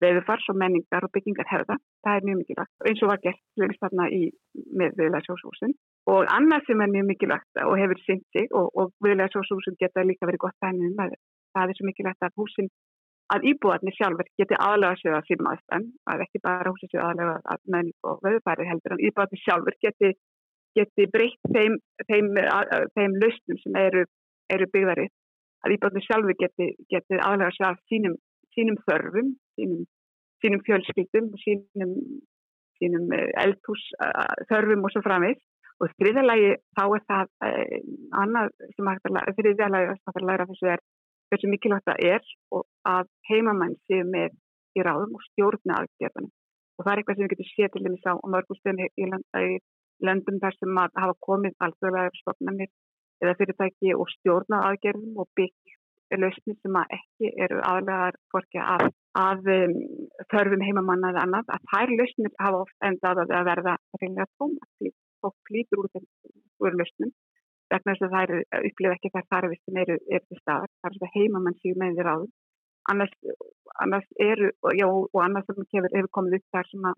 veðufars 0.00 0.46
og 0.48 0.56
menningar 0.56 1.04
og 1.04 1.12
byggingar 1.12 1.48
hefða. 1.50 1.76
Það 2.04 2.16
er 2.16 2.26
mjög 2.26 2.38
mikilvægt 2.40 2.86
eins 2.88 3.02
og 3.04 3.10
var 3.10 3.22
gert 3.24 3.80
þarna 3.82 4.06
í, 4.16 4.20
með 4.80 4.94
viðlæðsjóshúsin. 5.00 5.74
Og 6.12 6.30
annað 6.36 6.68
sem 6.68 6.80
er 6.80 6.92
mjög 6.94 7.08
mikilvægt 7.10 7.60
og 7.66 7.74
hefur 7.76 8.00
synt 8.06 8.24
sig 8.36 8.48
og, 8.56 8.70
og 8.72 8.94
viðlæðsjóshúsin 9.04 9.76
geta 9.80 10.06
líka 10.06 10.28
verið 10.28 10.46
gott 10.46 10.56
með 10.64 10.86
um 10.88 10.96
það 11.50 11.68
er 11.72 11.76
svo 11.76 11.88
mikilvægt 11.88 12.24
að 12.24 12.36
húsin 12.40 12.70
að 13.34 13.46
íbúarnir 13.52 13.94
sjálfur 13.96 14.28
geti 14.40 14.58
aðlega 14.58 15.16
að 15.18 15.28
síðan 15.28 15.50
aðstæðan, 15.52 15.86
að 16.10 16.24
ekki 16.26 16.42
bara 16.46 16.72
húsin 16.72 16.90
séu 16.90 17.02
aðlega 17.04 17.36
að 17.54 17.60
menning 17.74 18.08
og 18.10 18.24
veðufæri 18.26 18.68
heldur 18.70 18.96
en 18.96 19.04
íbúarnir 19.06 19.42
sjálfur 19.44 19.76
geti, 19.86 20.10
geti 20.78 21.06
breytt 21.14 21.52
þeim, 21.54 21.78
þeim, 22.08 22.32
þeim 22.96 23.18
lausnum 23.22 23.60
sem 23.62 23.78
eru, 23.84 24.02
eru 24.50 24.70
byggðarið 24.74 25.12
að 25.64 25.76
íbúarnir 25.76 26.06
sjálfur 26.08 26.38
geti, 26.42 26.72
geti 26.90 27.20
aðlega 27.20 27.70
að 27.70 27.80
sínum 27.92 28.18
sínum 28.54 28.78
þörfum, 28.86 29.34
sínum, 29.58 29.86
sínum 30.42 30.62
fjölskyldum, 30.66 31.30
sínum, 31.44 31.94
sínum 32.80 33.14
eh, 33.16 33.30
eldhús 33.44 33.86
þörfum 34.50 34.86
og 34.86 34.94
svo 34.94 35.04
framist. 35.06 35.42
Og 35.80 35.88
þriðalagi 35.96 36.56
þá 36.76 36.82
er 36.84 37.04
það 37.08 37.30
eh, 37.46 37.76
annað 38.20 38.50
sem 38.74 38.90
hægt 38.90 39.06
að 39.08 39.14
læra, 39.16 39.36
þriðalagi 39.38 39.94
að 40.12 40.26
læra 40.28 40.48
þessu 40.50 40.72
er 40.74 40.82
hversu 41.30 41.50
mikilvægt 41.50 41.88
það 41.88 42.04
er 42.14 42.30
og 42.56 42.64
að 42.90 43.10
heimamenn 43.30 43.76
séu 43.88 44.04
með 44.06 44.36
í 44.78 44.84
ráðum 44.86 45.16
og 45.18 45.24
stjórna 45.30 45.80
aðgerðunum. 45.80 46.32
Og 46.78 46.86
það 46.86 46.92
er 46.92 47.00
eitthvað 47.00 47.18
sem 47.18 47.26
við 47.26 47.32
getum 47.34 47.50
séð 47.50 47.72
til 47.74 47.82
dæmis 47.86 48.06
á 48.08 48.14
mörgum 48.34 48.58
stöðum 48.58 48.80
í, 48.86 49.58
löndum 50.06 50.40
þar 50.42 50.56
sem 50.56 50.80
að 50.80 51.02
hafa 51.02 51.16
komið 51.26 51.56
alþjóðlega 51.66 52.20
stofnarnir 52.20 52.70
eða 53.20 53.36
fyrirtæki 53.40 53.92
og 53.96 54.08
stjórna 54.14 54.62
aðgerðum 54.70 55.20
og 55.20 55.28
bygg 55.36 55.76
lausnir 56.18 56.56
sem 56.58 56.78
ekki 56.82 57.30
eru 57.44 57.60
aðlegaðar 57.62 58.16
fórkja 58.32 58.64
að, 58.74 58.86
að 59.20 59.50
um, 59.54 59.76
þörfum 60.32 60.64
heimamanna 60.66 61.12
eða 61.12 61.26
annað, 61.26 61.52
að 61.54 61.68
þær 61.70 61.92
lausnir 62.00 62.32
hafa 62.40 62.62
oft 62.64 62.88
endað 62.88 63.22
að 63.26 63.34
verða 63.50 63.76
reynilega 64.00 64.26
tóma. 64.40 64.90
fólk 65.20 65.36
flýtur 65.46 65.82
úr 65.84 65.90
þessum 65.92 66.80
löstum 66.80 67.12
vegna 67.70 67.94
þess 67.94 68.06
að 68.06 68.14
það 68.14 68.34
er 68.36 68.68
upplifa 68.70 68.96
ekki 68.96 69.12
þær 69.14 69.26
þarfistum 69.34 69.80
eru, 69.84 69.96
eru 70.10 70.24
til 70.26 70.40
staðar, 70.40 70.70
það 70.80 70.90
er 70.90 70.98
svona 70.98 71.14
heimamann 71.16 71.58
síðan 71.60 71.82
með 71.84 71.98
því 71.98 72.06
ráðum 72.08 72.30
annars, 72.90 73.14
annars 73.84 74.08
eru, 74.18 74.50
já, 74.76 74.86
og 74.88 75.22
annars 75.22 75.48
sem 75.48 75.64
hefur, 75.74 75.90
hefur 75.94 76.12
komið 76.18 76.38
upp 76.38 76.56
þar 76.56 76.70
sem 76.70 76.92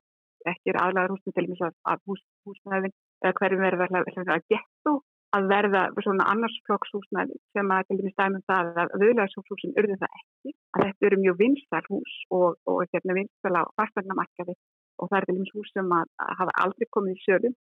ekki 0.53 0.73
er 0.73 0.81
aðlæður 0.83 1.15
húsnum 1.15 1.37
til 1.37 1.49
þess 1.53 1.81
að 1.93 2.05
hús, 2.09 2.23
húsnæðin 2.49 2.95
eða 3.23 3.35
hverjum 3.39 3.65
verður 3.65 4.33
að 4.37 4.47
geta 4.51 4.95
að 5.33 5.47
verða 5.49 5.83
svona 6.05 6.27
annars 6.29 6.57
flokks 6.67 6.93
húsnæði 6.93 7.39
sem 7.57 7.71
að 7.73 7.87
til 7.89 7.99
dæmis 8.01 8.17
dæmum 8.21 8.43
það 8.51 8.81
að 8.83 8.97
viðlæðsókshúsin 9.03 9.77
urði 9.81 9.99
það 10.03 10.19
ekki, 10.21 10.55
að 10.75 10.85
þetta 10.87 11.09
eru 11.09 11.21
mjög 11.23 11.39
vinstar 11.39 11.89
hús 11.89 12.17
og, 12.37 12.59
og 12.69 12.83
hérna 12.91 13.17
vinstal 13.17 13.55
á 13.57 13.63
fastannamarkaði 13.81 14.57
og 14.99 15.09
það 15.09 15.19
er 15.19 15.29
til 15.29 15.37
dæmis 15.39 15.55
hús 15.57 15.73
sem 15.73 15.95
að, 16.01 16.11
að 16.27 16.35
hafa 16.43 16.59
aldrei 16.67 16.91
komið 16.97 17.17
í 17.17 17.25
sjölu 17.25 17.53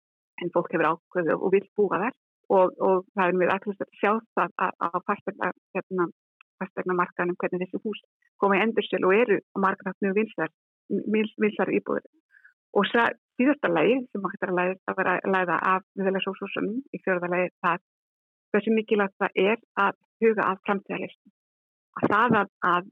en 0.43 0.53
fólk 0.53 0.75
hefur 0.75 0.91
ákveðu 0.91 1.39
og 1.39 1.55
vil 1.55 1.65
búa 1.79 2.03
þær 2.03 2.19
og, 2.57 2.74
og 2.86 3.07
það 3.16 3.28
er 3.28 3.38
mjög 3.40 3.53
aðkvæmst 3.55 3.84
að 3.84 3.94
sjá 4.00 4.12
það 4.36 4.50
á 4.61 4.88
fastanna 5.09 5.53
hérna, 5.76 6.09
fastegnamarkanum 6.61 7.38
hvernig 7.40 7.64
þessi 7.64 7.80
hús 7.84 8.03
koma 8.42 8.59
í 8.59 8.62
endursel 8.64 9.03
og 9.09 9.14
eru 9.16 9.38
á 9.40 9.57
markanat 9.64 10.05
mjög 10.05 10.18
vinsar, 10.20 10.53
vinsar 11.42 11.72
íbúður. 11.72 12.07
Og 12.76 12.88
síðasta 12.88 13.68
lægi 13.68 13.98
sem 14.09 14.22
maður 14.22 14.36
hættar 14.36 14.53
að 14.53 14.59
læða, 14.61 14.76
að 14.88 14.98
vera 15.00 15.16
að 15.18 15.34
læða 15.34 15.59
af 15.72 15.84
viðlæðsókshúsunum 16.00 16.78
í 16.92 17.00
fjörðarlægi 17.05 17.53
það 17.64 17.82
hversu 18.53 18.76
mikilvægt 18.76 19.18
það 19.20 19.42
er 19.48 19.59
að 19.86 19.98
huga 20.22 20.48
af 20.48 20.62
framtíðarleysinu. 20.68 21.32
Að 22.00 22.14
það 22.14 22.38
að, 22.40 22.50
að 22.72 22.90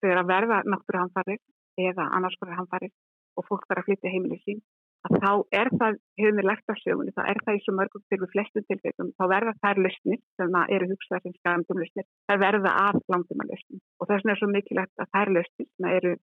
þegar 0.00 0.22
að 0.22 0.32
verða 0.32 0.58
náttúruhanfarir 0.72 1.40
eða 1.88 2.08
annars 2.16 2.36
konar 2.40 2.60
hanfarir 2.60 2.92
og 3.38 3.46
fólk 3.48 3.66
þarf 3.68 3.82
að 3.82 3.88
flytja 3.88 4.12
heimilið 4.12 4.44
sín 4.44 4.62
að 5.06 5.18
þá 5.22 5.32
er 5.60 5.70
það, 5.80 5.98
hefur 6.18 6.36
mér 6.36 6.46
lagt 6.48 6.72
á 6.72 6.74
sjögunni, 6.80 7.14
þá 7.14 7.22
er 7.30 7.40
það 7.44 7.58
í 7.58 7.60
svo 7.64 7.74
mörgum 7.78 8.02
við 8.10 8.24
flestum 8.32 8.64
tilfellum, 8.66 9.12
þá 9.18 9.24
verða 9.32 9.54
þær 9.62 9.80
lausnir 9.84 10.20
sem 10.40 10.58
eru 10.76 10.88
hugsaðar 10.90 11.24
sem 11.24 11.36
skæmdum 11.38 11.82
lausnir, 11.82 12.06
þær 12.28 12.40
verða 12.42 12.72
af 12.82 12.98
langtum 13.12 13.44
að 13.44 13.52
lausnir 13.52 13.82
og 13.98 14.10
þess 14.10 14.24
vegna 14.24 14.34
er 14.34 14.40
svo 14.40 14.50
mikilvægt 14.52 15.04
að 15.04 15.12
þær 15.14 15.32
lausnir 15.36 15.68
sem 15.68 15.88
eru, 15.92 16.14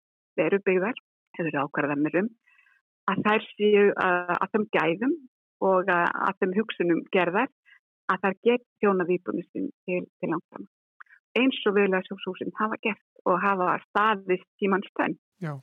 eru 0.48 0.60
byggðar, 0.68 1.02
hefur 1.40 1.60
ákvarðanir 1.64 2.20
um, 2.22 2.30
að 3.12 3.24
þær 3.28 3.48
séu 3.54 3.86
að, 4.02 4.48
þeim 4.54 4.68
gæðum 4.76 5.16
og 5.66 5.92
að, 5.96 6.40
þeim 6.42 6.56
hugsunum 6.60 7.04
gerðar 7.16 7.52
að 8.12 8.26
þær 8.26 8.40
get 8.50 8.66
þjóna 8.84 9.08
výbúnistin 9.08 9.72
til, 9.88 10.04
til 10.20 10.32
langtum. 10.34 10.68
Eins 11.36 11.58
og 11.68 11.76
viðlega 11.76 12.06
svo 12.06 12.18
svo 12.22 12.36
sem 12.40 12.52
hafa 12.60 12.78
gert 12.84 13.26
og 13.28 13.42
hafa 13.44 13.76
staðist 13.90 14.46
tímann 14.62 14.86
stönn. 14.92 15.18
Já. 15.44 15.58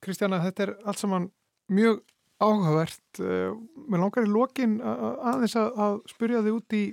Kristjana, 0.00 0.38
þetta 0.44 0.64
er 0.64 0.72
allt 0.88 1.00
saman 1.02 1.26
mjög 1.70 2.02
áhugavert. 2.40 3.20
Eh, 3.20 3.50
Mér 3.90 4.04
langar 4.04 4.26
í 4.26 4.30
lokin 4.30 4.78
aðeins 4.80 5.56
að 5.60 6.00
spyrja 6.10 6.44
þig 6.46 6.56
út 6.56 6.76
í 6.78 6.84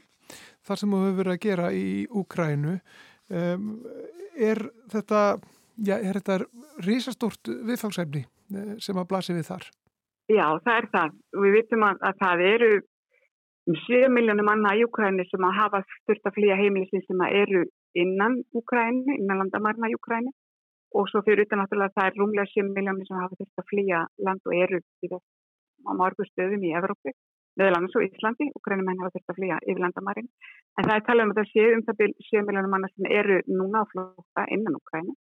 það 0.67 0.81
sem 0.81 0.95
þú 0.95 1.03
hefur 1.03 1.19
verið 1.21 1.35
að 1.35 1.43
gera 1.45 1.67
í 1.71 1.87
Úkrænu. 2.09 2.73
Er 4.37 4.59
þetta, 4.91 5.21
já, 5.81 5.95
er 5.97 6.19
þetta 6.19 6.37
risastórt 6.85 7.49
viðfangsefni 7.65 8.21
eh, 8.23 8.75
sem 8.83 8.97
að 8.97 9.09
blasi 9.09 9.33
við 9.33 9.49
þar? 9.49 9.65
Já, 10.27 10.45
það 10.61 10.73
er 10.75 10.87
það. 10.93 11.17
Við 11.41 11.55
vitum 11.55 11.85
að, 11.87 12.01
að 12.09 12.21
það 12.21 12.43
eru 12.51 12.71
um 13.67 13.77
7 13.85 14.11
miljónum 14.13 14.47
manna 14.47 14.75
í 14.77 14.83
Úkrænu 14.85 15.25
sem 15.29 15.47
að 15.47 15.57
hafa 15.61 15.81
stört 16.01 16.29
að 16.29 16.35
flýja 16.37 16.59
heimilisinn 16.59 17.05
sem 17.07 17.23
að 17.23 17.39
eru 17.41 17.63
innan 17.97 18.41
Úkrænu, 18.55 19.15
innan 19.15 19.41
landamarna 19.41 19.89
í 19.89 19.97
Úkrænu 19.97 20.33
og 20.95 21.07
svo 21.11 21.21
fyrir 21.25 21.45
utan 21.45 21.61
náttúrulega 21.61 21.95
það 21.95 22.09
er 22.09 22.19
rúmlega 22.19 22.51
7 22.53 22.67
miljónir 22.75 23.07
sem 23.07 23.19
hafa 23.19 23.39
þurft 23.39 23.61
að 23.61 23.69
flýja 23.71 24.03
land 24.25 24.41
og 24.47 24.55
eru 24.55 24.79
á 25.87 25.91
margur 25.99 26.27
stöðum 26.29 26.63
í 26.67 26.73
Evrópi, 26.79 27.13
meðal 27.59 27.77
annars 27.77 27.95
og 27.97 28.05
Íslandi. 28.07 28.49
Og 28.55 28.61
grænumenn 28.65 28.99
hafa 29.01 29.15
þurft 29.15 29.33
að 29.33 29.39
flýja 29.39 29.59
yfir 29.65 29.83
landamarinn 29.83 30.29
en 30.77 30.87
það 30.87 30.95
er 30.95 31.05
talað 31.07 31.25
um 31.25 31.33
að 31.33 31.39
það 31.41 31.51
séu 31.53 31.75
um 31.75 31.85
það 31.87 31.99
byrj 32.01 32.27
7 32.29 32.45
miljónir 32.47 32.73
manna 32.73 32.91
sem 32.93 33.09
eru 33.19 33.39
núna 33.47 33.83
á 33.83 33.89
flóta 33.91 34.47
innan 34.55 34.79
Úkrænu 34.79 35.15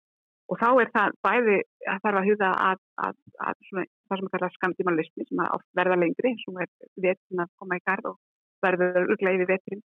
og 0.47 0.61
þá 0.61 0.69
er 0.83 0.91
það 0.95 1.17
bæði 1.27 1.57
að 1.91 2.01
þarf 2.05 2.21
að 2.21 2.29
huga 2.31 2.51
að, 2.69 2.81
að, 3.03 3.17
að 3.47 3.61
svona, 3.69 3.85
það 4.07 4.21
sem 4.21 4.29
að 4.29 4.35
kalla 4.35 4.51
skamtímanlistni 4.55 5.27
sem 5.27 5.43
að 5.43 5.65
verða 5.79 6.01
lengri 6.03 6.33
sem 6.43 6.61
er 6.63 6.71
vetin 7.07 7.43
að 7.43 7.53
koma 7.59 7.79
í 7.79 7.85
garð 7.89 8.11
og 8.13 8.19
verður 8.65 9.01
örglega 9.03 9.39
yfir 9.41 9.51
veturinn. 9.51 9.85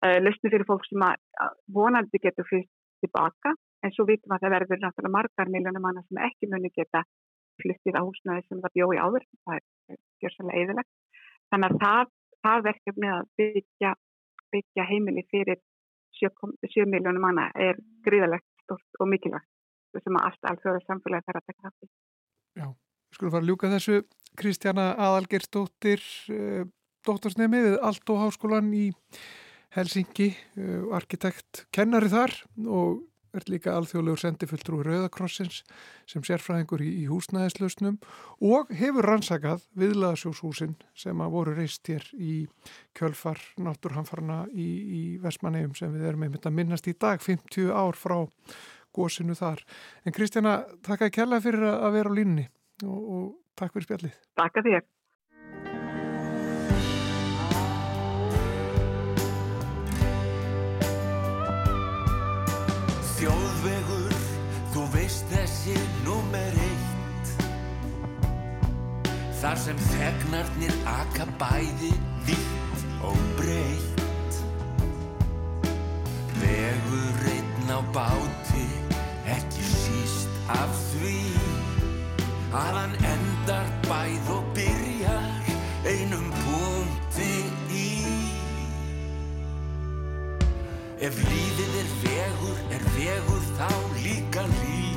Uh, 0.00 0.16
listni 0.24 0.48
fyrir 0.48 0.64
fólk 0.68 0.86
sem 0.88 1.02
að 1.04 1.58
vonandi 1.76 2.20
getur 2.22 2.48
fyrst 2.48 2.70
tilbaka 3.04 3.52
en 3.84 3.94
svo 3.94 4.06
vitum 4.08 4.34
að 4.34 4.44
það 4.44 4.54
verður 4.56 4.82
náttúrulega 4.84 5.16
margar 5.16 5.52
miljónum 5.52 5.84
manna 5.86 6.02
sem 6.06 6.22
ekki 6.28 6.50
muni 6.52 6.70
geta 6.74 7.04
flyttið 7.60 7.98
á 8.00 8.02
húsnaði 8.02 8.46
sem 8.46 8.60
það 8.62 8.76
bjóði 8.76 9.00
áður. 9.04 9.26
Það 9.44 9.60
er 9.60 10.00
gjörsalega 10.22 10.64
eðilegt 10.64 10.90
þannig 11.50 11.72
að 11.74 11.82
það, 11.84 12.12
það 12.46 12.64
verkefni 12.68 13.10
að 13.10 13.28
byggja, 13.40 13.92
byggja 14.54 14.86
heimili 14.90 15.26
fyrir 15.30 15.60
7 16.20 16.86
miljónum 16.90 17.24
manna 17.24 17.48
er 17.54 17.78
gríðalegt 18.06 18.46
stort 18.64 19.00
og 19.00 19.10
mikilvægt 19.10 20.04
sem 20.04 20.18
allt 20.20 20.46
alþjóða 20.46 20.82
samfélagi 20.86 21.26
þarf 21.26 21.40
að 21.40 21.46
taka 21.48 21.62
kraft 21.62 21.86
í. 21.86 21.88
Já, 22.60 22.66
skulum 23.16 23.32
fara 23.34 23.42
að 23.42 23.50
ljúka 23.50 23.70
þessu. 23.72 24.02
Kristjana 24.38 24.84
Adalgersdóttir 24.94 26.02
eh, 26.30 26.66
dóttorsnemi 27.06 27.62
við 27.64 27.78
Alto 27.82 28.18
Háskólan 28.20 28.68
í 28.76 28.90
Helsingi, 29.74 30.28
eh, 30.58 30.84
arkitekt 30.94 31.64
kennari 31.74 32.10
þar 32.12 32.36
og 32.70 33.00
er 33.36 33.46
líka 33.50 33.74
alþjóðlegur 33.76 34.20
sendifulltrú 34.20 34.80
Rauðakrossins 34.86 35.62
sem 36.10 36.24
sérfræðingur 36.26 36.82
í, 36.84 36.90
í 37.02 37.06
húsnæðislausnum 37.10 37.98
og 38.46 38.72
hefur 38.76 39.08
rannsakað 39.10 39.64
viðlaðsjóshúsin 39.80 40.76
sem 40.98 41.22
að 41.22 41.34
voru 41.36 41.56
reist 41.58 41.90
hér 41.90 42.06
í 42.16 42.34
kjölfar 42.98 43.40
náttúrhanfarna 43.60 44.42
í, 44.52 44.68
í 44.68 45.02
Vestmannegjum 45.22 45.76
sem 45.78 45.94
við 45.94 46.10
erum 46.10 46.26
einmitt 46.26 46.48
að 46.48 46.56
minnast 46.58 46.90
í 46.90 46.96
dag 46.98 47.22
50 47.24 47.70
ár 47.70 47.98
frá 47.98 48.18
gósinu 48.96 49.36
þar. 49.38 49.62
En 50.04 50.14
Kristjana, 50.14 50.60
takk 50.86 51.06
að 51.06 51.14
kella 51.20 51.42
fyrir 51.42 51.68
að 51.70 51.92
vera 51.98 52.10
á 52.10 52.18
línni 52.18 52.48
og, 52.82 52.98
og 53.00 53.28
takk 53.58 53.76
fyrir 53.76 53.90
spjallið. 53.90 54.16
Takk 54.40 54.62
að 54.62 54.72
þér. 54.72 54.88
Þar 69.40 69.56
sem 69.56 69.78
þegnarnir 69.88 70.74
aka 70.84 71.24
bæði 71.40 71.94
vitt 72.26 72.82
og 73.08 73.20
breytt 73.38 74.40
Vegur 76.42 77.22
einn 77.32 77.72
á 77.72 77.80
báti, 77.94 78.66
ekki 79.24 79.64
síst 79.64 80.36
af 80.52 80.76
því 80.90 81.16
Að 82.50 82.76
hann 82.82 82.94
endar 83.14 83.72
bæð 83.88 84.30
og 84.36 84.52
byrjar 84.58 85.28
einum 85.88 86.28
punkti 86.42 87.32
í. 87.72 87.88
Ef 91.00 91.16
lífið 91.24 91.80
er 91.80 91.90
vegur, 92.04 92.62
er 92.76 92.88
vegur 92.98 93.44
þá 93.56 93.68
líka 94.02 94.48
líf 94.58 94.89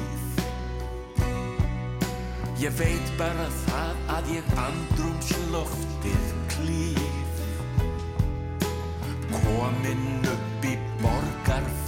Ég 2.63 2.71
veit 2.79 3.09
bara 3.19 3.49
það 3.65 3.97
að 4.13 4.29
ég 4.37 4.51
andrumsloftið 4.63 6.29
klíf. 6.53 7.41
Kominn 9.33 10.29
upp 10.31 10.69
í 10.71 10.77
borgarfjörð 11.01 11.82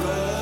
good. 0.00 0.37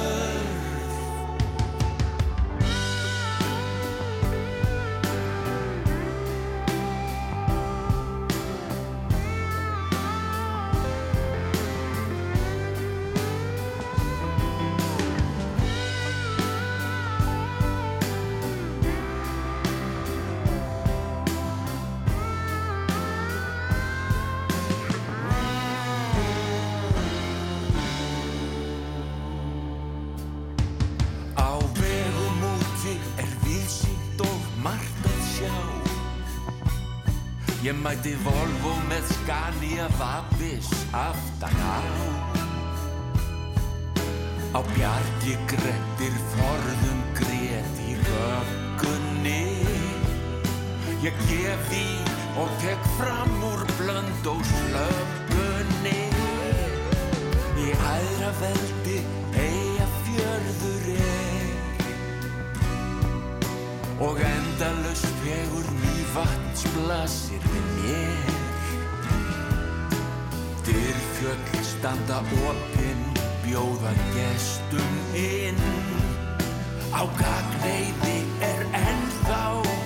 Ég 38.07 38.12
mæti 38.14 38.22
Volvo 38.22 38.72
með 38.86 39.09
Scania 39.11 39.86
Vabis 39.98 40.68
aftan 40.94 41.57
á 41.59 41.82
Á 44.54 44.61
bjargi 44.62 45.34
grettir 45.50 46.14
forðum 46.34 47.00
grét 47.18 47.80
í 47.82 47.96
röggunni 48.07 49.42
Ég 51.02 51.18
gef 51.26 51.74
í 51.74 51.88
og 52.38 52.54
tek 52.62 52.86
fram 53.00 53.42
úr 53.50 53.66
blönd 53.74 54.30
og 54.30 54.46
slöggunni 54.52 55.98
Í 57.59 57.74
æðra 57.74 58.30
veldi 58.38 59.00
eiga 59.34 59.90
fjörður 60.07 60.88
er. 60.94 61.52
Og 63.98 64.26
endalust 64.30 65.11
fegur 65.24 65.70
mývatns 65.74 65.95
blasir 66.76 67.42
við 67.52 67.66
mér. 67.76 68.30
Dyrfjöll 70.66 71.64
standa 71.64 72.18
opinn, 72.48 73.04
bjóða 73.44 73.92
gestum 74.14 74.94
inn. 75.14 75.60
Á 76.96 77.02
gagneiði 77.18 78.18
er 78.40 78.62
ennþá 78.78 79.42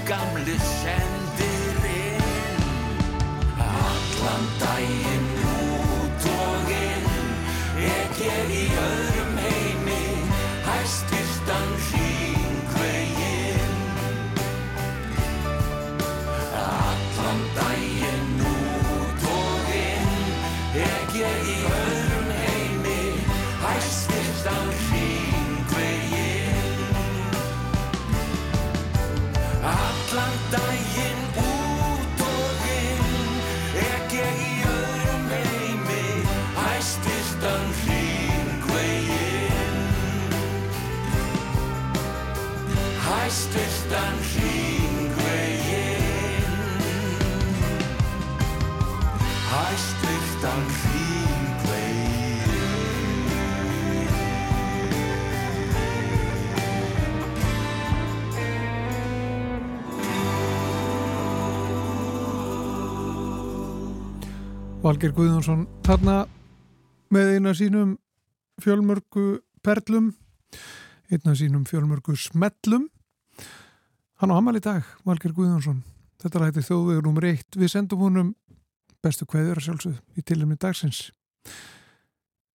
gamli 0.06 0.56
sendirinn 0.62 2.20
Allan 3.58 4.46
daginn 4.60 5.19
Valger 64.90 65.12
Guðjónsson 65.14 65.60
þarna 65.86 66.14
með 67.14 67.28
eina 67.36 67.50
sínum 67.54 67.92
fjölmörgu 68.58 69.36
perlum 69.62 70.08
einna 71.14 71.34
sínum 71.38 71.62
fjölmörgu 71.68 72.16
smellum. 72.18 72.88
Hann 74.18 74.32
á 74.34 74.34
Hamal 74.34 74.56
í 74.58 74.62
dag 74.64 74.88
Valger 75.06 75.30
Guðjónsson. 75.36 75.84
Þetta 76.18 76.42
rætti 76.42 76.64
þjóðvegur 76.66 77.06
nummer 77.06 77.28
eitt. 77.28 77.54
Við 77.54 77.70
sendum 77.70 78.02
honum 78.02 78.32
bestu 78.98 79.28
kveður 79.30 79.60
að 79.60 79.68
sjálfsögð 79.68 80.18
í 80.18 80.24
tilumni 80.26 80.58
dagsins. 80.58 81.04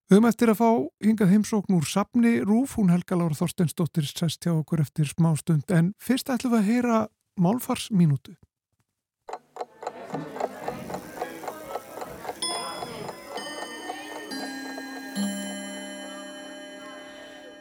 Við 0.08 0.16
höfum 0.16 0.28
eftir 0.30 0.54
að 0.54 0.62
fá 0.62 0.70
hingað 1.04 1.34
heimsókn 1.34 1.76
úr 1.76 1.90
Sapni 1.90 2.38
Rúf, 2.46 2.78
hún 2.80 2.94
Helga 2.94 3.18
Lára 3.20 3.36
Þorsteinsdóttir 3.36 4.08
sest 4.08 4.48
hjá 4.48 4.54
okkur 4.54 4.80
eftir 4.86 5.12
smá 5.12 5.34
stund 5.36 5.68
en 5.68 5.92
fyrst 6.00 6.32
ætlum 6.32 6.56
við 6.56 6.62
að 6.62 6.72
heyra 6.72 7.02
málfarsmínútu 7.36 8.38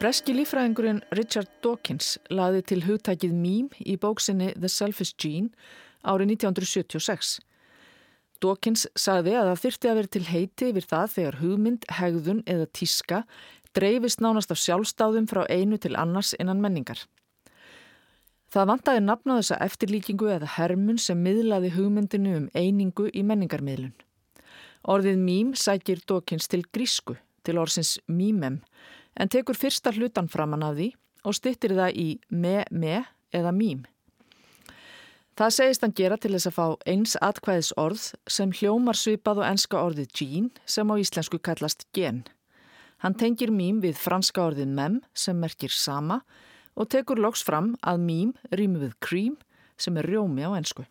Breski 0.02 0.34
lífræðingurinn 0.34 1.04
Richard 1.14 1.50
Dawkins 1.62 2.16
laði 2.34 2.64
til 2.66 2.80
hugtækið 2.88 3.36
mím 3.38 3.68
í 3.86 4.00
bóksinni 4.02 4.48
The 4.56 4.70
Selfish 4.74 5.14
Gene 5.22 5.52
árið 6.02 6.32
1976. 6.40 7.36
Dawkins 8.42 8.88
sagði 8.98 9.36
að 9.38 9.52
það 9.52 9.60
þyrti 9.62 9.92
að 9.92 10.00
vera 10.00 10.12
til 10.16 10.24
heiti 10.26 10.70
yfir 10.72 10.88
það 10.90 11.12
þegar 11.16 11.38
hugmynd, 11.44 11.86
hegðun 12.00 12.42
eða 12.50 12.66
tíska 12.74 13.20
dreifist 13.78 14.24
nánast 14.26 14.50
af 14.50 14.58
sjálfstáðum 14.64 15.28
frá 15.30 15.44
einu 15.54 15.78
til 15.78 15.94
annars 15.94 16.34
innan 16.42 16.64
menningar. 16.66 17.04
Það 18.50 18.72
vantaði 18.72 19.04
nafn 19.06 19.36
á 19.38 19.38
þessa 19.38 19.60
eftirlíkingu 19.68 20.32
eða 20.34 20.50
hermun 20.56 20.98
sem 20.98 21.22
miðlaði 21.22 21.76
hugmyndinu 21.76 22.34
um 22.40 22.50
einingu 22.58 23.12
í 23.14 23.22
menningarmiðlun. 23.22 23.94
Orðið 24.82 25.22
mím 25.22 25.54
sækir 25.54 26.02
Dawkins 26.10 26.50
til 26.50 26.64
grísku, 26.74 27.20
til 27.46 27.62
orðsins 27.62 28.00
mímem, 28.10 28.64
en 29.16 29.32
tekur 29.32 29.58
fyrsta 29.58 29.94
hlutan 29.96 30.30
framann 30.32 30.64
af 30.64 30.78
því 30.78 30.92
og 31.28 31.38
styttir 31.38 31.76
það 31.78 31.98
í 31.98 32.08
me-me 32.30 33.02
eða 33.34 33.52
mím. 33.56 33.84
Það 35.38 35.54
segist 35.56 35.84
hann 35.86 35.96
gera 35.96 36.18
til 36.20 36.34
þess 36.36 36.50
að 36.50 36.58
fá 36.58 36.66
eins 36.92 37.14
atkvæðis 37.24 37.72
orð 37.80 38.04
sem 38.30 38.52
hljómar 38.52 38.98
svipað 39.00 39.42
og 39.42 39.48
enska 39.48 39.80
orðið 39.80 40.12
gene 40.20 40.66
sem 40.70 40.92
á 40.92 40.96
íslensku 41.00 41.40
kallast 41.40 41.88
gen. 41.96 42.26
Hann 43.02 43.16
tengir 43.18 43.50
mím 43.50 43.80
við 43.82 43.98
franska 43.98 44.44
orðið 44.52 44.74
mem 44.76 45.00
sem 45.18 45.40
merkir 45.40 45.74
sama 45.74 46.20
og 46.76 46.92
tekur 46.92 47.18
loks 47.18 47.42
fram 47.48 47.74
að 47.82 48.04
mím 48.04 48.34
rými 48.52 48.84
við 48.84 48.98
cream 49.00 49.38
sem 49.80 49.98
er 49.98 50.12
rjómi 50.12 50.46
á 50.46 50.52
ensku. 50.54 50.86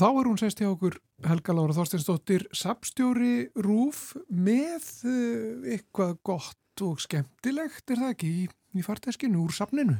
Og 0.00 0.06
þá 0.06 0.16
er 0.16 0.28
hún 0.30 0.38
sest 0.40 0.60
hjá 0.62 0.66
okkur 0.70 0.94
Helga 1.28 1.52
Lára 1.52 1.74
Þorsteinsdóttir, 1.76 2.46
sapstjóri 2.56 3.50
Rúf 3.60 4.14
með 4.32 4.86
uh, 5.04 5.66
eitthvað 5.74 6.14
gott 6.24 6.82
og 6.86 7.02
skemmtilegt, 7.04 7.84
er 7.84 8.00
það 8.00 8.12
ekki, 8.14 8.30
í, 8.32 8.46
í 8.80 8.84
farteskinu 8.86 9.42
úr 9.42 9.52
sapninu? 9.52 9.98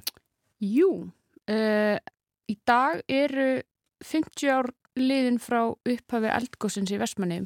Jú, 0.65 0.89
uh, 1.53 1.99
í 2.49 2.57
dag 2.65 3.03
eru 3.13 3.45
50 4.01 4.55
ár 4.55 4.71
liðin 4.97 5.37
frá 5.37 5.67
upphafi 5.69 6.33
eldgóðsins 6.33 6.95
í 6.97 7.03
Vestmanni 7.03 7.43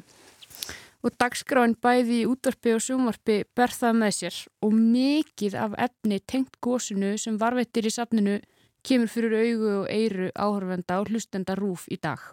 og 1.03 1.19
dagskráin 1.19 1.75
bæði 1.83 2.21
í 2.21 2.31
útvarpi 2.31 2.77
og 2.77 2.85
sjónvarpi 2.87 3.41
ber 3.51 3.75
það 3.75 3.99
með 3.99 4.15
sér 4.21 4.39
og 4.63 4.79
mikið 4.79 5.59
af 5.65 5.75
efni 5.89 6.23
tengt 6.23 6.55
góðsinu 6.63 7.17
sem 7.19 7.35
varvettir 7.35 7.91
í 7.91 7.93
safninu 7.99 8.39
kemur 8.87 9.11
fyrir 9.11 9.37
augu 9.43 9.77
og 9.81 9.91
eiru 9.91 10.31
áhörvenda 10.31 11.03
og 11.03 11.11
hlustenda 11.11 11.59
rúf 11.59 11.89
í 11.91 11.99
dag. 11.99 12.23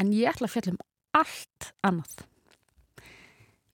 En 0.00 0.12
ég 0.14 0.30
ætla 0.30 0.48
að 0.48 0.54
fjalla 0.56 0.74
um 0.74 0.80
allt 1.14 1.68
annað. 1.86 2.24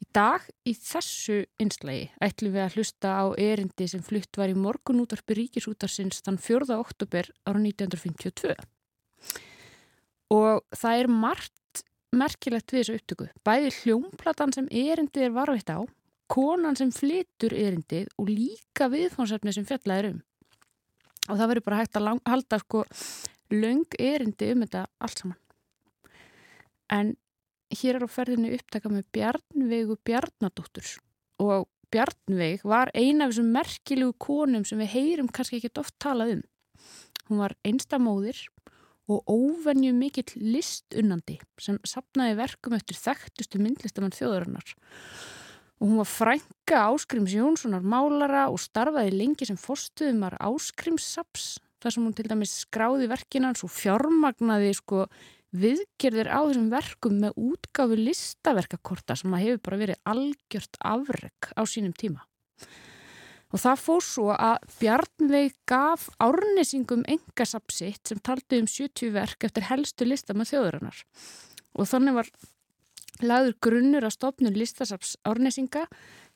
Í 0.01 0.09
dag, 0.17 0.45
í 0.67 0.75
þessu 0.75 1.45
einslægi, 1.63 2.11
ætlum 2.25 2.57
við 2.57 2.65
að 2.65 2.77
hlusta 2.79 3.15
á 3.21 3.25
erindi 3.39 3.87
sem 3.89 4.03
flutt 4.05 4.41
var 4.41 4.51
í 4.51 4.59
morgunútarpi 4.59 5.37
ríkisútarsins 5.39 6.25
þann 6.27 6.41
4. 6.41 6.75
oktober 6.77 7.31
ára 7.47 7.63
1952. 7.63 8.57
Og 10.35 10.63
það 10.77 11.05
er 11.05 11.11
margt 11.13 11.57
merkilegt 12.11 12.73
við 12.73 12.83
þessu 12.83 12.99
upptöku. 12.99 13.29
Bæði 13.47 13.73
hljómplatan 13.81 14.55
sem 14.55 14.69
erindið 14.71 15.29
er 15.29 15.35
varveitt 15.35 15.71
á 15.71 15.79
konan 16.31 16.79
sem 16.79 16.93
flytur 16.95 17.55
erindið 17.55 18.11
og 18.19 18.31
líka 18.31 18.89
viðfónsefni 18.91 19.55
sem 19.55 19.67
fjallaður 19.67 20.13
um. 20.13 20.21
Og 21.31 21.39
það 21.39 21.51
verður 21.53 21.67
bara 21.67 21.81
hægt 21.81 21.99
að 21.99 22.07
lang, 22.07 22.23
halda 22.27 22.59
sko 22.63 22.85
löng 23.51 23.87
erindi 23.99 24.53
um 24.55 24.65
þetta 24.65 24.87
allt 25.01 25.23
saman. 25.23 25.41
En 26.91 27.15
hér 27.71 27.99
er 27.99 28.07
á 28.07 28.11
ferðinu 28.11 28.55
upptaka 28.57 28.91
með 28.91 29.07
Bjarnveigu 29.15 29.99
Bjarnadóttur 30.07 30.97
og 31.43 31.69
Bjarnveig 31.91 32.63
var 32.67 32.91
eina 32.95 33.27
af 33.27 33.33
þessum 33.33 33.51
merkilegu 33.55 34.15
konum 34.23 34.65
sem 34.67 34.79
við 34.79 34.93
heyrum 34.95 35.31
kannski 35.35 35.59
ekki 35.59 35.73
oft 35.83 35.97
talað 36.03 36.37
um. 36.37 36.43
Hún 37.31 37.43
var 37.43 37.55
einstamóðir 37.67 38.39
og 39.11 39.27
óvenju 39.27 39.91
mikill 39.97 40.31
listunnandi 40.39 41.41
sem 41.63 41.79
sapnaði 41.87 42.37
verkum 42.39 42.77
eftir 42.77 42.99
þekktustu 42.99 43.59
myndlistamann 43.63 44.15
þjóðurinnar. 44.15 44.75
Og 45.81 45.89
hún 45.89 45.99
var 46.03 46.11
frænka 46.11 46.85
Áskrims 46.93 47.35
Jónssonar 47.35 47.83
málara 47.83 48.47
og 48.53 48.61
starfaði 48.63 49.17
lengi 49.17 49.49
sem 49.49 49.59
fórstuðumar 49.59 50.37
Áskrimssaps 50.39 51.57
þar 51.81 51.95
sem 51.95 52.07
hún 52.07 52.17
til 52.17 52.29
dæmis 52.29 52.55
skráði 52.65 53.09
verkinans 53.11 53.65
og 53.67 53.73
fjármagnaði 53.75 54.73
sko 54.79 55.07
viðgerðir 55.51 56.31
á 56.31 56.41
þessum 56.47 56.69
verkum 56.71 57.17
með 57.25 57.39
útgáfu 57.41 57.99
listaverkakorta 57.99 59.17
sem 59.19 59.35
að 59.35 59.45
hefur 59.47 59.63
bara 59.67 59.81
verið 59.81 60.03
algjört 60.13 60.79
afreg 60.93 61.51
á 61.59 61.63
sínum 61.67 61.95
tíma. 61.97 62.23
Og 63.51 63.59
það 63.59 63.83
fór 63.83 64.05
svo 64.07 64.29
að 64.31 64.69
Bjarnveig 64.79 65.57
gaf 65.67 66.07
árnesingum 66.23 67.03
engasapsitt 67.11 68.13
sem 68.13 68.21
taldi 68.23 68.61
um 68.63 68.69
70 68.71 69.11
verk 69.17 69.49
eftir 69.49 69.67
helstu 69.67 70.07
lista 70.07 70.37
með 70.39 70.53
þjóðurinnar. 70.53 71.03
Og 71.75 71.91
þannig 71.91 72.19
var 72.21 72.31
lagður 73.27 73.57
grunnur 73.67 74.07
að 74.07 74.15
stopnum 74.15 74.55
listasaps 74.55 75.17
árnesinga 75.27 75.87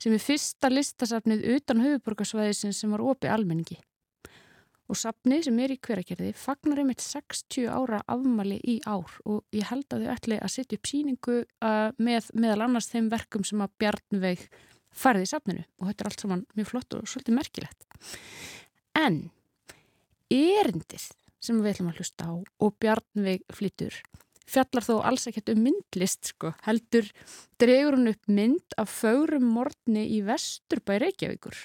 sem 0.01 0.13
er 0.13 0.21
fyrsta 0.21 0.69
listasapnið 0.69 1.47
utan 1.55 1.83
höfuborgarsvæðisins 1.85 2.83
sem 2.83 2.91
var 2.91 3.03
opið 3.05 3.31
almenningi. 3.31 3.79
Og 4.85 4.99
sapni 4.99 5.39
sem 5.41 5.57
er 5.63 5.73
í 5.73 5.79
hverakerði 5.81 6.31
fagnar 6.37 6.81
einmitt 6.83 7.01
60 7.01 7.65
ára 7.73 8.03
afmali 8.11 8.59
í 8.61 8.77
ár 8.85 9.15
og 9.25 9.41
ég 9.55 9.65
held 9.71 9.87
að 9.89 10.05
þau 10.05 10.13
ætli 10.13 10.37
að 10.37 10.53
setja 10.53 10.77
upp 10.77 10.89
síningu 10.89 11.37
uh, 11.41 11.89
með 11.97 12.29
meðal 12.37 12.67
annars 12.67 12.91
þeim 12.91 13.09
verkum 13.13 13.45
sem 13.47 13.63
að 13.65 13.73
Bjarnveig 13.81 14.45
farið 14.95 15.25
í 15.25 15.31
sapninu 15.31 15.65
og 15.81 15.89
þetta 15.89 16.05
er 16.05 16.11
allt 16.11 16.25
saman 16.25 16.45
mjög 16.53 16.69
flott 16.71 16.97
og 16.99 17.09
svolítið 17.09 17.39
merkilegt. 17.39 17.87
En 18.95 19.23
erindið 20.33 21.09
sem 21.41 21.57
við 21.61 21.73
ætlum 21.73 21.89
að 21.91 22.03
hlusta 22.03 22.29
á 22.29 22.33
og 22.37 22.77
Bjarnveig 22.81 23.49
flytur 23.53 23.97
fjallar 24.45 24.85
þó 24.85 24.95
alls 25.09 25.25
ekkert 25.29 25.51
um 25.53 25.63
myndlist 25.65 26.31
sko, 26.31 26.53
heldur 26.65 27.07
dregur 27.61 27.97
hún 27.97 28.11
upp 28.13 28.29
mynd 28.29 28.77
af 28.81 28.91
fögrum 28.93 29.47
morgni 29.55 30.05
í 30.15 30.21
vesturbæ 30.25 30.99
Reykjavíkur 31.01 31.57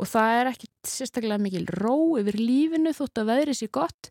og 0.00 0.08
það 0.08 0.36
er 0.36 0.52
ekkert 0.54 0.88
sérstaklega 0.88 1.42
mikil 1.42 1.66
ró 1.76 1.96
yfir 2.20 2.38
lífinu 2.40 2.94
þótt 2.96 3.20
að 3.20 3.32
veðri 3.34 3.56
sér 3.58 3.72
gott. 3.74 4.10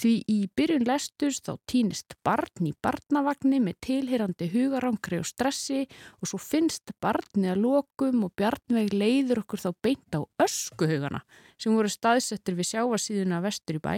Því 0.00 0.12
í 0.32 0.36
byrjun 0.56 0.86
lesturs 0.88 1.42
þá 1.44 1.50
týnist 1.68 2.14
barn 2.24 2.68
í 2.70 2.72
barnavagni 2.80 3.58
með 3.60 3.76
tilherandi 3.84 4.46
hugarangri 4.48 5.18
og 5.20 5.26
stressi 5.28 5.82
og 6.22 6.30
svo 6.30 6.40
finnst 6.40 6.94
barni 7.04 7.50
að 7.52 7.66
lokum 7.66 8.24
og 8.24 8.32
bjarnveg 8.38 8.94
leiður 8.96 9.42
okkur 9.42 9.60
þá 9.66 9.70
beint 9.84 10.16
á 10.16 10.24
öskuhugana 10.40 11.20
sem 11.60 11.76
voru 11.76 11.92
staðsettir 11.92 12.56
við 12.56 12.70
sjávarsíðuna 12.70 13.42
vestur 13.44 13.76
í 13.76 13.82
bæ. 13.84 13.92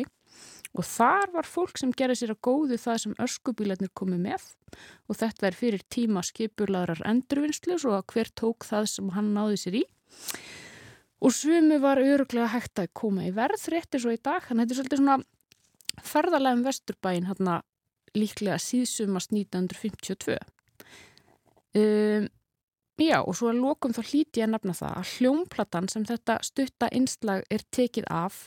Og 0.72 0.88
þar 0.88 1.30
var 1.36 1.46
fólk 1.46 1.78
sem 1.78 1.92
gerði 1.94 2.22
sér 2.22 2.34
að 2.34 2.42
góðu 2.48 2.80
það 2.80 3.00
sem 3.04 3.16
öskubílarnir 3.22 3.92
komið 3.94 4.22
með. 4.24 4.48
Og 5.06 5.20
þetta 5.20 5.46
er 5.50 5.58
fyrir 5.58 5.86
tíma 5.92 6.24
skipurlaðrar 6.26 7.04
endurvinnslu 7.12 7.76
svo 7.78 7.94
að 7.94 8.06
hver 8.14 8.32
tók 8.40 8.66
það 8.66 8.88
sem 8.96 9.14
hann 9.14 9.34
náði 9.36 9.60
sér 9.60 9.80
í. 9.84 9.86
Og 11.22 11.30
svömu 11.30 11.78
var 11.82 12.02
öruglega 12.02 12.50
hægt 12.50 12.80
að 12.82 12.90
koma 12.98 13.28
í 13.28 13.34
verð 13.34 13.68
réttir 13.70 14.02
svo 14.02 14.14
í 14.14 14.18
dag, 14.18 14.42
þannig 14.42 14.64
að 14.64 14.68
þetta 14.68 14.74
er 14.74 14.80
svolítið 14.80 15.02
svona 15.02 16.02
ferðarlega 16.02 16.58
um 16.58 16.64
Vesturbæin 16.66 17.28
hérna 17.28 17.58
líklega 18.16 18.58
síðsumast 18.60 19.32
1952 19.32 20.38
um, 21.78 22.26
Já 23.00 23.18
og 23.24 23.34
svo 23.34 23.48
að 23.50 23.62
lokum 23.62 23.94
þá 23.96 24.02
hlíti 24.04 24.42
ég 24.42 24.46
að 24.46 24.52
nefna 24.54 24.74
það 24.76 24.96
að 24.98 25.12
hljómplatan 25.16 25.88
sem 25.90 26.04
þetta 26.06 26.36
stutta 26.44 26.90
einslag 26.92 27.46
er 27.50 27.64
tekið 27.74 28.06
af 28.12 28.44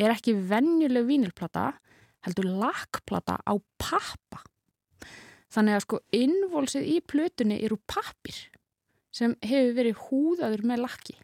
er 0.00 0.14
ekki 0.14 0.34
venjuleg 0.48 1.04
vínilplata 1.06 1.66
heldur 2.24 2.48
lakplata 2.62 3.36
á 3.44 3.54
pappa. 3.78 4.40
Þannig 5.52 5.76
að 5.76 5.84
sko 5.84 6.00
innvolsið 6.16 6.88
í 6.88 6.96
plötunni 7.04 7.60
eru 7.62 7.76
pappir 7.84 8.38
sem 9.12 9.36
hefur 9.44 9.76
verið 9.76 10.00
húðaður 10.08 10.64
með 10.70 10.84
lakki 10.86 11.18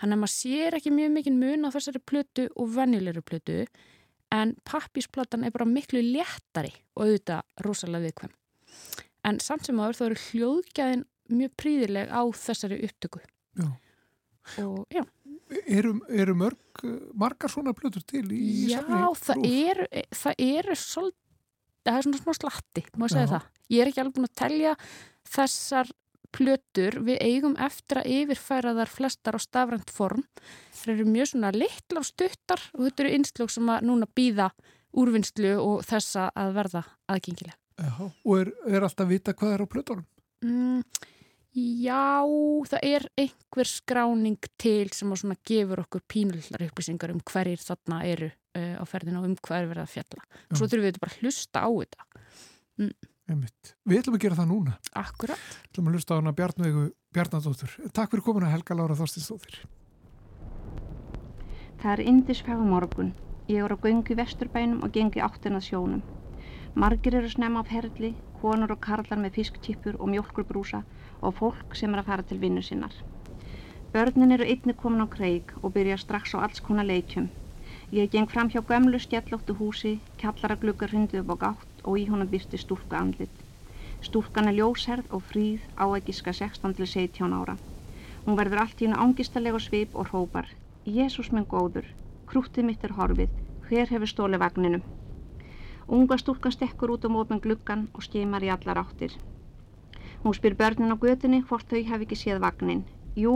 þannig 0.00 0.16
að 0.16 0.22
maður 0.22 0.34
sér 0.34 0.76
ekki 0.78 0.94
mjög 0.94 1.12
mikið 1.16 1.38
mun 1.40 1.68
á 1.68 1.74
þessari 1.74 2.02
plötu 2.12 2.46
og 2.54 2.72
venjulegri 2.76 3.24
plötu 3.24 3.58
en 4.34 4.54
pappisplatan 4.66 5.46
er 5.46 5.54
bara 5.54 5.68
miklu 5.68 6.02
léttari 6.02 6.72
og 6.96 7.06
auðvitað 7.06 7.64
rosalega 7.64 8.08
viðkvæm. 8.08 8.32
En 9.26 9.40
samt 9.42 9.66
sem 9.66 9.80
aður 9.80 9.98
þá 9.98 10.04
eru 10.06 10.22
hljóðgæðin 10.26 11.04
mjög 11.36 11.54
príðileg 11.58 12.10
á 12.10 12.22
þessari 12.38 12.80
upptöku. 12.86 13.22
Já. 13.56 13.68
Og 14.62 14.94
já. 14.94 15.02
Eru, 15.66 15.92
eru 16.10 16.34
mörg, 16.38 16.82
margar 17.14 17.50
svona 17.50 17.74
plötur 17.74 18.02
til 18.06 18.24
í, 18.34 18.38
í 18.38 18.72
já, 18.72 18.80
safni? 18.80 18.96
Já, 18.98 19.06
það 19.22 19.44
eru, 19.50 19.86
eru 20.42 20.76
svolítið, 20.80 21.20
það 21.86 21.98
er 21.98 22.06
svona 22.06 22.22
smá 22.22 22.32
slatti, 22.34 22.82
má 22.98 23.06
ég 23.06 23.14
segja 23.14 23.30
það. 23.30 23.46
Ég 23.70 23.82
er 23.82 23.90
ekki 23.90 24.02
alveg 24.02 24.16
búin 24.16 24.26
að 24.26 24.40
telja 24.42 24.72
þessar 25.36 25.92
plötur 26.36 26.98
við 27.06 27.20
eigum 27.24 27.56
eftir 27.62 28.02
að 28.02 28.12
yfirfæra 28.18 28.74
þar 28.76 28.92
flestar 28.92 29.38
á 29.38 29.40
stafrænt 29.40 29.92
form. 29.92 30.24
Það 30.76 30.94
eru 30.94 31.06
mjög 31.10 31.30
svona 31.32 31.52
litla 31.56 32.02
og 32.02 32.08
stuttar 32.08 32.62
og 32.74 32.86
þetta 32.86 33.04
eru 33.04 33.14
innslög 33.16 33.52
sem 33.54 33.72
að 33.72 33.86
núna 33.88 34.08
býða 34.18 34.50
úrvinnslu 34.96 35.56
og 35.60 35.84
þessa 35.86 36.30
að 36.36 36.54
verða 36.56 36.84
aðgengilega. 37.12 37.58
Já, 37.76 37.92
og 38.00 38.38
er, 38.40 38.52
er 38.72 38.86
alltaf 38.86 39.08
vita 39.10 39.34
hvað 39.36 39.52
er 39.52 39.64
á 39.64 39.66
plötunum? 39.68 40.06
Mm, 40.44 40.84
já, 41.84 42.24
það 42.70 42.86
er 42.88 43.08
einhver 43.20 43.68
skráning 43.68 44.48
til 44.60 44.88
sem 44.96 45.12
að 45.12 45.22
svona 45.22 45.36
gefur 45.48 45.82
okkur 45.84 46.04
pínullar 46.08 46.64
upplýsingar 46.68 47.12
um 47.12 47.20
hverjir 47.20 47.60
þarna 47.60 48.00
eru 48.08 48.30
uh, 48.32 48.80
á 48.80 48.84
ferðinu 48.88 49.20
og 49.20 49.28
um 49.28 49.36
hverjir 49.40 49.68
verða 49.72 49.84
að 49.84 49.92
fjalla. 49.98 50.24
Svo 50.52 50.68
þurfum 50.68 50.88
við 50.88 51.02
bara 51.02 51.16
að 51.16 51.20
hlusta 51.24 51.64
á 51.64 51.68
þetta. 51.68 52.08
Mm. 52.80 52.94
Einmitt. 53.26 53.72
Við 53.82 54.04
ætlum 54.04 54.16
að 54.16 54.22
gera 54.22 54.36
það 54.38 54.50
núna. 54.52 54.72
Akkurat. 54.94 55.46
Við 55.50 55.70
ætlum 55.72 55.88
að 55.90 55.96
hlusta 55.96 56.14
á 56.14 56.18
hana 56.20 56.32
Bjarnveigu 56.38 56.84
Bjarnadóttur. 57.16 57.72
Takk 57.96 58.12
fyrir 58.12 58.22
komuna 58.22 58.50
Helga 58.52 58.76
Lára 58.78 58.94
Þorstinsdóttir. 59.00 59.56
Það 61.82 61.90
er 61.92 62.02
indisfægu 62.12 62.68
morgun. 62.70 63.10
Ég 63.50 63.66
er 63.66 63.74
á 63.74 63.82
göngu 63.82 64.14
í 64.14 64.18
vesturbænum 64.20 64.86
og 64.86 64.94
gengi 64.94 65.24
áttin 65.26 65.58
að 65.58 65.66
sjónum. 65.66 66.06
Margir 66.78 67.18
eru 67.18 67.28
snemma 67.32 67.66
á 67.66 67.68
ferli, 67.68 68.14
konur 68.38 68.76
og 68.76 68.82
karlar 68.86 69.18
með 69.18 69.40
fisktýpur 69.40 69.98
og 69.98 70.12
mjölkurbrúsa 70.14 70.84
og 71.18 71.38
fólk 71.40 71.74
sem 71.74 71.94
er 71.94 72.04
að 72.04 72.10
fara 72.12 72.22
til 72.22 72.38
vinnu 72.38 72.62
sinnar. 72.62 72.94
Börnin 73.90 74.34
eru 74.38 74.46
einni 74.46 74.74
komin 74.74 75.02
á 75.02 75.10
kreig 75.10 75.50
og 75.62 75.72
byrja 75.74 75.98
strax 75.98 76.38
á 76.38 76.46
alls 76.46 76.62
konar 76.62 76.86
leikjum. 76.86 77.26
Ég 77.90 78.12
geng 78.12 78.30
fram 78.30 78.50
hjá 78.50 78.62
gömlu 78.62 79.00
skellóttu 79.02 79.56
húsi, 79.58 79.98
kjallara 80.20 80.54
gluggar 80.54 80.94
hundu 80.94 81.24
upp 81.24 81.32
á 81.34 81.36
gátt 81.42 81.65
og 81.86 81.98
í 82.02 82.04
honum 82.10 82.28
byrti 82.34 82.60
stúlka 82.60 82.98
andlit. 83.00 83.42
Stúlkan 84.08 84.50
er 84.50 84.58
ljósherð 84.58 85.08
og 85.16 85.24
fríð 85.30 85.64
á 85.80 85.86
að 85.86 86.04
gíska 86.10 86.34
16-17 86.36 87.32
ára. 87.40 87.56
Hún 88.26 88.38
verður 88.38 88.62
allt 88.64 88.82
í 88.82 88.86
hennu 88.86 89.00
ángistalega 89.00 89.62
svip 89.62 89.94
og 89.94 90.10
hrópar 90.10 90.52
Jésús 90.86 91.32
minn 91.34 91.48
góður, 91.50 91.86
krútið 92.30 92.66
mitt 92.68 92.84
er 92.86 92.92
horfið, 92.94 93.32
hver 93.66 93.90
hefur 93.90 94.10
stóli 94.12 94.38
vagninu? 94.38 94.78
Unga 95.88 96.18
stúlkan 96.18 96.54
stekkur 96.54 96.92
út 96.94 97.02
á 97.02 97.08
um 97.08 97.16
mótmenn 97.16 97.42
gluggan 97.42 97.88
og 97.94 98.06
skimar 98.06 98.46
í 98.46 98.50
allar 98.54 98.82
áttir. 98.84 99.14
Hún 100.22 100.34
spyr 100.38 100.54
börnin 100.60 100.94
á 100.94 100.96
götunni 100.98 101.42
hvort 101.48 101.66
þau 101.70 101.82
hef 101.90 102.04
ekki 102.06 102.18
séð 102.22 102.42
vagnin. 102.46 102.84
Jú, 103.18 103.34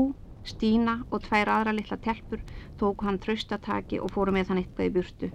Stína 0.51 0.95
og 1.11 1.25
tvær 1.27 1.51
aðra 1.55 1.73
litla 1.77 1.99
telpur 2.07 2.41
tóku 2.81 3.07
hann 3.07 3.19
traustataki 3.25 3.99
og 4.01 4.15
fóru 4.15 4.33
með 4.37 4.53
hann 4.53 4.63
eitthvað 4.63 4.89
í 4.89 4.95
burtu. 4.95 5.29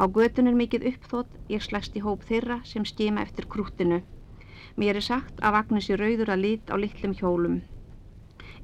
Á 0.00 0.08
götun 0.08 0.48
er 0.48 0.56
mikið 0.56 0.86
uppþótt, 0.90 1.34
ég 1.52 1.60
slæst 1.60 1.96
í 1.98 2.00
hóp 2.00 2.22
þeirra 2.28 2.54
sem 2.64 2.86
skima 2.88 3.20
eftir 3.26 3.44
krúttinu. 3.52 3.98
Mér 4.80 4.96
er 5.00 5.04
sagt 5.04 5.42
að 5.44 5.56
vagnin 5.56 5.84
sé 5.84 5.98
rauður 6.00 6.32
að 6.32 6.42
lit 6.44 6.72
á 6.72 6.76
litlum 6.80 7.12
hjólum. 7.18 7.58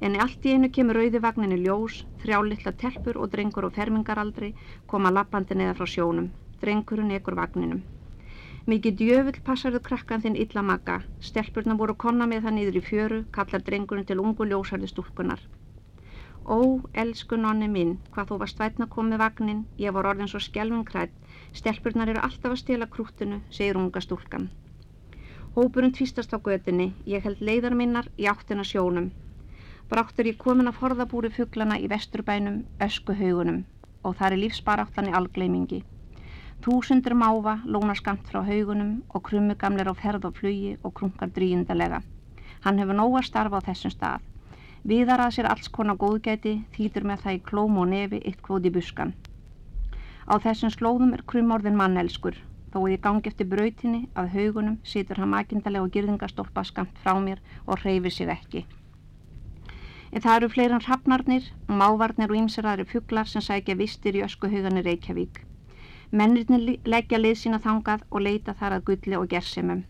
En 0.01 0.17
allt 0.23 0.47
í 0.49 0.55
einu 0.55 0.71
kemur 0.73 0.97
rauði 0.97 1.21
vagninni 1.21 1.59
ljós, 1.61 1.99
þrjá 2.23 2.39
litla 2.47 2.73
telpur 2.81 3.19
og 3.21 3.29
drengur 3.35 3.67
og 3.69 3.75
fermingaraldri 3.77 4.49
koma 4.89 5.13
lappandi 5.13 5.59
neða 5.59 5.77
frá 5.77 5.87
sjónum. 5.93 6.31
Drengurinn 6.63 7.13
ekur 7.19 7.37
vagninum. 7.37 7.85
Mikið 8.65 8.97
djöfull 9.03 9.39
passaðu 9.45 9.83
krakkan 9.85 10.25
þinn 10.25 10.41
illa 10.41 10.65
magga. 10.71 10.97
Stelpurna 11.29 11.77
voru 11.77 11.93
konna 12.05 12.25
með 12.25 12.47
það 12.47 12.57
niður 12.57 12.81
í 12.81 12.85
fjöru, 12.89 13.21
kallar 13.37 13.65
drengurinn 13.69 14.09
til 14.09 14.17
ungu 14.25 14.49
ljósarði 14.49 14.89
stúlkunar. 14.89 15.45
Ó, 16.47 16.79
elsku 17.03 17.35
nonni 17.35 17.67
minn, 17.67 17.97
hvað 18.15 18.29
þú 18.29 18.35
varst 18.41 18.59
vætna 18.61 18.85
komið 18.87 19.19
vagnin, 19.19 19.65
ég 19.83 19.91
var 19.95 20.07
orðin 20.07 20.29
svo 20.31 20.39
skjelvin 20.39 20.85
krætt, 20.87 21.11
stelpurnar 21.53 22.09
eru 22.09 22.23
alltaf 22.23 22.51
að 22.51 22.61
stela 22.61 22.87
krúttinu, 22.87 23.41
segir 23.49 23.77
unga 23.77 24.01
stúlkan. 24.01 24.49
Hópurinn 25.55 25.93
tvistast 25.93 26.33
á 26.33 26.37
gödunni, 26.37 26.93
ég 27.05 27.23
held 27.23 27.39
leiðar 27.41 27.73
minnar 27.73 28.09
í 28.17 28.27
áttina 28.29 28.63
sjónum. 28.63 29.11
Bráttur 29.89 30.27
ég 30.27 30.37
komin 30.37 30.67
að 30.69 30.79
forðabúri 30.81 31.31
fugglana 31.33 31.79
í 31.79 31.87
vesturbænum, 31.89 32.65
öskuhaugunum 32.83 33.63
og 34.03 34.17
þar 34.19 34.35
er 34.35 34.41
lífsbaráttan 34.43 35.09
í 35.09 35.15
algleimingi. 35.19 35.79
Þúsundur 36.65 37.15
máfa 37.17 37.59
lóna 37.65 37.95
skamt 37.95 38.29
frá 38.29 38.41
haugunum 38.45 38.91
og 39.13 39.23
krummugamlir 39.29 39.89
á 39.89 39.95
ferð 39.97 40.29
og 40.29 40.37
flugi 40.39 40.75
og 40.83 40.93
krunkar 40.99 41.31
drýjindalega. 41.33 42.01
Hann 42.65 42.79
hefur 42.81 42.97
nóga 42.97 43.21
starfa 43.25 43.61
á 43.61 43.67
þessum 43.67 43.93
stað. 43.93 44.21
Viðar 44.87 45.25
að 45.25 45.35
sér 45.35 45.49
alls 45.51 45.69
konar 45.73 45.97
góðgæti 46.01 46.53
þýtur 46.75 47.05
með 47.09 47.23
það 47.23 47.37
í 47.37 47.43
klóm 47.49 47.77
og 47.81 47.89
nefi 47.91 48.21
eitt 48.25 48.41
kvóti 48.45 48.73
buskan. 48.73 49.13
Á 50.27 50.35
þessum 50.43 50.71
slóðum 50.73 51.13
er 51.15 51.23
krumorðin 51.31 51.77
mannelskur. 51.79 52.35
Þó 52.73 52.79
ég 52.91 53.01
gangi 53.03 53.29
eftir 53.31 53.47
brautinni 53.47 54.01
að 54.21 54.33
haugunum 54.35 54.79
situr 54.83 55.21
hann 55.21 55.31
makindalega 55.31 55.85
og 55.85 55.93
girðingastólpa 55.93 56.63
skamt 56.67 56.99
frá 57.03 57.13
mér 57.27 57.39
og 57.65 57.79
hreyfir 57.83 58.11
sig 58.11 58.33
ekki. 58.33 58.65
En 60.11 60.23
það 60.23 60.35
eru 60.39 60.49
fleiran 60.51 60.83
hafnarnir, 60.87 61.47
mávarnir 61.67 62.31
og 62.31 62.39
ýmseraðri 62.41 62.87
fugglar 62.91 63.27
sem 63.31 63.43
sækja 63.47 63.75
vistir 63.79 64.19
í 64.19 64.23
öskuhugan 64.27 64.79
í 64.81 64.83
Reykjavík. 64.89 65.43
Mennirni 66.11 66.77
leggja 66.85 67.19
leið 67.19 67.39
sína 67.41 67.59
þangað 67.63 68.03
og 68.11 68.23
leita 68.27 68.55
þar 68.59 68.77
að 68.77 68.85
gulli 68.91 69.15
og 69.19 69.27
gersemum. 69.31 69.85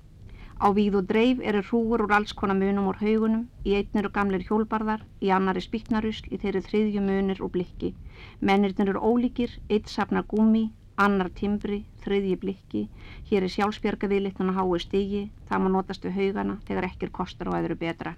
Á 0.57 0.73
víð 0.73 0.95
og 0.99 1.05
dreif 1.09 1.37
eru 1.49 1.61
hrúur 1.61 2.01
úr 2.05 2.13
alls 2.17 2.33
konar 2.33 2.57
munum 2.57 2.87
úr 2.89 2.97
haugunum, 2.97 3.43
í 3.67 3.75
einnir 3.77 4.07
og 4.09 4.13
gamlir 4.15 4.45
hjólbarðar, 4.47 5.03
í 5.21 5.29
annari 5.29 5.61
spýtnarusl, 5.61 6.31
í 6.33 6.39
þeirri 6.41 6.63
þriðju 6.65 7.03
munir 7.05 7.41
og 7.45 7.51
blikki. 7.53 7.93
Mennirnir 8.41 8.89
eru 8.89 9.03
ólíkir, 9.09 9.53
eitt 9.69 9.91
safnar 9.93 10.25
gumi, 10.31 10.71
annar 10.97 11.29
timbri, 11.29 11.83
þriðji 12.01 12.39
blikki, 12.41 12.81
hér 13.29 13.45
er 13.45 13.53
sjálfsbjörgaviðlittun 13.53 14.49
að 14.49 14.57
hái 14.57 14.79
stigi, 14.81 15.21
það 15.45 15.61
má 15.61 15.69
notast 15.75 16.09
við 16.09 16.17
haugana 16.17 16.57
þegar 16.65 16.89
ekkir 16.89 17.13
kostar 17.19 17.51
og 17.51 17.59
öðru 17.59 17.77
betra. 17.77 18.15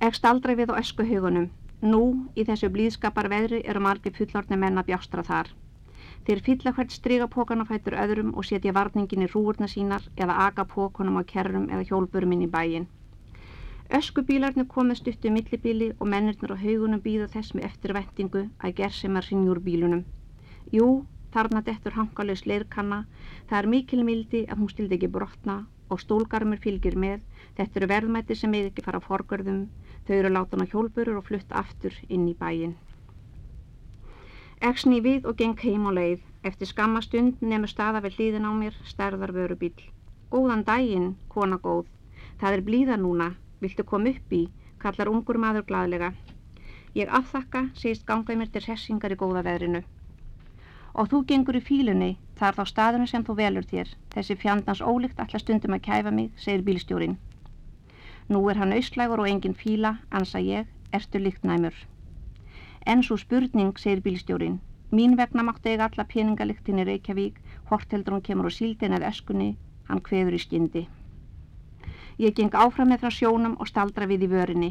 Ekst 0.00 0.24
aldrei 0.28 0.54
við 0.60 0.76
á 0.76 0.80
eskuhaugunum. 0.84 1.48
Nú, 1.80 2.28
í 2.36 2.44
þessu 2.44 2.68
blíðskapar 2.68 3.32
veðri, 3.32 3.64
eru 3.64 3.80
margir 3.80 4.12
fullorðni 4.12 4.60
menna 4.60 4.84
bjástra 4.84 5.24
þar. 5.24 5.48
Þeir 6.28 6.40
fylla 6.46 6.72
hvert 6.76 6.92
strigapókan 6.94 7.62
á 7.62 7.70
fættur 7.70 7.96
öðrum 8.04 8.32
og 8.36 8.46
setja 8.48 8.72
varningin 8.76 9.24
í 9.24 9.28
rúurna 9.34 9.68
sínar 9.74 10.04
eða 10.16 10.34
aga 10.46 10.64
pókunum 10.72 11.20
á 11.20 11.24
kerrum 11.32 11.68
eða 11.72 11.86
hjólburum 11.88 12.34
inn 12.36 12.46
í 12.46 12.50
bæin. 12.56 12.88
Öskubílarnir 13.98 14.68
komið 14.74 14.98
stuttu 15.00 15.30
millibíli 15.34 15.88
og 15.98 16.10
mennirnir 16.12 16.52
á 16.54 16.62
haugunum 16.64 17.00
býða 17.06 17.30
þess 17.32 17.56
með 17.56 17.64
eftirvendingu 17.70 18.42
að 18.62 18.76
gerðsema 18.80 19.22
rinjur 19.26 19.62
bílunum. 19.64 20.04
Jú, 20.76 20.86
þarna 21.34 21.64
dettur 21.66 21.96
hankalauðs 21.96 22.44
leirkanna, 22.46 23.00
það 23.48 23.58
er 23.62 23.70
mikil 23.74 24.04
mildi 24.06 24.44
að 24.46 24.60
hún 24.60 24.70
stildi 24.74 24.98
ekki 24.98 25.10
brotna 25.16 25.56
og 25.90 26.04
stólgarmur 26.04 26.60
fylgir 26.62 26.94
með, 27.06 27.24
þetta 27.56 27.80
eru 27.80 27.90
verðmætti 27.94 28.36
sem 28.38 28.54
eða 28.60 28.70
ekki 28.70 28.86
fara 28.86 29.02
á 29.02 29.08
forgörðum, 29.08 29.64
þau 30.06 30.14
eru 30.20 30.30
látan 30.36 30.62
á 30.62 30.70
hjólburur 30.70 31.18
og 31.18 31.26
flutt 31.26 31.58
aftur 31.64 31.96
inn 32.06 32.28
í 32.30 32.36
bæin. 32.38 32.76
Eksni 34.60 34.98
við 35.00 35.24
og 35.24 35.38
geng 35.40 35.56
heim 35.64 35.86
á 35.88 35.92
leið. 35.96 36.24
Eftir 36.44 36.68
skamma 36.68 37.00
stund 37.00 37.38
nefnur 37.40 37.70
staða 37.72 38.02
við 38.04 38.16
hlýðin 38.18 38.44
á 38.44 38.52
mér, 38.52 38.74
stærðar 38.84 39.30
vörubíl. 39.32 39.72
Góðan 40.28 40.64
daginn, 40.68 41.14
kona 41.32 41.56
góð. 41.56 41.86
Það 42.42 42.56
er 42.56 42.62
blíða 42.66 42.98
núna. 43.00 43.28
Viltu 43.64 43.86
koma 43.88 44.10
upp 44.12 44.34
í? 44.36 44.40
Kallar 44.82 45.08
ungur 45.08 45.38
maður 45.40 45.64
gladlega. 45.70 46.10
Ég 46.92 47.08
afþakka, 47.08 47.62
segist 47.72 48.04
gangaði 48.04 48.36
mér 48.42 48.50
til 48.52 48.62
hessingar 48.66 49.14
í 49.14 49.18
góða 49.22 49.44
veðrinu. 49.48 49.80
Og 50.92 51.08
þú 51.08 51.22
gengur 51.30 51.56
í 51.56 51.62
fílunni, 51.64 52.10
þar 52.36 52.58
þá 52.58 52.64
staðinu 52.68 53.06
sem 53.08 53.24
þú 53.24 53.38
velur 53.38 53.68
þér. 53.70 53.94
Þessi 54.12 54.36
fjandans 54.42 54.82
ólíkt 54.84 55.22
allar 55.24 55.40
stundum 55.40 55.78
að 55.78 55.86
kæfa 55.88 56.12
mig, 56.12 56.34
segir 56.36 56.66
bílstjórin. 56.68 57.16
Nú 58.28 58.44
er 58.52 58.60
hann 58.60 58.76
auslægur 58.76 59.24
og 59.24 59.32
engin 59.32 59.56
fíla, 59.56 59.96
ansa 60.10 60.44
ég, 60.44 60.68
ertu 60.92 61.16
líkt 61.16 61.48
næmur. 61.48 61.72
En 62.86 63.02
svo 63.02 63.16
spurning, 63.16 63.76
segir 63.78 64.00
bílstjórin. 64.00 64.60
Mín 64.90 65.16
vegna 65.16 65.42
máttu 65.42 65.68
ég 65.68 65.80
alla 65.84 66.04
peningaliktin 66.04 66.80
í 66.80 66.84
Reykjavík, 66.88 67.36
hort 67.70 67.92
heldur 67.92 68.16
hún 68.16 68.24
kemur 68.26 68.48
á 68.48 68.52
síldin 68.52 68.96
eða 68.96 69.10
öskunni, 69.12 69.56
hann 69.88 70.00
kveður 70.00 70.34
í 70.34 70.40
skyndi. 70.42 70.82
Ég 72.18 72.34
geng 72.34 72.54
áfram 72.54 72.90
með 72.90 73.04
frá 73.04 73.10
sjónum 73.16 73.56
og 73.60 73.68
staldra 73.68 74.08
við 74.10 74.26
í 74.26 74.30
vörinni. 74.32 74.70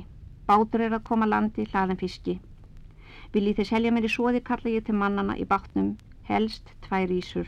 Bátur 0.49 0.82
er 0.86 0.97
að 0.97 1.05
koma 1.10 1.30
landi, 1.30 1.66
hlaðan 1.72 2.01
fiski. 2.01 2.39
Viljið 3.34 3.60
þið 3.60 3.70
selja 3.70 3.91
mér 3.93 4.07
í 4.10 4.12
svoði 4.14 4.41
kalla 4.49 4.74
ég 4.74 4.86
til 4.86 4.97
mannana 4.97 5.38
í 5.38 5.45
bátnum, 5.45 5.95
helst 6.30 6.74
tvær 6.86 7.14
ísur. 7.14 7.47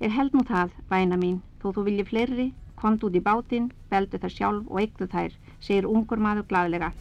Er 0.00 0.14
held 0.16 0.34
nú 0.34 0.44
það, 0.48 0.72
væna 0.90 1.16
mín, 1.20 1.42
þó 1.60 1.72
þú 1.76 1.84
viljið 1.88 2.10
fleiri, 2.10 2.48
kont 2.80 3.04
út 3.04 3.16
í 3.18 3.22
bátinn, 3.28 3.72
beldu 3.90 4.20
þær 4.22 4.34
sjálf 4.36 4.70
og 4.70 4.80
eigðu 4.80 5.08
þær, 5.12 5.36
segir 5.60 5.88
ungur 5.90 6.20
maður 6.22 6.48
gladlega. 6.52 6.92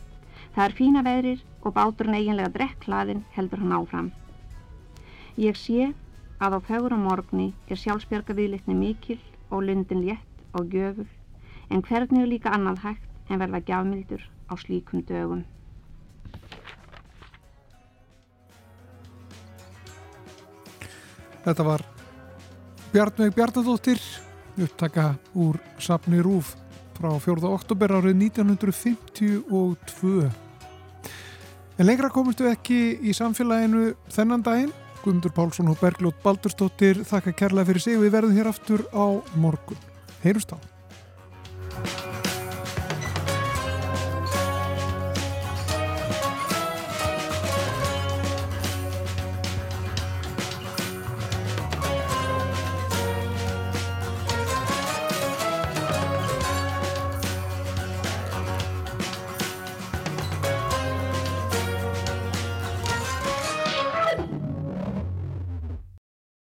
Það 0.58 0.66
er 0.66 0.74
fína 0.74 1.02
veðrir 1.06 1.42
og 1.62 1.74
báturinn 1.76 2.16
eiginlega 2.18 2.50
drekk 2.50 2.88
hlaðin 2.88 3.20
heldur 3.36 3.60
hann 3.62 3.74
áfram. 3.78 4.08
Ég 5.38 5.54
sé 5.54 5.92
að 6.42 6.56
á 6.58 6.60
fögurum 6.66 7.04
morgni 7.06 7.52
er 7.70 7.78
sjálfsbjörga 7.78 8.34
viðlitni 8.34 8.74
mikil 8.74 9.20
og 9.54 9.68
lundin 9.68 10.02
létt 10.08 10.40
og 10.58 10.74
gjöful 10.74 11.06
en 11.70 11.84
hvernig 11.86 12.24
er 12.24 12.32
líka 12.32 12.50
annað 12.58 12.82
hægt 12.88 13.30
en 13.30 13.42
verða 13.44 13.62
gjafmildur 13.68 14.24
á 14.50 14.54
slíkum 14.58 15.04
dögum. 15.06 15.44
Þetta 21.46 21.68
var 21.70 21.86
Bjarnveig 22.96 23.38
Bjarnadóttir 23.38 24.02
upptaka 24.58 25.22
úr 25.38 25.62
Sapni 25.78 26.18
Rúf 26.18 26.58
frá 26.98 27.14
4. 27.14 27.46
oktober 27.46 27.94
árið 28.02 28.26
1952 28.26 29.46
En 31.78 31.86
lengra 31.86 32.10
komumstu 32.10 32.48
ekki 32.50 32.78
í 33.06 33.14
samfélaginu 33.14 33.92
þennan 34.10 34.42
daginn. 34.46 34.72
Guðmundur 35.04 35.34
Pálsson 35.36 35.70
og 35.70 35.78
Bergljótt 35.78 36.24
Baldurstóttir 36.24 37.04
þakka 37.06 37.36
kærlega 37.38 37.70
fyrir 37.70 37.84
sig 37.86 38.00
við 38.02 38.16
verðum 38.16 38.40
hér 38.40 38.50
aftur 38.50 38.88
á 38.98 39.22
morgun. 39.38 39.78
Heyrumst 40.24 40.58
á. 40.58 40.77